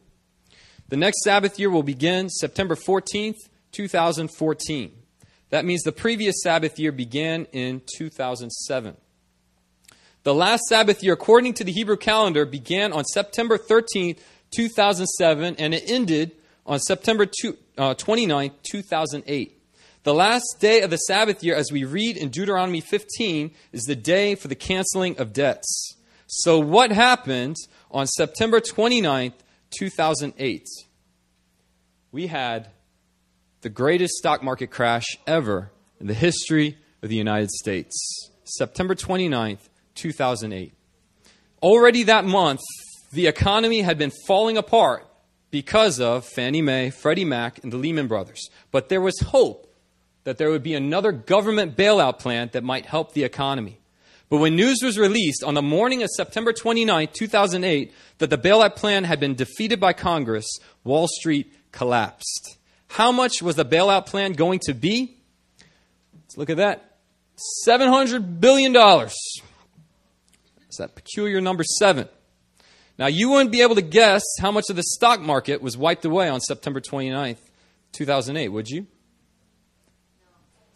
The 0.88 0.96
next 0.96 1.22
Sabbath 1.22 1.58
year 1.58 1.70
will 1.70 1.82
begin 1.82 2.28
September 2.28 2.74
14th, 2.74 3.36
2014. 3.70 4.92
That 5.50 5.64
means 5.64 5.82
the 5.82 5.92
previous 5.92 6.42
Sabbath 6.42 6.78
year 6.78 6.92
began 6.92 7.46
in 7.52 7.82
2007. 7.96 8.96
The 10.24 10.34
last 10.34 10.62
Sabbath 10.68 11.02
year, 11.02 11.14
according 11.14 11.54
to 11.54 11.64
the 11.64 11.72
Hebrew 11.72 11.96
calendar, 11.96 12.46
began 12.46 12.92
on 12.92 13.04
September 13.04 13.58
13th, 13.58 14.18
2007, 14.54 15.56
and 15.58 15.74
it 15.74 15.82
ended 15.86 16.32
on 16.64 16.78
September 16.78 17.26
2, 17.26 17.56
uh, 17.76 17.94
29th, 17.94 18.52
2008. 18.62 19.61
The 20.04 20.14
last 20.14 20.56
day 20.58 20.80
of 20.80 20.90
the 20.90 20.96
Sabbath 20.96 21.44
year, 21.44 21.54
as 21.54 21.70
we 21.70 21.84
read 21.84 22.16
in 22.16 22.30
Deuteronomy 22.30 22.80
15, 22.80 23.52
is 23.70 23.82
the 23.84 23.94
day 23.94 24.34
for 24.34 24.48
the 24.48 24.56
canceling 24.56 25.16
of 25.18 25.32
debts. 25.32 25.94
So, 26.26 26.58
what 26.58 26.90
happened 26.90 27.54
on 27.88 28.08
September 28.08 28.60
29th, 28.60 29.34
2008? 29.70 30.66
We 32.10 32.26
had 32.26 32.70
the 33.60 33.68
greatest 33.68 34.14
stock 34.14 34.42
market 34.42 34.72
crash 34.72 35.04
ever 35.24 35.70
in 36.00 36.08
the 36.08 36.14
history 36.14 36.78
of 37.00 37.08
the 37.08 37.16
United 37.16 37.50
States. 37.50 37.94
September 38.42 38.96
29th, 38.96 39.68
2008. 39.94 40.72
Already 41.62 42.02
that 42.02 42.24
month, 42.24 42.60
the 43.12 43.28
economy 43.28 43.82
had 43.82 43.98
been 43.98 44.12
falling 44.26 44.56
apart 44.56 45.06
because 45.52 46.00
of 46.00 46.26
Fannie 46.26 46.60
Mae, 46.60 46.90
Freddie 46.90 47.24
Mac, 47.24 47.62
and 47.62 47.72
the 47.72 47.76
Lehman 47.76 48.08
Brothers. 48.08 48.50
But 48.72 48.88
there 48.88 49.00
was 49.00 49.20
hope 49.20 49.68
that 50.24 50.38
there 50.38 50.50
would 50.50 50.62
be 50.62 50.74
another 50.74 51.12
government 51.12 51.76
bailout 51.76 52.18
plan 52.18 52.50
that 52.52 52.64
might 52.64 52.86
help 52.86 53.12
the 53.12 53.24
economy. 53.24 53.78
But 54.28 54.38
when 54.38 54.56
news 54.56 54.80
was 54.82 54.98
released 54.98 55.44
on 55.44 55.54
the 55.54 55.62
morning 55.62 56.02
of 56.02 56.08
September 56.08 56.52
29, 56.52 57.08
2008, 57.12 57.92
that 58.18 58.30
the 58.30 58.38
bailout 58.38 58.76
plan 58.76 59.04
had 59.04 59.20
been 59.20 59.34
defeated 59.34 59.78
by 59.78 59.92
Congress, 59.92 60.46
Wall 60.84 61.06
Street 61.06 61.52
collapsed. 61.70 62.56
How 62.88 63.12
much 63.12 63.42
was 63.42 63.56
the 63.56 63.64
bailout 63.64 64.06
plan 64.06 64.32
going 64.32 64.60
to 64.60 64.74
be? 64.74 65.18
Let's 66.14 66.38
look 66.38 66.50
at 66.50 66.56
that. 66.56 66.96
$700 67.66 68.40
billion. 68.40 68.74
It's 68.74 70.78
that 70.78 70.94
peculiar 70.94 71.42
number 71.42 71.64
seven. 71.64 72.08
Now, 72.98 73.08
you 73.08 73.30
wouldn't 73.30 73.52
be 73.52 73.62
able 73.62 73.74
to 73.74 73.82
guess 73.82 74.22
how 74.40 74.50
much 74.50 74.64
of 74.70 74.76
the 74.76 74.82
stock 74.82 75.20
market 75.20 75.60
was 75.60 75.76
wiped 75.76 76.04
away 76.04 76.28
on 76.28 76.40
September 76.40 76.80
29th, 76.80 77.38
2008, 77.92 78.48
would 78.48 78.68
you? 78.68 78.86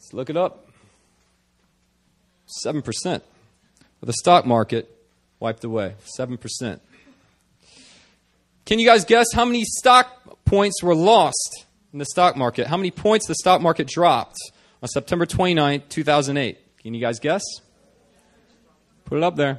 Let's 0.06 0.14
look 0.14 0.30
it 0.30 0.36
up. 0.36 0.68
7% 2.64 3.14
of 3.16 3.22
the 4.02 4.12
stock 4.12 4.46
market 4.46 4.88
wiped 5.40 5.64
away. 5.64 5.96
7%. 6.16 6.78
Can 8.66 8.78
you 8.78 8.86
guys 8.86 9.04
guess 9.04 9.26
how 9.34 9.44
many 9.44 9.64
stock 9.64 10.44
points 10.44 10.80
were 10.80 10.94
lost 10.94 11.64
in 11.92 11.98
the 11.98 12.04
stock 12.04 12.36
market? 12.36 12.68
How 12.68 12.76
many 12.76 12.92
points 12.92 13.26
the 13.26 13.34
stock 13.34 13.60
market 13.60 13.88
dropped 13.88 14.36
on 14.80 14.88
September 14.88 15.26
29, 15.26 15.82
2008? 15.88 16.78
Can 16.78 16.94
you 16.94 17.00
guys 17.00 17.18
guess? 17.18 17.42
Put 19.06 19.18
it 19.18 19.24
up 19.24 19.34
there. 19.34 19.58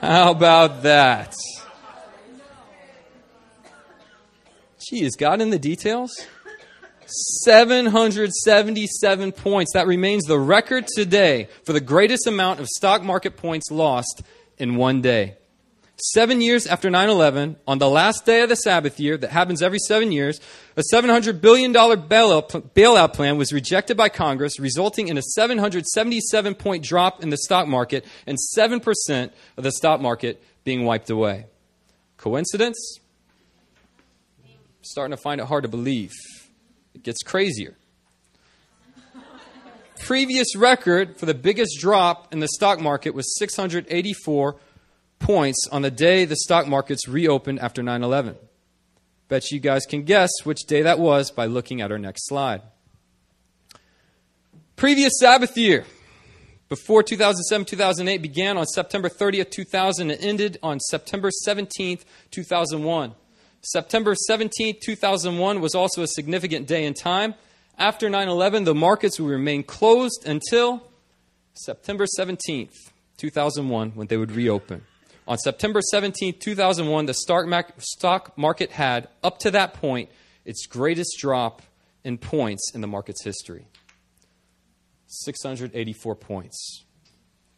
How 0.00 0.30
about 0.30 0.84
that? 0.84 1.34
Gee, 4.88 5.02
is 5.02 5.16
God 5.16 5.40
in 5.40 5.50
the 5.50 5.58
details? 5.58 6.12
777 7.10 9.32
points. 9.32 9.72
That 9.74 9.86
remains 9.86 10.24
the 10.24 10.38
record 10.38 10.86
today 10.86 11.48
for 11.64 11.72
the 11.72 11.80
greatest 11.80 12.26
amount 12.26 12.60
of 12.60 12.68
stock 12.68 13.02
market 13.02 13.36
points 13.36 13.70
lost 13.70 14.22
in 14.58 14.76
one 14.76 15.02
day. 15.02 15.36
Seven 16.02 16.40
years 16.40 16.66
after 16.66 16.88
9 16.88 17.10
11, 17.10 17.56
on 17.66 17.78
the 17.78 17.88
last 17.88 18.24
day 18.24 18.42
of 18.42 18.48
the 18.48 18.56
Sabbath 18.56 18.98
year, 18.98 19.18
that 19.18 19.30
happens 19.30 19.60
every 19.60 19.78
seven 19.78 20.12
years, 20.12 20.40
a 20.76 20.82
$700 20.94 21.42
billion 21.42 21.74
bailout 21.74 23.12
plan 23.12 23.36
was 23.36 23.52
rejected 23.52 23.98
by 23.98 24.08
Congress, 24.08 24.58
resulting 24.58 25.08
in 25.08 25.18
a 25.18 25.22
777 25.22 26.54
point 26.54 26.84
drop 26.84 27.22
in 27.22 27.28
the 27.28 27.36
stock 27.36 27.68
market 27.68 28.06
and 28.26 28.38
7% 28.56 29.30
of 29.58 29.64
the 29.64 29.72
stock 29.72 30.00
market 30.00 30.42
being 30.64 30.86
wiped 30.86 31.10
away. 31.10 31.46
Coincidence? 32.16 32.98
Starting 34.80 35.14
to 35.14 35.22
find 35.22 35.40
it 35.40 35.46
hard 35.46 35.64
to 35.64 35.68
believe. 35.68 36.12
It 36.94 37.02
gets 37.02 37.22
crazier. 37.22 37.76
Previous 40.00 40.56
record 40.56 41.16
for 41.16 41.26
the 41.26 41.34
biggest 41.34 41.78
drop 41.78 42.32
in 42.32 42.40
the 42.40 42.48
stock 42.48 42.80
market 42.80 43.14
was 43.14 43.38
684 43.38 44.56
points 45.18 45.68
on 45.70 45.82
the 45.82 45.90
day 45.90 46.24
the 46.24 46.36
stock 46.36 46.66
markets 46.66 47.06
reopened 47.06 47.60
after 47.60 47.82
9 47.82 48.02
11. 48.02 48.36
Bet 49.28 49.50
you 49.52 49.60
guys 49.60 49.86
can 49.86 50.02
guess 50.02 50.30
which 50.42 50.60
day 50.66 50.82
that 50.82 50.98
was 50.98 51.30
by 51.30 51.46
looking 51.46 51.80
at 51.80 51.92
our 51.92 51.98
next 51.98 52.26
slide. 52.26 52.62
Previous 54.74 55.12
Sabbath 55.20 55.56
year, 55.56 55.84
before 56.68 57.02
2007 57.02 57.66
2008, 57.66 58.22
began 58.22 58.56
on 58.56 58.66
September 58.66 59.08
30th, 59.08 59.50
2000, 59.50 60.10
and 60.10 60.20
ended 60.24 60.58
on 60.62 60.80
September 60.80 61.30
17th, 61.46 62.04
2001. 62.30 63.14
September 63.62 64.14
17, 64.14 64.76
2001 64.82 65.60
was 65.60 65.74
also 65.74 66.02
a 66.02 66.06
significant 66.06 66.66
day 66.66 66.84
in 66.84 66.94
time. 66.94 67.34
After 67.78 68.08
9 68.08 68.28
11, 68.28 68.64
the 68.64 68.74
markets 68.74 69.20
would 69.20 69.30
remain 69.30 69.62
closed 69.62 70.26
until 70.26 70.86
September 71.54 72.06
17, 72.06 72.68
2001, 73.16 73.90
when 73.90 74.06
they 74.06 74.16
would 74.16 74.32
reopen. 74.32 74.84
On 75.28 75.38
September 75.38 75.80
17, 75.80 76.38
2001, 76.38 77.06
the 77.06 77.14
stock 77.14 78.36
market 78.36 78.70
had, 78.72 79.08
up 79.22 79.38
to 79.38 79.50
that 79.50 79.74
point, 79.74 80.10
its 80.44 80.66
greatest 80.66 81.18
drop 81.18 81.62
in 82.02 82.18
points 82.18 82.72
in 82.74 82.80
the 82.80 82.86
market's 82.86 83.22
history 83.22 83.66
684 85.06 86.14
points. 86.16 86.84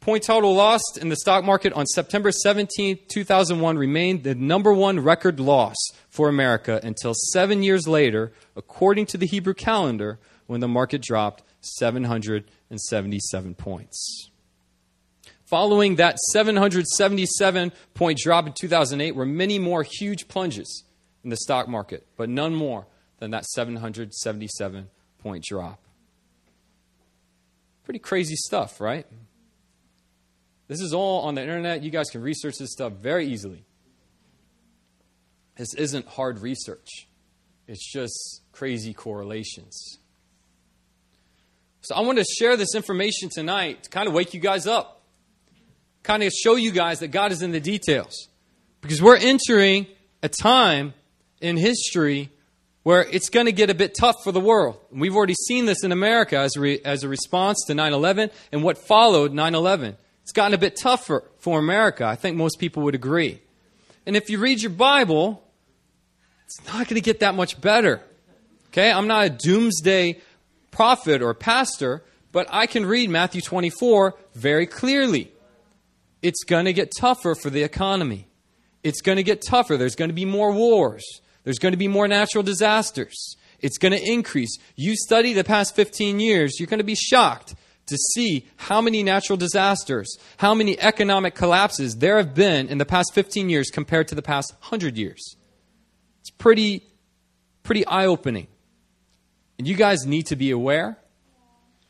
Point 0.02 0.22
total 0.24 0.52
lost 0.52 0.98
in 1.00 1.08
the 1.10 1.16
stock 1.16 1.44
market 1.44 1.72
on 1.74 1.86
September 1.86 2.32
17, 2.32 2.98
2001 3.06 3.78
remained 3.78 4.24
the 4.24 4.34
number 4.34 4.72
one 4.72 4.98
record 4.98 5.38
loss 5.38 5.76
for 6.08 6.28
America 6.28 6.80
until 6.82 7.14
seven 7.14 7.62
years 7.62 7.86
later, 7.86 8.32
according 8.56 9.06
to 9.06 9.16
the 9.16 9.26
Hebrew 9.26 9.54
calendar, 9.54 10.18
when 10.48 10.58
the 10.58 10.66
market 10.66 11.02
dropped 11.02 11.44
777 11.60 13.54
points. 13.54 14.28
Following 15.44 15.94
that 15.96 16.18
777 16.32 17.70
point 17.94 18.18
drop 18.18 18.48
in 18.48 18.54
2008 18.54 19.14
were 19.14 19.24
many 19.24 19.60
more 19.60 19.84
huge 19.84 20.26
plunges 20.26 20.82
in 21.22 21.30
the 21.30 21.36
stock 21.36 21.68
market, 21.68 22.08
but 22.16 22.28
none 22.28 22.56
more 22.56 22.88
than 23.20 23.30
that 23.30 23.44
777 23.44 24.90
point 25.18 25.44
drop. 25.44 25.78
Pretty 27.84 28.00
crazy 28.00 28.34
stuff, 28.34 28.80
right? 28.80 29.06
This 30.72 30.80
is 30.80 30.94
all 30.94 31.20
on 31.26 31.34
the 31.34 31.42
internet. 31.42 31.82
You 31.82 31.90
guys 31.90 32.08
can 32.08 32.22
research 32.22 32.56
this 32.58 32.72
stuff 32.72 32.94
very 32.94 33.26
easily. 33.26 33.66
This 35.54 35.74
isn't 35.74 36.08
hard 36.08 36.38
research, 36.38 37.08
it's 37.68 37.92
just 37.92 38.40
crazy 38.52 38.94
correlations. 38.94 39.98
So 41.82 41.94
I 41.94 42.00
want 42.00 42.18
to 42.20 42.24
share 42.24 42.56
this 42.56 42.74
information 42.74 43.28
tonight 43.28 43.82
to 43.82 43.90
kind 43.90 44.08
of 44.08 44.14
wake 44.14 44.32
you 44.32 44.40
guys 44.40 44.66
up, 44.66 45.02
kind 46.04 46.22
of 46.22 46.32
show 46.32 46.54
you 46.54 46.70
guys 46.70 47.00
that 47.00 47.08
God 47.08 47.32
is 47.32 47.42
in 47.42 47.50
the 47.50 47.60
details. 47.60 48.28
Because 48.80 49.02
we're 49.02 49.18
entering 49.18 49.86
a 50.22 50.30
time 50.30 50.94
in 51.42 51.58
history 51.58 52.30
where 52.82 53.02
it's 53.02 53.28
going 53.28 53.44
to 53.44 53.52
get 53.52 53.68
a 53.68 53.74
bit 53.74 53.94
tough 53.94 54.16
for 54.24 54.32
the 54.32 54.40
world. 54.40 54.78
We've 54.90 55.14
already 55.14 55.34
seen 55.34 55.66
this 55.66 55.84
in 55.84 55.92
America 55.92 56.38
as 56.38 56.56
a, 56.56 56.60
re- 56.60 56.80
as 56.82 57.04
a 57.04 57.10
response 57.10 57.62
to 57.66 57.74
9 57.74 57.92
11 57.92 58.30
and 58.52 58.62
what 58.62 58.78
followed 58.78 59.34
9 59.34 59.54
11. 59.54 59.96
It's 60.22 60.32
gotten 60.32 60.54
a 60.54 60.58
bit 60.58 60.76
tougher 60.80 61.24
for 61.38 61.58
America. 61.58 62.04
I 62.04 62.16
think 62.16 62.36
most 62.36 62.58
people 62.58 62.82
would 62.84 62.94
agree. 62.94 63.40
And 64.06 64.16
if 64.16 64.30
you 64.30 64.38
read 64.38 64.62
your 64.62 64.70
Bible, 64.70 65.42
it's 66.44 66.64
not 66.66 66.88
going 66.88 66.94
to 66.94 67.00
get 67.00 67.20
that 67.20 67.34
much 67.34 67.60
better. 67.60 68.00
Okay? 68.68 68.90
I'm 68.90 69.06
not 69.06 69.26
a 69.26 69.30
doomsday 69.30 70.20
prophet 70.70 71.22
or 71.22 71.34
pastor, 71.34 72.02
but 72.30 72.46
I 72.50 72.66
can 72.66 72.86
read 72.86 73.10
Matthew 73.10 73.40
24 73.40 74.14
very 74.34 74.66
clearly. 74.66 75.32
It's 76.22 76.44
going 76.44 76.66
to 76.66 76.72
get 76.72 76.92
tougher 76.98 77.34
for 77.34 77.50
the 77.50 77.62
economy. 77.62 78.28
It's 78.82 79.00
going 79.00 79.16
to 79.16 79.22
get 79.22 79.42
tougher. 79.46 79.76
There's 79.76 79.96
going 79.96 80.10
to 80.10 80.14
be 80.14 80.24
more 80.24 80.52
wars. 80.52 81.04
There's 81.44 81.58
going 81.58 81.72
to 81.72 81.78
be 81.78 81.88
more 81.88 82.08
natural 82.08 82.42
disasters. 82.42 83.36
It's 83.60 83.78
going 83.78 83.92
to 83.92 84.02
increase. 84.02 84.58
You 84.76 84.96
study 84.96 85.32
the 85.32 85.44
past 85.44 85.74
15 85.76 86.20
years, 86.20 86.58
you're 86.58 86.66
going 86.66 86.78
to 86.78 86.84
be 86.84 86.96
shocked 86.96 87.54
to 87.86 87.96
see 87.96 88.46
how 88.56 88.80
many 88.80 89.02
natural 89.02 89.36
disasters, 89.36 90.16
how 90.38 90.54
many 90.54 90.78
economic 90.80 91.34
collapses 91.34 91.96
there 91.96 92.16
have 92.16 92.34
been 92.34 92.68
in 92.68 92.78
the 92.78 92.86
past 92.86 93.12
15 93.14 93.48
years 93.48 93.70
compared 93.70 94.08
to 94.08 94.14
the 94.14 94.22
past 94.22 94.52
100 94.60 94.96
years. 94.96 95.36
It's 96.20 96.30
pretty, 96.30 96.84
pretty 97.62 97.86
eye 97.86 98.06
opening. 98.06 98.46
And 99.58 99.66
you 99.66 99.74
guys 99.74 100.06
need 100.06 100.26
to 100.26 100.36
be 100.36 100.50
aware, 100.50 100.98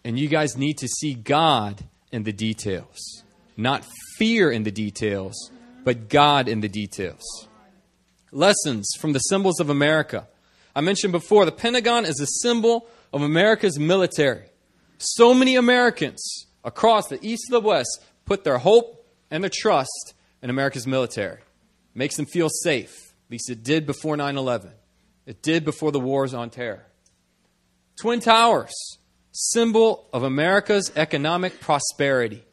and 0.05 0.19
you 0.19 0.29
guys 0.29 0.57
need 0.57 0.79
to 0.79 0.89
see 0.89 1.15
God 1.15 1.85
in 2.11 2.25
the 2.25 2.33
details. 2.33 3.23
Not 3.57 3.85
fear 4.17 4.51
in 4.51 4.63
the 4.63 4.71
details, 4.71 5.51
but 5.85 6.09
God 6.09 6.49
in 6.49 6.61
the 6.61 6.69
details. 6.69 7.49
Lessons 8.31 8.89
from 8.99 9.13
the 9.13 9.19
symbols 9.19 9.61
of 9.61 9.69
America. 9.69 10.27
I 10.75 10.81
mentioned 10.81 11.13
before, 11.13 11.45
the 11.45 11.53
Pentagon 11.53 12.07
is 12.07 12.21
a 12.21 12.27
symbol 12.41 12.89
of 13.13 13.23
America's 13.23 13.79
military. 13.79 14.52
So 15.05 15.35
many 15.35 15.57
Americans 15.57 16.47
across 16.63 17.09
the 17.09 17.19
east 17.27 17.47
and 17.49 17.57
the 17.57 17.67
west 17.67 18.05
put 18.25 18.45
their 18.45 18.59
hope 18.59 19.05
and 19.33 19.43
their 19.43 19.51
trust 19.53 20.15
in 20.41 20.49
America's 20.49 20.87
military. 20.87 21.41
Makes 21.93 22.17
them 22.17 22.27
feel 22.27 22.49
safe. 22.49 23.13
At 23.27 23.33
least 23.33 23.51
it 23.51 23.65
did 23.65 23.85
before 23.85 24.17
9 24.17 24.37
11. 24.37 24.71
It 25.27 25.43
did 25.43 25.65
before 25.65 25.91
the 25.91 25.99
wars 25.99 26.35
on 26.35 26.51
terror. 26.51 26.87
Twin 28.01 28.21
Towers, 28.21 28.73
symbol 29.33 30.09
of 30.13 30.23
America's 30.23 30.93
economic 30.95 31.59
prosperity. 31.59 32.45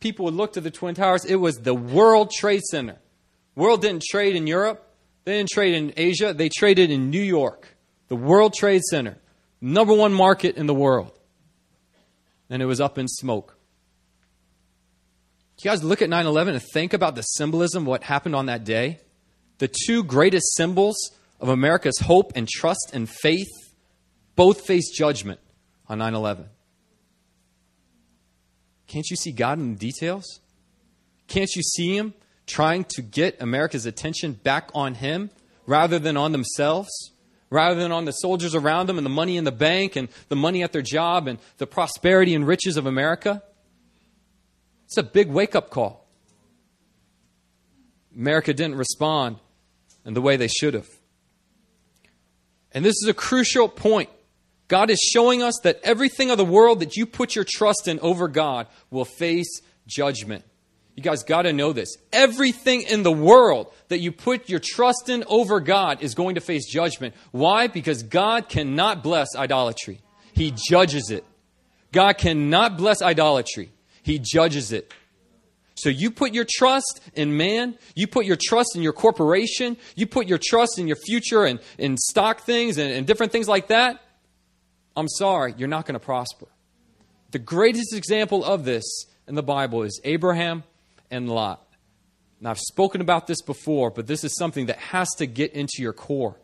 People 0.00 0.24
would 0.24 0.34
look 0.34 0.54
to 0.54 0.62
the 0.62 0.70
Twin 0.70 0.94
Towers. 0.94 1.26
It 1.26 1.36
was 1.36 1.56
the 1.56 1.74
World 1.74 2.30
Trade 2.30 2.62
Center. 2.62 2.96
World 3.54 3.82
didn't 3.82 4.02
trade 4.02 4.34
in 4.34 4.46
Europe. 4.46 4.82
They 5.24 5.36
didn't 5.36 5.50
trade 5.50 5.74
in 5.74 5.92
Asia. 5.94 6.32
They 6.32 6.48
traded 6.48 6.90
in 6.90 7.10
New 7.10 7.22
York, 7.22 7.76
the 8.08 8.16
World 8.16 8.54
Trade 8.54 8.82
Center, 8.82 9.18
number 9.60 9.92
one 9.92 10.14
market 10.14 10.56
in 10.56 10.66
the 10.66 10.74
world 10.74 11.15
and 12.50 12.62
it 12.62 12.66
was 12.66 12.80
up 12.80 12.98
in 12.98 13.08
smoke. 13.08 13.56
You 15.62 15.70
guys 15.70 15.82
look 15.82 16.02
at 16.02 16.10
9 16.10 16.26
11 16.26 16.54
and 16.54 16.62
think 16.72 16.92
about 16.92 17.14
the 17.14 17.22
symbolism 17.22 17.84
of 17.84 17.88
what 17.88 18.04
happened 18.04 18.36
on 18.36 18.46
that 18.46 18.64
day. 18.64 19.00
The 19.58 19.68
two 19.86 20.04
greatest 20.04 20.54
symbols 20.54 20.96
of 21.40 21.48
America's 21.48 21.98
hope 21.98 22.32
and 22.34 22.46
trust 22.46 22.90
and 22.92 23.08
faith 23.08 23.48
both 24.34 24.66
faced 24.66 24.94
judgment 24.94 25.40
on 25.88 25.98
9 25.98 26.14
11. 26.14 26.46
Can't 28.86 29.08
you 29.10 29.16
see 29.16 29.32
God 29.32 29.58
in 29.58 29.72
the 29.72 29.78
details? 29.78 30.40
Can't 31.26 31.50
you 31.56 31.62
see 31.62 31.96
Him 31.96 32.14
trying 32.46 32.84
to 32.90 33.02
get 33.02 33.40
America's 33.40 33.86
attention 33.86 34.32
back 34.32 34.70
on 34.74 34.94
Him 34.94 35.30
rather 35.66 35.98
than 35.98 36.16
on 36.16 36.32
themselves? 36.32 36.90
Rather 37.50 37.80
than 37.80 37.92
on 37.92 38.04
the 38.04 38.12
soldiers 38.12 38.54
around 38.54 38.86
them 38.86 38.98
and 38.98 39.04
the 39.04 39.10
money 39.10 39.36
in 39.36 39.44
the 39.44 39.52
bank 39.52 39.96
and 39.96 40.08
the 40.28 40.36
money 40.36 40.62
at 40.62 40.72
their 40.72 40.82
job 40.82 41.28
and 41.28 41.38
the 41.58 41.66
prosperity 41.66 42.34
and 42.34 42.46
riches 42.46 42.76
of 42.76 42.86
America. 42.86 43.42
It's 44.86 44.96
a 44.96 45.02
big 45.02 45.28
wake 45.28 45.54
up 45.54 45.70
call. 45.70 46.06
America 48.14 48.54
didn't 48.54 48.76
respond 48.76 49.36
in 50.04 50.14
the 50.14 50.22
way 50.22 50.36
they 50.36 50.48
should 50.48 50.74
have. 50.74 50.88
And 52.72 52.84
this 52.84 52.94
is 53.02 53.08
a 53.08 53.14
crucial 53.14 53.68
point. 53.68 54.10
God 54.68 54.90
is 54.90 54.98
showing 54.98 55.42
us 55.42 55.60
that 55.62 55.80
everything 55.82 56.30
of 56.30 56.38
the 56.38 56.44
world 56.44 56.80
that 56.80 56.96
you 56.96 57.06
put 57.06 57.34
your 57.34 57.44
trust 57.48 57.86
in 57.86 58.00
over 58.00 58.26
God 58.26 58.66
will 58.90 59.04
face 59.04 59.60
judgment. 59.86 60.44
You 60.96 61.02
guys 61.02 61.22
got 61.24 61.42
to 61.42 61.52
know 61.52 61.74
this. 61.74 61.98
Everything 62.10 62.82
in 62.82 63.02
the 63.02 63.12
world 63.12 63.70
that 63.88 63.98
you 63.98 64.10
put 64.10 64.48
your 64.48 64.60
trust 64.60 65.10
in 65.10 65.24
over 65.28 65.60
God 65.60 66.02
is 66.02 66.14
going 66.14 66.36
to 66.36 66.40
face 66.40 66.66
judgment. 66.66 67.14
Why? 67.32 67.66
Because 67.66 68.02
God 68.02 68.48
cannot 68.48 69.02
bless 69.02 69.36
idolatry, 69.36 70.00
He 70.32 70.52
judges 70.68 71.10
it. 71.10 71.24
God 71.92 72.18
cannot 72.18 72.78
bless 72.78 73.02
idolatry, 73.02 73.70
He 74.02 74.18
judges 74.18 74.72
it. 74.72 74.92
So 75.74 75.90
you 75.90 76.10
put 76.10 76.32
your 76.32 76.46
trust 76.48 77.02
in 77.12 77.36
man, 77.36 77.76
you 77.94 78.06
put 78.06 78.24
your 78.24 78.38
trust 78.42 78.74
in 78.74 78.82
your 78.82 78.94
corporation, 78.94 79.76
you 79.94 80.06
put 80.06 80.26
your 80.26 80.38
trust 80.42 80.78
in 80.78 80.86
your 80.86 80.96
future 80.96 81.44
and 81.44 81.60
in 81.76 81.98
stock 81.98 82.40
things 82.40 82.78
and, 82.78 82.90
and 82.90 83.06
different 83.06 83.30
things 83.30 83.46
like 83.46 83.68
that. 83.68 84.00
I'm 84.96 85.08
sorry, 85.08 85.54
you're 85.58 85.68
not 85.68 85.84
going 85.84 85.92
to 85.92 86.04
prosper. 86.04 86.46
The 87.32 87.38
greatest 87.38 87.94
example 87.94 88.42
of 88.42 88.64
this 88.64 89.04
in 89.28 89.34
the 89.34 89.42
Bible 89.42 89.82
is 89.82 90.00
Abraham 90.04 90.64
and 91.10 91.28
Lot. 91.28 91.62
Now, 92.40 92.50
I've 92.50 92.58
spoken 92.58 93.00
about 93.00 93.26
this 93.26 93.40
before, 93.42 93.90
but 93.90 94.06
this 94.06 94.24
is 94.24 94.36
something 94.36 94.66
that 94.66 94.78
has 94.78 95.08
to 95.18 95.26
get 95.26 95.52
into 95.52 95.80
your 95.80 95.92
core. 95.92 96.36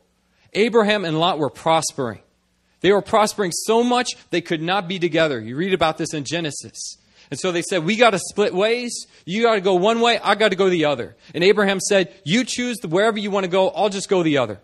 Abraham 0.54 1.04
and 1.04 1.18
Lot 1.18 1.38
were 1.38 1.50
prospering. 1.50 2.20
They 2.80 2.92
were 2.92 3.02
prospering 3.02 3.52
so 3.52 3.82
much 3.82 4.10
they 4.30 4.40
could 4.40 4.62
not 4.62 4.88
be 4.88 4.98
together. 4.98 5.40
You 5.40 5.56
read 5.56 5.72
about 5.72 5.98
this 5.98 6.14
in 6.14 6.24
Genesis. 6.24 6.96
And 7.30 7.38
so 7.38 7.52
they 7.52 7.62
said, 7.62 7.84
We 7.84 7.96
got 7.96 8.10
to 8.10 8.18
split 8.18 8.52
ways. 8.52 9.06
You 9.24 9.42
got 9.42 9.54
to 9.54 9.60
go 9.60 9.74
one 9.74 10.00
way, 10.00 10.18
I 10.18 10.34
got 10.34 10.50
to 10.50 10.56
go 10.56 10.68
the 10.68 10.84
other. 10.86 11.16
And 11.34 11.42
Abraham 11.42 11.80
said, 11.80 12.12
You 12.24 12.44
choose 12.44 12.78
wherever 12.86 13.18
you 13.18 13.30
want 13.30 13.44
to 13.44 13.50
go, 13.50 13.70
I'll 13.70 13.88
just 13.88 14.08
go 14.08 14.22
the 14.22 14.38
other. 14.38 14.60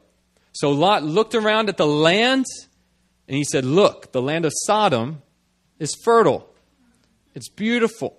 So 0.53 0.71
Lot 0.71 1.03
looked 1.05 1.35
around 1.35 1.69
at 1.69 1.77
the 1.77 1.87
land 1.87 2.45
and 3.27 3.37
he 3.37 3.45
said, 3.45 3.65
Look, 3.65 4.13
the 4.13 4.21
land 4.21 4.45
of 4.45 4.53
Sodom 4.55 5.23
is 5.79 5.95
fertile, 6.05 6.53
it's 7.35 7.49
beautiful. 7.49 8.19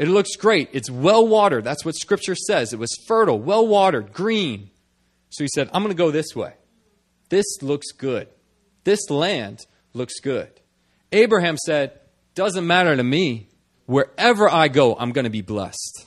It 0.00 0.08
looks 0.08 0.34
great. 0.34 0.70
It's 0.72 0.88
well 0.88 1.28
watered. 1.28 1.62
That's 1.62 1.84
what 1.84 1.94
Scripture 1.94 2.34
says. 2.34 2.72
It 2.72 2.78
was 2.78 2.88
fertile, 3.06 3.38
well 3.38 3.68
watered, 3.68 4.14
green. 4.14 4.70
So 5.28 5.44
he 5.44 5.48
said, 5.54 5.68
I'm 5.74 5.82
going 5.82 5.94
to 5.94 6.02
go 6.02 6.10
this 6.10 6.34
way. 6.34 6.54
This 7.28 7.44
looks 7.60 7.92
good. 7.92 8.26
This 8.84 9.10
land 9.10 9.66
looks 9.92 10.18
good. 10.20 10.48
Abraham 11.12 11.58
said, 11.58 12.00
Doesn't 12.34 12.66
matter 12.66 12.96
to 12.96 13.04
me. 13.04 13.48
Wherever 13.84 14.48
I 14.48 14.68
go, 14.68 14.96
I'm 14.98 15.12
going 15.12 15.24
to 15.24 15.30
be 15.30 15.42
blessed. 15.42 16.06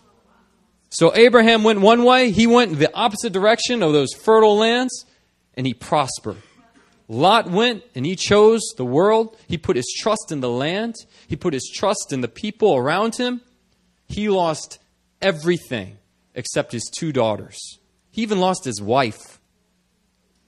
So 0.90 1.16
Abraham 1.16 1.64
went 1.64 1.82
one 1.82 2.04
way, 2.04 2.32
he 2.32 2.48
went 2.48 2.80
the 2.80 2.92
opposite 2.96 3.32
direction 3.32 3.84
of 3.84 3.94
those 3.94 4.14
fertile 4.14 4.58
lands, 4.58 5.06
and 5.54 5.68
he 5.68 5.76
prospered. 5.76 6.42
Lot 7.08 7.48
went 7.48 7.84
and 7.94 8.08
he 8.08 8.16
chose 8.16 8.74
the 8.76 8.86
world. 8.86 9.38
He 9.48 9.60
put 9.60 9.76
his 9.76 9.94
trust 10.00 10.32
in 10.32 10.40
the 10.40 10.50
land, 10.50 10.96
he 11.28 11.36
put 11.36 11.54
his 11.54 11.72
trust 11.72 12.12
in 12.12 12.22
the 12.22 12.28
people 12.28 12.76
around 12.76 13.18
him, 13.18 13.42
he 14.14 14.30
lost 14.30 14.80
everything 15.22 15.98
except 16.36 16.72
his 16.72 16.90
two 16.96 17.12
daughters. 17.12 17.80
He 18.12 18.22
even 18.22 18.40
lost 18.40 18.64
his 18.64 18.80
wife. 18.80 19.40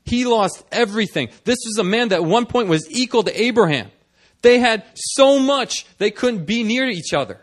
He 0.04 0.26
lost 0.26 0.64
everything. 0.72 1.30
This 1.46 1.58
was 1.66 1.80
a 1.80 1.84
man 1.84 2.10
that 2.10 2.18
at 2.18 2.26
one 2.26 2.46
point 2.46 2.68
was 2.68 2.88
equal 2.92 3.24
to 3.24 3.42
Abraham. 3.42 3.90
They 4.44 4.60
had 4.60 4.84
so 4.94 5.40
much 5.40 5.88
they 5.98 6.12
couldn't 6.12 6.46
be 6.46 6.62
near 6.62 6.86
each 6.86 7.12
other. 7.12 7.42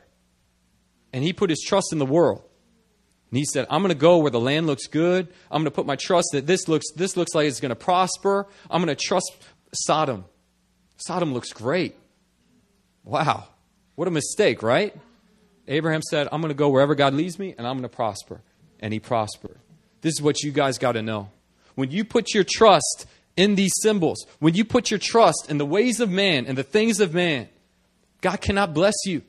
And 1.12 1.24
he 1.24 1.32
put 1.32 1.50
his 1.50 1.60
trust 1.60 1.92
in 1.92 1.98
the 1.98 2.06
world. 2.06 2.42
And 3.30 3.38
he 3.38 3.44
said, 3.44 3.66
I'm 3.68 3.82
going 3.82 3.88
to 3.88 3.98
go 3.98 4.18
where 4.18 4.30
the 4.30 4.38
land 4.38 4.68
looks 4.68 4.86
good. 4.86 5.26
I'm 5.50 5.62
going 5.62 5.64
to 5.64 5.70
put 5.72 5.86
my 5.86 5.96
trust 5.96 6.28
that 6.32 6.46
this 6.46 6.68
looks, 6.68 6.86
this 6.94 7.16
looks 7.16 7.34
like 7.34 7.48
it's 7.48 7.58
going 7.58 7.70
to 7.70 7.76
prosper. 7.76 8.46
I'm 8.70 8.80
going 8.80 8.94
to 8.94 9.02
trust 9.02 9.32
Sodom. 9.74 10.26
Sodom 10.98 11.34
looks 11.34 11.52
great. 11.52 11.96
Wow. 13.02 13.48
What 13.96 14.06
a 14.06 14.12
mistake, 14.12 14.62
right? 14.62 14.94
Abraham 15.72 16.02
said, 16.02 16.28
I'm 16.30 16.40
going 16.40 16.50
to 16.50 16.54
go 16.54 16.68
wherever 16.68 16.94
God 16.94 17.14
leads 17.14 17.38
me 17.38 17.54
and 17.56 17.66
I'm 17.66 17.76
going 17.76 17.88
to 17.88 17.88
prosper. 17.88 18.42
And 18.80 18.92
he 18.92 19.00
prospered. 19.00 19.58
This 20.02 20.14
is 20.14 20.22
what 20.22 20.42
you 20.42 20.52
guys 20.52 20.76
got 20.78 20.92
to 20.92 21.02
know. 21.02 21.30
When 21.74 21.90
you 21.90 22.04
put 22.04 22.34
your 22.34 22.44
trust 22.44 23.06
in 23.36 23.54
these 23.54 23.72
symbols, 23.80 24.26
when 24.38 24.54
you 24.54 24.64
put 24.64 24.90
your 24.90 24.98
trust 24.98 25.46
in 25.48 25.58
the 25.58 25.64
ways 25.64 26.00
of 26.00 26.10
man 26.10 26.46
and 26.46 26.58
the 26.58 26.62
things 26.62 27.00
of 27.00 27.14
man, 27.14 27.48
God 28.20 28.40
cannot 28.40 28.74
bless 28.74 28.94
you. 29.06 29.22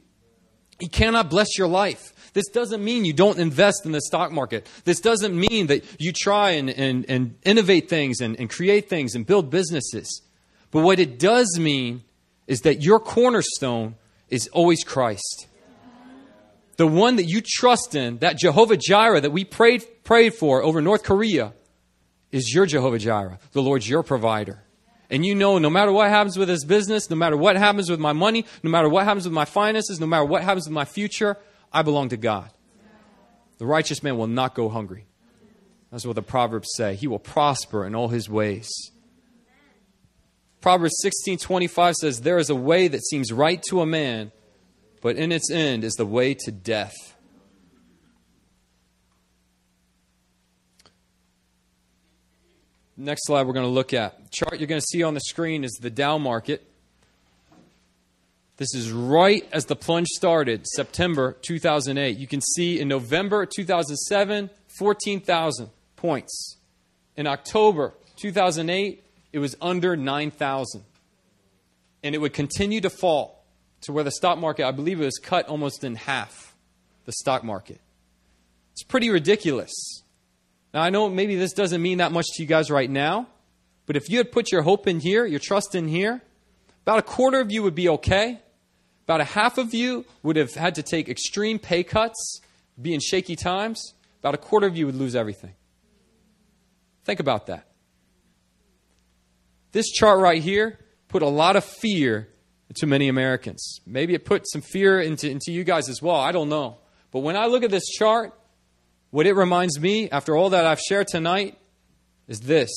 He 0.79 0.87
cannot 0.87 1.29
bless 1.29 1.57
your 1.57 1.67
life. 1.67 2.13
This 2.33 2.49
doesn't 2.49 2.83
mean 2.83 3.05
you 3.05 3.13
don't 3.13 3.39
invest 3.39 3.85
in 3.85 3.91
the 3.91 4.01
stock 4.01 4.31
market. 4.31 4.67
This 4.83 4.99
doesn't 4.99 5.39
mean 5.39 5.67
that 5.67 5.85
you 5.99 6.11
try 6.11 6.51
and, 6.51 6.69
and, 6.69 7.05
and 7.07 7.35
innovate 7.43 7.87
things 7.87 8.19
and, 8.19 8.37
and 8.39 8.49
create 8.49 8.89
things 8.89 9.15
and 9.15 9.25
build 9.25 9.49
businesses. 9.49 10.21
But 10.71 10.81
what 10.81 10.99
it 10.99 11.19
does 11.19 11.57
mean 11.59 12.03
is 12.47 12.61
that 12.61 12.81
your 12.81 12.99
cornerstone 12.99 13.95
is 14.29 14.47
always 14.47 14.83
Christ. 14.83 15.47
The 16.84 16.88
one 16.88 17.15
that 17.15 17.23
you 17.23 17.39
trust 17.39 17.95
in, 17.95 18.17
that 18.17 18.38
Jehovah 18.38 18.75
Jireh 18.75 19.21
that 19.21 19.31
we 19.31 19.45
prayed, 19.45 19.86
prayed 20.03 20.34
for 20.34 20.61
over 20.61 20.81
North 20.81 21.03
Korea, 21.03 21.53
is 22.29 22.53
your 22.53 22.65
Jehovah 22.65 22.99
Jireh. 22.99 23.39
The 23.53 23.61
Lord's 23.61 23.88
your 23.88 24.03
provider. 24.03 24.61
And 25.09 25.25
you 25.25 25.34
know, 25.34 25.59
no 25.59 25.69
matter 25.69 25.93
what 25.93 26.09
happens 26.09 26.38
with 26.38 26.49
this 26.49 26.65
business, 26.65 27.09
no 27.09 27.15
matter 27.15 27.38
what 27.38 27.55
happens 27.55 27.89
with 27.89 28.01
my 28.01 28.11
money, 28.11 28.45
no 28.63 28.69
matter 28.69 28.89
what 28.89 29.05
happens 29.05 29.23
with 29.23 29.34
my 29.34 29.45
finances, 29.45 30.01
no 30.01 30.07
matter 30.07 30.25
what 30.25 30.43
happens 30.43 30.67
with 30.67 30.73
my 30.73 30.84
future, 30.84 31.38
I 31.71 31.84
belong 31.84 32.09
to 32.09 32.17
God. 32.17 32.49
The 33.59 33.65
righteous 33.65 34.03
man 34.03 34.17
will 34.17 34.27
not 34.27 34.53
go 34.53 34.67
hungry. 34.67 35.05
That's 35.89 36.05
what 36.05 36.17
the 36.17 36.21
Proverbs 36.21 36.67
say. 36.75 36.95
He 36.95 37.07
will 37.07 37.17
prosper 37.17 37.86
in 37.86 37.95
all 37.95 38.09
his 38.09 38.29
ways. 38.29 38.69
Proverbs 40.59 40.95
16:25 41.01 41.95
says 41.95 42.19
there 42.19 42.39
is 42.39 42.49
a 42.49 42.55
way 42.55 42.89
that 42.89 43.05
seems 43.05 43.31
right 43.31 43.63
to 43.69 43.79
a 43.79 43.86
man, 43.86 44.34
but 45.03 45.17
in 45.17 45.33
its 45.33 45.51
end 45.51 45.83
is 45.83 45.95
the 45.95 46.05
way 46.05 46.33
to 46.33 46.49
death. 46.49 46.93
Next 52.95 53.27
slide 53.27 53.45
we're 53.45 53.53
going 53.53 53.65
to 53.65 53.71
look 53.71 53.93
at. 53.93 54.31
Chart 54.31 54.59
you're 54.59 54.67
going 54.67 54.79
to 54.79 54.87
see 54.87 55.03
on 55.03 55.13
the 55.13 55.19
screen 55.19 55.65
is 55.65 55.73
the 55.73 55.89
Dow 55.89 56.17
market. 56.17 56.65
This 58.55 58.73
is 58.73 58.93
right 58.93 59.45
as 59.51 59.65
the 59.65 59.75
plunge 59.75 60.07
started, 60.07 60.65
September 60.65 61.35
2008. 61.41 62.17
You 62.17 62.27
can 62.27 62.39
see 62.39 62.79
in 62.79 62.87
November 62.87 63.45
2007, 63.45 64.49
14,000 64.77 65.69
points. 65.97 66.57
In 67.17 67.27
October 67.27 67.93
2008, 68.15 69.03
it 69.33 69.39
was 69.39 69.57
under 69.59 69.97
9,000. 69.97 70.83
And 72.03 72.15
it 72.15 72.19
would 72.19 72.33
continue 72.33 72.79
to 72.79 72.89
fall 72.89 73.42
to 73.84 73.93
where 73.93 74.03
the 74.03 74.11
stock 74.11 74.38
market, 74.38 74.65
I 74.65 74.71
believe 74.71 74.99
it 74.99 75.05
was 75.05 75.19
cut 75.21 75.47
almost 75.47 75.84
in 75.84 75.95
half, 75.95 76.55
the 77.05 77.11
stock 77.11 77.43
market. 77.43 77.79
It's 78.73 78.84
pretty 78.84 79.09
ridiculous. 79.09 79.71
Now, 80.73 80.81
I 80.81 80.89
know 80.89 81.09
maybe 81.09 81.36
this 81.36 81.53
doesn't 81.53 81.81
mean 81.81 81.99
that 81.99 82.11
much 82.11 82.25
to 82.34 82.43
you 82.43 82.47
guys 82.47 82.71
right 82.71 82.89
now, 82.89 83.27
but 83.86 83.95
if 83.95 84.09
you 84.09 84.17
had 84.17 84.31
put 84.31 84.51
your 84.51 84.63
hope 84.63 84.88
in 84.88 84.99
here, 84.99 85.25
your 85.25 85.39
trust 85.39 85.75
in 85.75 85.88
here, 85.88 86.21
about 86.86 86.99
a 86.99 87.03
quarter 87.03 87.39
of 87.39 87.51
you 87.51 87.63
would 87.63 87.75
be 87.75 87.89
okay. 87.89 88.39
About 89.05 89.21
a 89.21 89.25
half 89.25 89.57
of 89.57 89.73
you 89.73 90.05
would 90.23 90.38
have 90.38 90.53
had 90.53 90.75
to 90.75 90.84
take 90.84 91.09
extreme 91.09 91.59
pay 91.59 91.84
cuts, 91.84 92.41
be 92.81 92.93
in 92.93 92.99
shaky 92.99 93.36
times. 93.36 93.93
About 94.21 94.34
a 94.34 94.38
quarter 94.38 94.65
of 94.65 94.77
you 94.77 94.86
would 94.86 94.95
lose 94.95 95.15
everything. 95.15 95.53
Think 97.03 97.19
about 97.19 97.47
that. 97.47 97.67
This 99.73 99.91
chart 99.91 100.19
right 100.19 100.41
here 100.41 100.79
put 101.09 101.21
a 101.21 101.27
lot 101.27 101.55
of 101.55 101.65
fear 101.65 102.29
into 102.70 102.88
many 102.88 103.07
Americans. 103.07 103.80
Maybe 103.86 104.14
it 104.14 104.26
put 104.26 104.49
some 104.49 104.61
fear 104.61 104.99
into, 104.99 105.30
into 105.30 105.51
you 105.51 105.64
guys 105.64 105.89
as 105.89 106.01
well. 106.01 106.16
I 106.16 106.32
don't 106.32 106.49
know. 106.49 106.78
But 107.11 107.20
when 107.20 107.36
I 107.36 107.45
look 107.45 107.64
at 107.64 107.72
this 107.72 107.88
chart, 107.88 108.34
what 109.11 109.28
it 109.28 109.34
reminds 109.34 109.80
me, 109.80 110.09
after 110.09 110.36
all 110.36 110.49
that 110.49 110.66
I've 110.66 110.80
shared 110.80 111.07
tonight, 111.07 111.57
is 112.28 112.39
this 112.41 112.72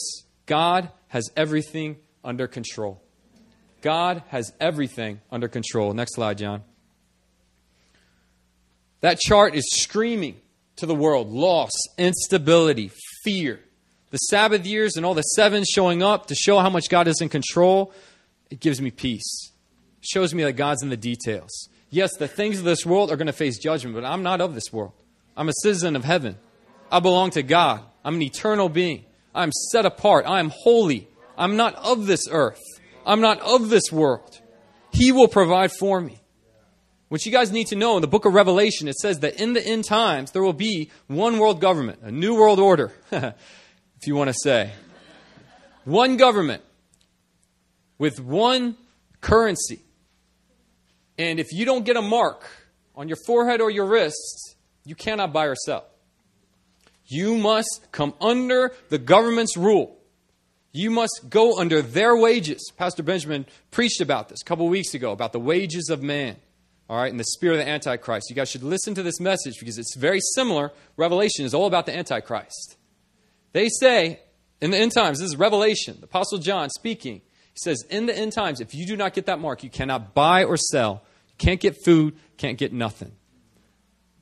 God 0.44 0.90
has 1.08 1.30
everything 1.36 1.96
under 2.22 2.46
control. 2.46 3.00
God 3.80 4.22
has 4.28 4.52
everything 4.60 5.20
under 5.30 5.48
control. 5.48 5.92
Next 5.94 6.14
slide, 6.14 6.38
John. 6.38 6.62
That 9.00 9.18
chart 9.18 9.54
is 9.54 9.64
screaming 9.70 10.40
to 10.76 10.86
the 10.86 10.94
world 10.94 11.30
loss, 11.30 11.70
instability, 11.96 12.90
fear. 13.22 13.60
The 14.10 14.18
Sabbath 14.18 14.66
years 14.66 14.96
and 14.96 15.04
all 15.04 15.14
the 15.14 15.22
sevens 15.22 15.68
showing 15.72 16.02
up 16.02 16.26
to 16.26 16.34
show 16.34 16.58
how 16.58 16.70
much 16.70 16.88
God 16.88 17.08
is 17.08 17.20
in 17.20 17.28
control, 17.28 17.92
it 18.50 18.60
gives 18.60 18.80
me 18.80 18.90
peace. 18.90 19.52
Shows 20.06 20.34
me 20.34 20.44
that 20.44 20.52
God's 20.52 20.82
in 20.82 20.88
the 20.88 20.96
details. 20.96 21.68
Yes, 21.90 22.10
the 22.16 22.28
things 22.28 22.58
of 22.58 22.64
this 22.64 22.84
world 22.86 23.10
are 23.10 23.16
going 23.16 23.26
to 23.26 23.32
face 23.32 23.58
judgment, 23.58 23.94
but 23.94 24.04
I'm 24.04 24.22
not 24.22 24.40
of 24.40 24.54
this 24.54 24.72
world. 24.72 24.92
I'm 25.36 25.48
a 25.48 25.52
citizen 25.62 25.96
of 25.96 26.04
heaven. 26.04 26.36
I 26.90 27.00
belong 27.00 27.30
to 27.30 27.42
God. 27.42 27.82
I'm 28.04 28.14
an 28.16 28.22
eternal 28.22 28.68
being. 28.68 29.04
I'm 29.34 29.52
set 29.70 29.84
apart. 29.84 30.24
I 30.26 30.40
am 30.40 30.50
holy. 30.50 31.08
I'm 31.36 31.56
not 31.56 31.74
of 31.76 32.06
this 32.06 32.22
earth. 32.30 32.62
I'm 33.04 33.20
not 33.20 33.40
of 33.40 33.68
this 33.68 33.92
world. 33.92 34.40
He 34.92 35.12
will 35.12 35.28
provide 35.28 35.72
for 35.72 36.00
me. 36.00 36.20
What 37.08 37.24
you 37.24 37.30
guys 37.30 37.52
need 37.52 37.68
to 37.68 37.76
know 37.76 37.96
in 37.96 38.00
the 38.00 38.08
book 38.08 38.24
of 38.24 38.34
Revelation, 38.34 38.88
it 38.88 38.96
says 38.96 39.20
that 39.20 39.40
in 39.40 39.52
the 39.52 39.64
end 39.64 39.84
times 39.84 40.32
there 40.32 40.42
will 40.42 40.52
be 40.52 40.90
one 41.06 41.38
world 41.38 41.60
government, 41.60 42.00
a 42.02 42.10
new 42.10 42.34
world 42.34 42.58
order, 42.58 42.92
if 43.12 44.06
you 44.06 44.16
want 44.16 44.28
to 44.28 44.34
say. 44.34 44.72
One 45.84 46.16
government 46.16 46.62
with 47.98 48.18
one 48.18 48.76
currency. 49.20 49.80
And 51.18 51.40
if 51.40 51.52
you 51.52 51.64
don't 51.64 51.84
get 51.84 51.96
a 51.96 52.02
mark 52.02 52.44
on 52.94 53.08
your 53.08 53.18
forehead 53.26 53.60
or 53.60 53.70
your 53.70 53.86
wrist, 53.86 54.56
you 54.84 54.94
cannot 54.94 55.32
buy 55.32 55.46
or 55.46 55.54
sell. 55.54 55.86
You 57.06 57.36
must 57.36 57.86
come 57.92 58.14
under 58.20 58.72
the 58.88 58.98
government's 58.98 59.56
rule. 59.56 59.96
You 60.72 60.90
must 60.90 61.26
go 61.30 61.58
under 61.58 61.80
their 61.80 62.16
wages. 62.16 62.70
Pastor 62.76 63.02
Benjamin 63.02 63.46
preached 63.70 64.00
about 64.00 64.28
this 64.28 64.42
a 64.42 64.44
couple 64.44 64.68
weeks 64.68 64.92
ago 64.92 65.12
about 65.12 65.32
the 65.32 65.40
wages 65.40 65.88
of 65.88 66.02
man. 66.02 66.36
All 66.88 66.96
right, 66.96 67.10
and 67.10 67.18
the 67.18 67.24
spirit 67.24 67.58
of 67.58 67.64
the 67.64 67.70
Antichrist. 67.70 68.30
You 68.30 68.36
guys 68.36 68.48
should 68.48 68.62
listen 68.62 68.94
to 68.94 69.02
this 69.02 69.18
message 69.18 69.58
because 69.58 69.78
it's 69.78 69.96
very 69.96 70.20
similar. 70.34 70.72
Revelation 70.96 71.44
is 71.44 71.52
all 71.52 71.66
about 71.66 71.86
the 71.86 71.96
Antichrist. 71.96 72.76
They 73.52 73.68
say 73.68 74.20
in 74.60 74.70
the 74.70 74.78
end 74.78 74.92
times, 74.92 75.18
this 75.18 75.28
is 75.28 75.36
Revelation, 75.36 75.96
the 76.00 76.06
Apostle 76.06 76.38
John 76.38 76.70
speaking. 76.70 77.22
He 77.52 77.58
says, 77.62 77.84
In 77.90 78.06
the 78.06 78.16
end 78.16 78.32
times, 78.32 78.60
if 78.60 78.74
you 78.74 78.86
do 78.86 78.96
not 78.96 79.14
get 79.14 79.26
that 79.26 79.40
mark, 79.40 79.62
you 79.62 79.70
cannot 79.70 80.14
buy 80.14 80.44
or 80.44 80.56
sell. 80.56 81.02
Can't 81.38 81.60
get 81.60 81.76
food, 81.84 82.16
can't 82.36 82.58
get 82.58 82.72
nothing. 82.72 83.12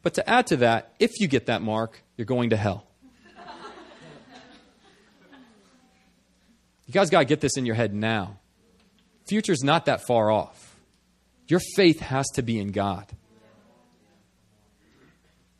But 0.02 0.14
to 0.14 0.28
add 0.28 0.48
to 0.48 0.56
that, 0.58 0.94
if 0.98 1.20
you 1.20 1.28
get 1.28 1.46
that 1.46 1.62
mark, 1.62 2.02
you're 2.16 2.26
going 2.26 2.50
to 2.50 2.56
hell. 2.56 2.86
You 6.86 6.92
guys 6.92 7.08
got 7.08 7.20
to 7.20 7.24
get 7.24 7.40
this 7.40 7.56
in 7.56 7.64
your 7.64 7.74
head 7.74 7.94
now. 7.94 8.38
Future's 9.26 9.64
not 9.64 9.86
that 9.86 10.06
far 10.06 10.30
off. 10.30 10.76
Your 11.48 11.60
faith 11.76 12.00
has 12.00 12.26
to 12.34 12.42
be 12.42 12.58
in 12.58 12.72
God. 12.72 13.06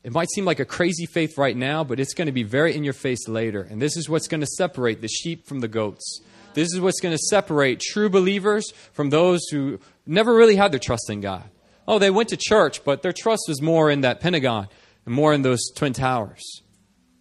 It 0.02 0.12
might 0.12 0.30
seem 0.30 0.44
like 0.44 0.60
a 0.60 0.66
crazy 0.66 1.06
faith 1.06 1.38
right 1.38 1.56
now, 1.56 1.82
but 1.82 1.98
it's 1.98 2.12
going 2.12 2.26
to 2.26 2.32
be 2.32 2.42
very 2.42 2.76
in 2.76 2.84
your 2.84 2.92
face 2.92 3.26
later. 3.26 3.62
And 3.62 3.80
this 3.80 3.96
is 3.96 4.06
what's 4.06 4.28
going 4.28 4.42
to 4.42 4.46
separate 4.46 5.00
the 5.00 5.08
sheep 5.08 5.46
from 5.46 5.60
the 5.60 5.68
goats. 5.68 6.20
This 6.54 6.72
is 6.72 6.80
what's 6.80 7.00
going 7.00 7.14
to 7.14 7.22
separate 7.30 7.80
true 7.80 8.08
believers 8.08 8.72
from 8.92 9.10
those 9.10 9.46
who 9.50 9.80
never 10.06 10.34
really 10.34 10.56
had 10.56 10.72
their 10.72 10.80
trust 10.80 11.10
in 11.10 11.20
God. 11.20 11.44
Oh, 11.86 11.98
they 11.98 12.10
went 12.10 12.30
to 12.30 12.36
church, 12.36 12.84
but 12.84 13.02
their 13.02 13.12
trust 13.12 13.42
was 13.48 13.60
more 13.60 13.90
in 13.90 14.02
that 14.02 14.20
Pentagon 14.20 14.68
and 15.04 15.14
more 15.14 15.34
in 15.34 15.42
those 15.42 15.60
Twin 15.74 15.92
Towers. 15.92 16.62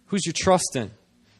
Who's 0.06 0.24
your 0.24 0.32
trust 0.32 0.76
in? 0.76 0.90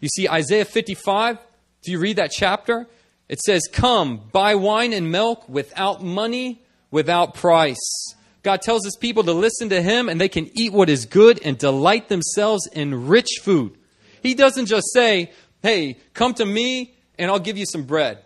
You 0.00 0.08
see, 0.08 0.28
Isaiah 0.28 0.64
55, 0.64 1.38
do 1.82 1.92
you 1.92 1.98
read 1.98 2.16
that 2.16 2.30
chapter? 2.30 2.86
It 3.28 3.40
says, 3.40 3.62
Come, 3.72 4.20
buy 4.32 4.54
wine 4.56 4.92
and 4.92 5.10
milk 5.10 5.48
without 5.48 6.02
money, 6.02 6.62
without 6.90 7.34
price. 7.34 8.14
God 8.42 8.60
tells 8.60 8.84
his 8.84 8.96
people 8.96 9.24
to 9.24 9.32
listen 9.32 9.70
to 9.70 9.80
him 9.80 10.08
and 10.10 10.20
they 10.20 10.28
can 10.28 10.50
eat 10.54 10.72
what 10.72 10.90
is 10.90 11.06
good 11.06 11.40
and 11.42 11.56
delight 11.56 12.08
themselves 12.08 12.68
in 12.72 13.06
rich 13.06 13.40
food. 13.42 13.78
He 14.22 14.34
doesn't 14.34 14.66
just 14.66 14.92
say, 14.92 15.32
Hey, 15.62 15.98
come 16.12 16.34
to 16.34 16.44
me 16.44 16.93
and 17.18 17.30
I'll 17.30 17.38
give 17.38 17.58
you 17.58 17.66
some 17.66 17.84
bread. 17.84 18.18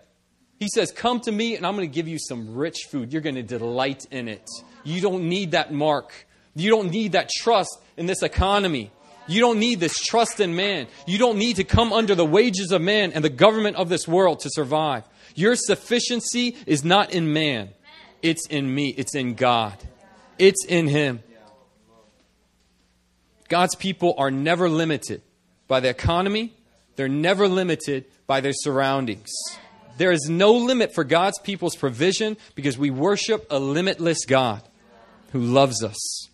He 0.59 0.69
says, 0.75 0.91
Come 0.93 1.21
to 1.21 1.33
me 1.33 1.57
and 1.57 1.67
I'm 1.67 1.77
going 1.77 1.89
to 1.89 1.95
give 1.95 2.09
you 2.09 2.19
some 2.19 2.55
rich 2.55 2.87
food. 2.91 3.13
You're 3.13 3.23
going 3.23 3.37
to 3.37 3.43
delight 3.43 4.07
in 4.11 4.29
it. 4.29 4.49
You 4.85 5.01
don't 5.01 5.29
need 5.29 5.53
that 5.53 5.73
mark. 5.73 6.13
You 6.55 6.71
don't 6.71 6.91
need 6.91 7.13
that 7.13 7.31
trust 7.31 7.79
in 7.97 8.07
this 8.07 8.23
economy. 8.23 8.91
You 9.29 9.41
don't 9.41 9.59
need 9.59 9.79
this 9.79 9.99
trust 9.99 10.41
in 10.41 10.57
man. 10.57 10.89
You 11.07 11.19
don't 11.19 11.39
need 11.39 11.57
to 11.57 11.65
come 11.65 11.93
under 11.93 12.15
the 12.15 12.25
wages 12.25 12.73
of 12.73 12.81
man 12.81 13.13
and 13.13 13.23
the 13.23 13.29
government 13.29 13.77
of 13.77 13.89
this 13.91 14.09
world 14.09 14.41
to 14.41 14.51
survive. 14.51 15.05
Your 15.35 15.55
sufficiency 15.55 16.57
is 16.67 16.83
not 16.83 17.13
in 17.13 17.33
man, 17.33 17.69
it's 18.23 18.47
in 18.49 18.75
me, 18.75 18.89
it's 18.97 19.15
in 19.15 19.35
God, 19.35 19.77
it's 20.39 20.65
in 20.65 20.89
Him. 20.89 21.23
God's 23.49 23.77
people 23.77 24.15
are 24.19 24.31
never 24.31 24.69
limited 24.69 25.23
by 25.69 25.81
the 25.81 25.89
economy, 25.89 26.55
they're 26.99 27.09
never 27.09 27.47
limited 27.47 28.07
by 28.27 28.41
their 28.41 28.53
surroundings. 28.53 29.31
There 29.99 30.11
is 30.11 30.27
no 30.29 30.53
limit 30.53 30.93
for 30.93 31.05
God's 31.05 31.39
people's 31.39 31.77
provision 31.77 32.37
because 32.57 32.77
we 32.77 32.91
worship 32.91 33.47
a 33.51 33.61
limitless 33.61 34.25
God 34.27 34.63
who 35.31 35.39
loves 35.39 35.85
us. 35.85 36.29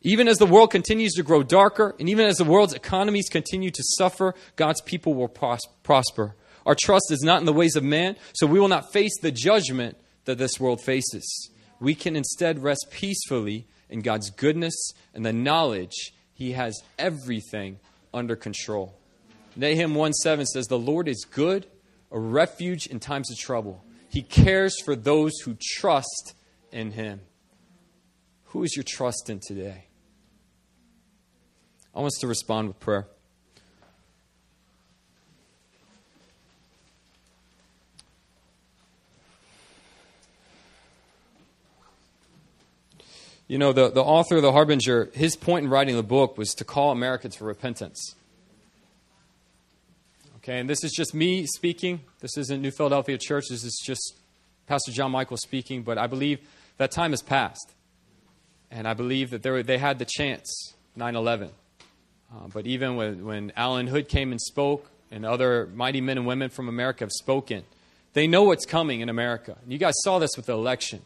Even 0.00 0.26
as 0.26 0.38
the 0.38 0.46
world 0.46 0.72
continues 0.72 1.12
to 1.12 1.22
grow 1.22 1.44
darker, 1.44 1.94
and 2.00 2.08
even 2.08 2.26
as 2.26 2.38
the 2.38 2.44
world's 2.44 2.74
economies 2.74 3.28
continue 3.28 3.70
to 3.70 3.84
suffer, 3.96 4.34
God's 4.56 4.80
people 4.80 5.14
will 5.14 5.28
pros- 5.28 5.60
prosper. 5.84 6.34
Our 6.66 6.74
trust 6.74 7.12
is 7.12 7.22
not 7.22 7.38
in 7.38 7.46
the 7.46 7.52
ways 7.52 7.76
of 7.76 7.84
man, 7.84 8.16
so 8.32 8.48
we 8.48 8.58
will 8.58 8.66
not 8.66 8.92
face 8.92 9.16
the 9.20 9.30
judgment 9.30 9.96
that 10.24 10.38
this 10.38 10.58
world 10.58 10.80
faces. 10.82 11.50
We 11.78 11.94
can 11.94 12.16
instead 12.16 12.64
rest 12.64 12.88
peacefully 12.90 13.68
in 13.88 14.00
God's 14.00 14.30
goodness 14.30 14.74
and 15.14 15.24
the 15.24 15.32
knowledge 15.32 16.12
He 16.34 16.50
has 16.50 16.82
everything 16.98 17.78
under 18.12 18.34
control. 18.34 18.98
Nahum 19.54 19.94
1 19.94 20.12
7 20.12 20.46
says, 20.46 20.66
The 20.66 20.78
Lord 20.78 21.08
is 21.08 21.24
good, 21.24 21.66
a 22.10 22.18
refuge 22.18 22.86
in 22.86 23.00
times 23.00 23.30
of 23.30 23.38
trouble. 23.38 23.84
He 24.08 24.22
cares 24.22 24.74
for 24.84 24.96
those 24.96 25.32
who 25.44 25.56
trust 25.60 26.34
in 26.70 26.92
Him. 26.92 27.20
Who 28.46 28.62
is 28.62 28.76
your 28.76 28.84
trust 28.84 29.30
in 29.30 29.40
today? 29.40 29.86
I 31.94 32.00
want 32.00 32.08
us 32.08 32.18
to 32.20 32.26
respond 32.26 32.68
with 32.68 32.80
prayer. 32.80 33.06
You 43.48 43.58
know, 43.58 43.74
the, 43.74 43.90
the 43.90 44.02
author 44.02 44.36
of 44.36 44.42
The 44.42 44.52
Harbinger, 44.52 45.10
his 45.12 45.36
point 45.36 45.64
in 45.64 45.70
writing 45.70 45.94
the 45.94 46.02
book 46.02 46.38
was 46.38 46.54
to 46.54 46.64
call 46.64 46.90
America 46.90 47.28
to 47.28 47.44
repentance. 47.44 48.14
Okay, 50.42 50.58
and 50.58 50.68
this 50.68 50.82
is 50.82 50.90
just 50.90 51.14
me 51.14 51.46
speaking. 51.46 52.00
This 52.18 52.36
isn't 52.36 52.60
New 52.60 52.72
Philadelphia 52.72 53.16
Church. 53.16 53.44
This 53.48 53.62
is 53.62 53.80
just 53.84 54.16
Pastor 54.66 54.90
John 54.90 55.12
Michael 55.12 55.36
speaking. 55.36 55.84
But 55.84 55.98
I 55.98 56.08
believe 56.08 56.40
that 56.78 56.90
time 56.90 57.12
has 57.12 57.22
passed. 57.22 57.74
And 58.68 58.88
I 58.88 58.94
believe 58.94 59.30
that 59.30 59.44
were, 59.44 59.62
they 59.62 59.78
had 59.78 60.00
the 60.00 60.04
chance, 60.04 60.74
9 60.96 61.14
11. 61.14 61.50
Uh, 62.34 62.48
but 62.52 62.66
even 62.66 62.96
when, 62.96 63.24
when 63.24 63.52
Allen 63.54 63.86
Hood 63.86 64.08
came 64.08 64.32
and 64.32 64.40
spoke, 64.40 64.90
and 65.12 65.24
other 65.24 65.68
mighty 65.74 66.00
men 66.00 66.18
and 66.18 66.26
women 66.26 66.50
from 66.50 66.68
America 66.68 67.04
have 67.04 67.12
spoken, 67.12 67.62
they 68.12 68.26
know 68.26 68.42
what's 68.42 68.66
coming 68.66 69.00
in 69.00 69.08
America. 69.08 69.56
And 69.62 69.72
you 69.72 69.78
guys 69.78 69.94
saw 70.02 70.18
this 70.18 70.30
with 70.36 70.46
the 70.46 70.54
election. 70.54 71.02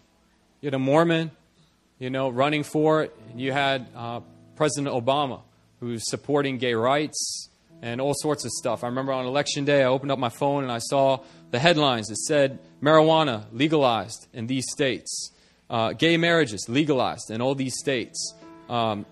You 0.63 0.69
had 0.69 0.75
a 0.75 0.79
Mormon, 0.79 1.31
you 1.99 2.09
know, 2.09 2.31
running 2.31 2.63
for 2.63 3.03
it. 3.03 3.15
And 3.31 3.39
you 3.39 3.53
had 3.53 3.87
uh, 3.95 4.21
President 4.55 4.95
Obama, 4.95 5.43
who's 5.81 6.09
supporting 6.09 6.57
gay 6.57 6.73
rights 6.73 7.51
and 7.83 8.01
all 8.01 8.15
sorts 8.15 8.45
of 8.45 8.51
stuff. 8.53 8.85
I 8.85 8.89
remember 8.89 9.13
on 9.13 9.27
election 9.27 9.65
day, 9.65 9.83
I 9.83 9.87
opened 9.87 10.11
up 10.11 10.19
my 10.19 10.29
phone 10.29 10.63
and 10.63 10.73
I 10.73 10.79
saw 10.79 11.21
the 11.51 11.59
headlines 11.59 12.09
that 12.09 12.17
said 12.17 12.59
marijuana 12.83 13.45
legalized 13.53 14.29
in 14.33 14.47
these 14.47 14.65
states, 14.71 15.31
uh, 15.71 15.93
gay 15.93 16.17
marriages 16.17 16.69
legalized 16.69 17.31
in 17.31 17.41
all 17.41 17.55
these 17.55 17.75
states, 17.79 18.35
um, 18.69 19.07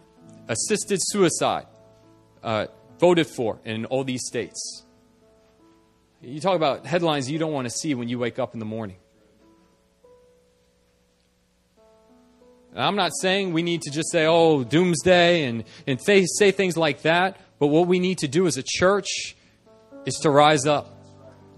assisted 0.48 0.98
suicide 1.02 1.66
uh, 2.42 2.66
voted 2.98 3.26
for 3.26 3.58
in 3.64 3.86
all 3.86 4.04
these 4.04 4.22
states. 4.26 4.82
You 6.20 6.40
talk 6.40 6.56
about 6.56 6.86
headlines 6.86 7.30
you 7.30 7.38
don't 7.38 7.52
want 7.52 7.66
to 7.66 7.70
see 7.70 7.94
when 7.94 8.08
you 8.08 8.18
wake 8.18 8.38
up 8.38 8.54
in 8.54 8.60
the 8.60 8.66
morning. 8.66 8.96
And 12.72 12.82
I'm 12.82 12.96
not 12.96 13.12
saying 13.20 13.52
we 13.52 13.62
need 13.62 13.82
to 13.82 13.90
just 13.90 14.10
say, 14.10 14.26
oh, 14.26 14.64
doomsday 14.64 15.44
and, 15.44 15.64
and 15.86 16.02
say, 16.02 16.24
say 16.26 16.50
things 16.50 16.76
like 16.76 17.02
that. 17.02 17.36
But 17.58 17.68
what 17.68 17.86
we 17.86 17.98
need 17.98 18.18
to 18.18 18.28
do 18.28 18.46
as 18.46 18.56
a 18.56 18.62
church 18.62 19.36
is 20.06 20.14
to 20.22 20.30
rise 20.30 20.66
up, 20.66 20.88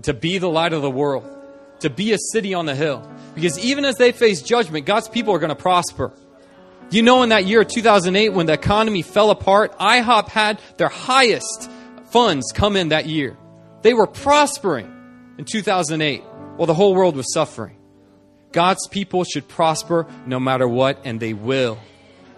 to 0.03 0.15
be 0.15 0.39
the 0.39 0.49
light 0.49 0.73
of 0.73 0.83
the 0.83 0.91
world, 0.91 1.25
to 1.81 1.91
be 1.91 2.13
a 2.13 2.19
city 2.33 2.55
on 2.55 2.67
the 2.67 2.75
hill. 2.75 3.09
Because 3.35 3.59
even 3.59 3.85
as 3.85 3.97
they 3.97 4.13
face 4.13 4.43
judgment, 4.43 4.87
God's 4.87 5.09
people 5.09 5.35
are 5.35 5.39
going 5.39 5.51
to 5.51 5.55
prosper. 5.55 6.13
You 6.91 7.03
know, 7.03 7.23
in 7.23 7.31
that 7.31 7.47
year 7.47 7.65
2008, 7.65 8.31
when 8.31 8.47
the 8.47 8.53
economy 8.53 9.03
fell 9.03 9.31
apart, 9.31 9.77
IHOP 9.79 10.29
had 10.29 10.61
their 10.77 10.89
highest 10.89 11.69
funds 12.11 12.53
come 12.55 12.77
in 12.77 12.91
that 12.91 13.07
year. 13.07 13.37
They 13.83 13.93
were 13.93 14.07
prospering 14.07 14.93
in 15.39 15.45
2008 15.45 16.23
while 16.57 16.67
the 16.67 16.75
whole 16.75 16.95
world 16.95 17.17
was 17.17 17.33
suffering. 17.33 17.77
God's 18.53 18.87
people 18.89 19.25
should 19.25 19.49
prosper 19.49 20.07
no 20.27 20.41
matter 20.41 20.67
what, 20.67 21.01
and 21.05 21.21
they 21.21 21.35
will. 21.35 21.79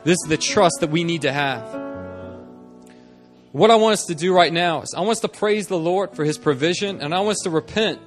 This 0.04 0.16
is 0.24 0.28
the 0.28 0.36
trust 0.36 0.78
that 0.80 0.90
we 0.90 1.04
need 1.04 1.22
to 1.22 1.32
have. 1.32 1.87
What 3.52 3.70
I 3.70 3.76
want 3.76 3.94
us 3.94 4.04
to 4.06 4.14
do 4.14 4.34
right 4.34 4.52
now 4.52 4.82
is 4.82 4.92
I 4.94 5.00
want 5.00 5.12
us 5.12 5.20
to 5.20 5.28
praise 5.28 5.68
the 5.68 5.78
Lord 5.78 6.14
for 6.14 6.22
his 6.22 6.36
provision, 6.36 7.00
and 7.00 7.14
I 7.14 7.20
want 7.20 7.32
us 7.32 7.42
to 7.44 7.50
repent 7.50 7.98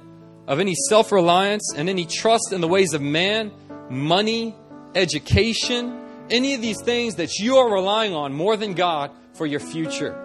of 0.46 0.60
any 0.60 0.74
self 0.88 1.10
reliance 1.10 1.74
and 1.74 1.88
any 1.88 2.06
trust 2.06 2.52
in 2.52 2.60
the 2.60 2.68
ways 2.68 2.94
of 2.94 3.02
man, 3.02 3.50
money, 3.90 4.54
education, 4.94 6.00
any 6.30 6.54
of 6.54 6.62
these 6.62 6.80
things 6.82 7.16
that 7.16 7.40
you 7.40 7.56
are 7.56 7.72
relying 7.72 8.14
on 8.14 8.32
more 8.32 8.56
than 8.56 8.74
God 8.74 9.10
for 9.32 9.44
your 9.44 9.58
future. 9.58 10.16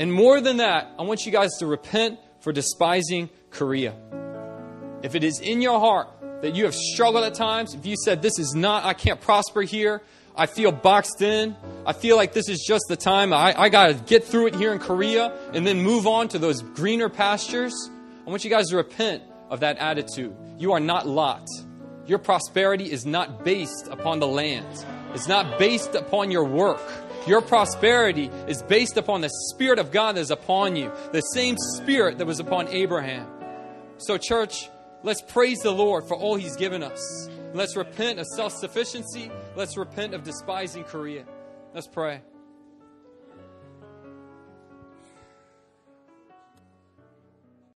And 0.00 0.12
more 0.12 0.40
than 0.40 0.56
that, 0.56 0.90
I 0.98 1.02
want 1.02 1.24
you 1.24 1.30
guys 1.30 1.50
to 1.60 1.66
repent 1.66 2.18
for 2.40 2.52
despising 2.52 3.30
Korea. 3.50 3.94
If 5.04 5.14
it 5.14 5.22
is 5.22 5.38
in 5.38 5.62
your 5.62 5.78
heart 5.78 6.08
that 6.40 6.56
you 6.56 6.64
have 6.64 6.74
struggled 6.74 7.22
at 7.22 7.34
times, 7.34 7.74
if 7.74 7.86
you 7.86 7.94
said, 7.96 8.22
This 8.22 8.40
is 8.40 8.54
not, 8.56 8.84
I 8.84 8.94
can't 8.94 9.20
prosper 9.20 9.62
here, 9.62 10.02
I 10.34 10.46
feel 10.46 10.72
boxed 10.72 11.20
in, 11.20 11.56
I 11.84 11.92
feel 11.92 12.16
like 12.16 12.32
this 12.32 12.48
is 12.48 12.64
just 12.66 12.84
the 12.88 12.96
time, 12.96 13.32
I, 13.32 13.54
I 13.58 13.68
got 13.68 13.88
to 13.88 13.94
get 13.94 14.24
through 14.24 14.46
it 14.46 14.54
here 14.54 14.72
in 14.72 14.78
Korea 14.78 15.32
and 15.52 15.66
then 15.66 15.82
move 15.82 16.06
on 16.06 16.28
to 16.28 16.38
those 16.38 16.62
greener 16.62 17.08
pastures, 17.08 17.74
I 18.26 18.30
want 18.30 18.44
you 18.44 18.50
guys 18.50 18.68
to 18.68 18.76
repent 18.76 19.22
of 19.50 19.60
that 19.60 19.78
attitude. 19.78 20.34
You 20.58 20.72
are 20.72 20.80
not 20.80 21.06
Lot. 21.06 21.46
Your 22.06 22.18
prosperity 22.18 22.90
is 22.90 23.04
not 23.04 23.44
based 23.44 23.88
upon 23.88 24.20
the 24.20 24.26
land, 24.26 24.84
it's 25.14 25.28
not 25.28 25.58
based 25.58 25.94
upon 25.94 26.30
your 26.30 26.44
work. 26.44 26.80
Your 27.24 27.40
prosperity 27.40 28.32
is 28.48 28.64
based 28.64 28.96
upon 28.96 29.20
the 29.20 29.30
Spirit 29.50 29.78
of 29.78 29.92
God 29.92 30.16
that 30.16 30.22
is 30.22 30.32
upon 30.32 30.74
you, 30.74 30.90
the 31.12 31.20
same 31.20 31.56
Spirit 31.76 32.18
that 32.18 32.26
was 32.26 32.40
upon 32.40 32.66
Abraham. 32.66 33.28
So, 33.98 34.18
church, 34.18 34.68
Let's 35.04 35.20
praise 35.20 35.58
the 35.58 35.72
Lord 35.72 36.06
for 36.06 36.16
all 36.16 36.36
He's 36.36 36.54
given 36.54 36.82
us. 36.82 37.28
Let's 37.54 37.76
repent 37.76 38.20
of 38.20 38.26
self 38.26 38.52
sufficiency. 38.52 39.30
Let's 39.54 39.76
repent 39.76 40.14
of 40.14 40.22
despising 40.22 40.84
Korea. 40.84 41.24
Let's 41.74 41.86
pray. 41.86 42.22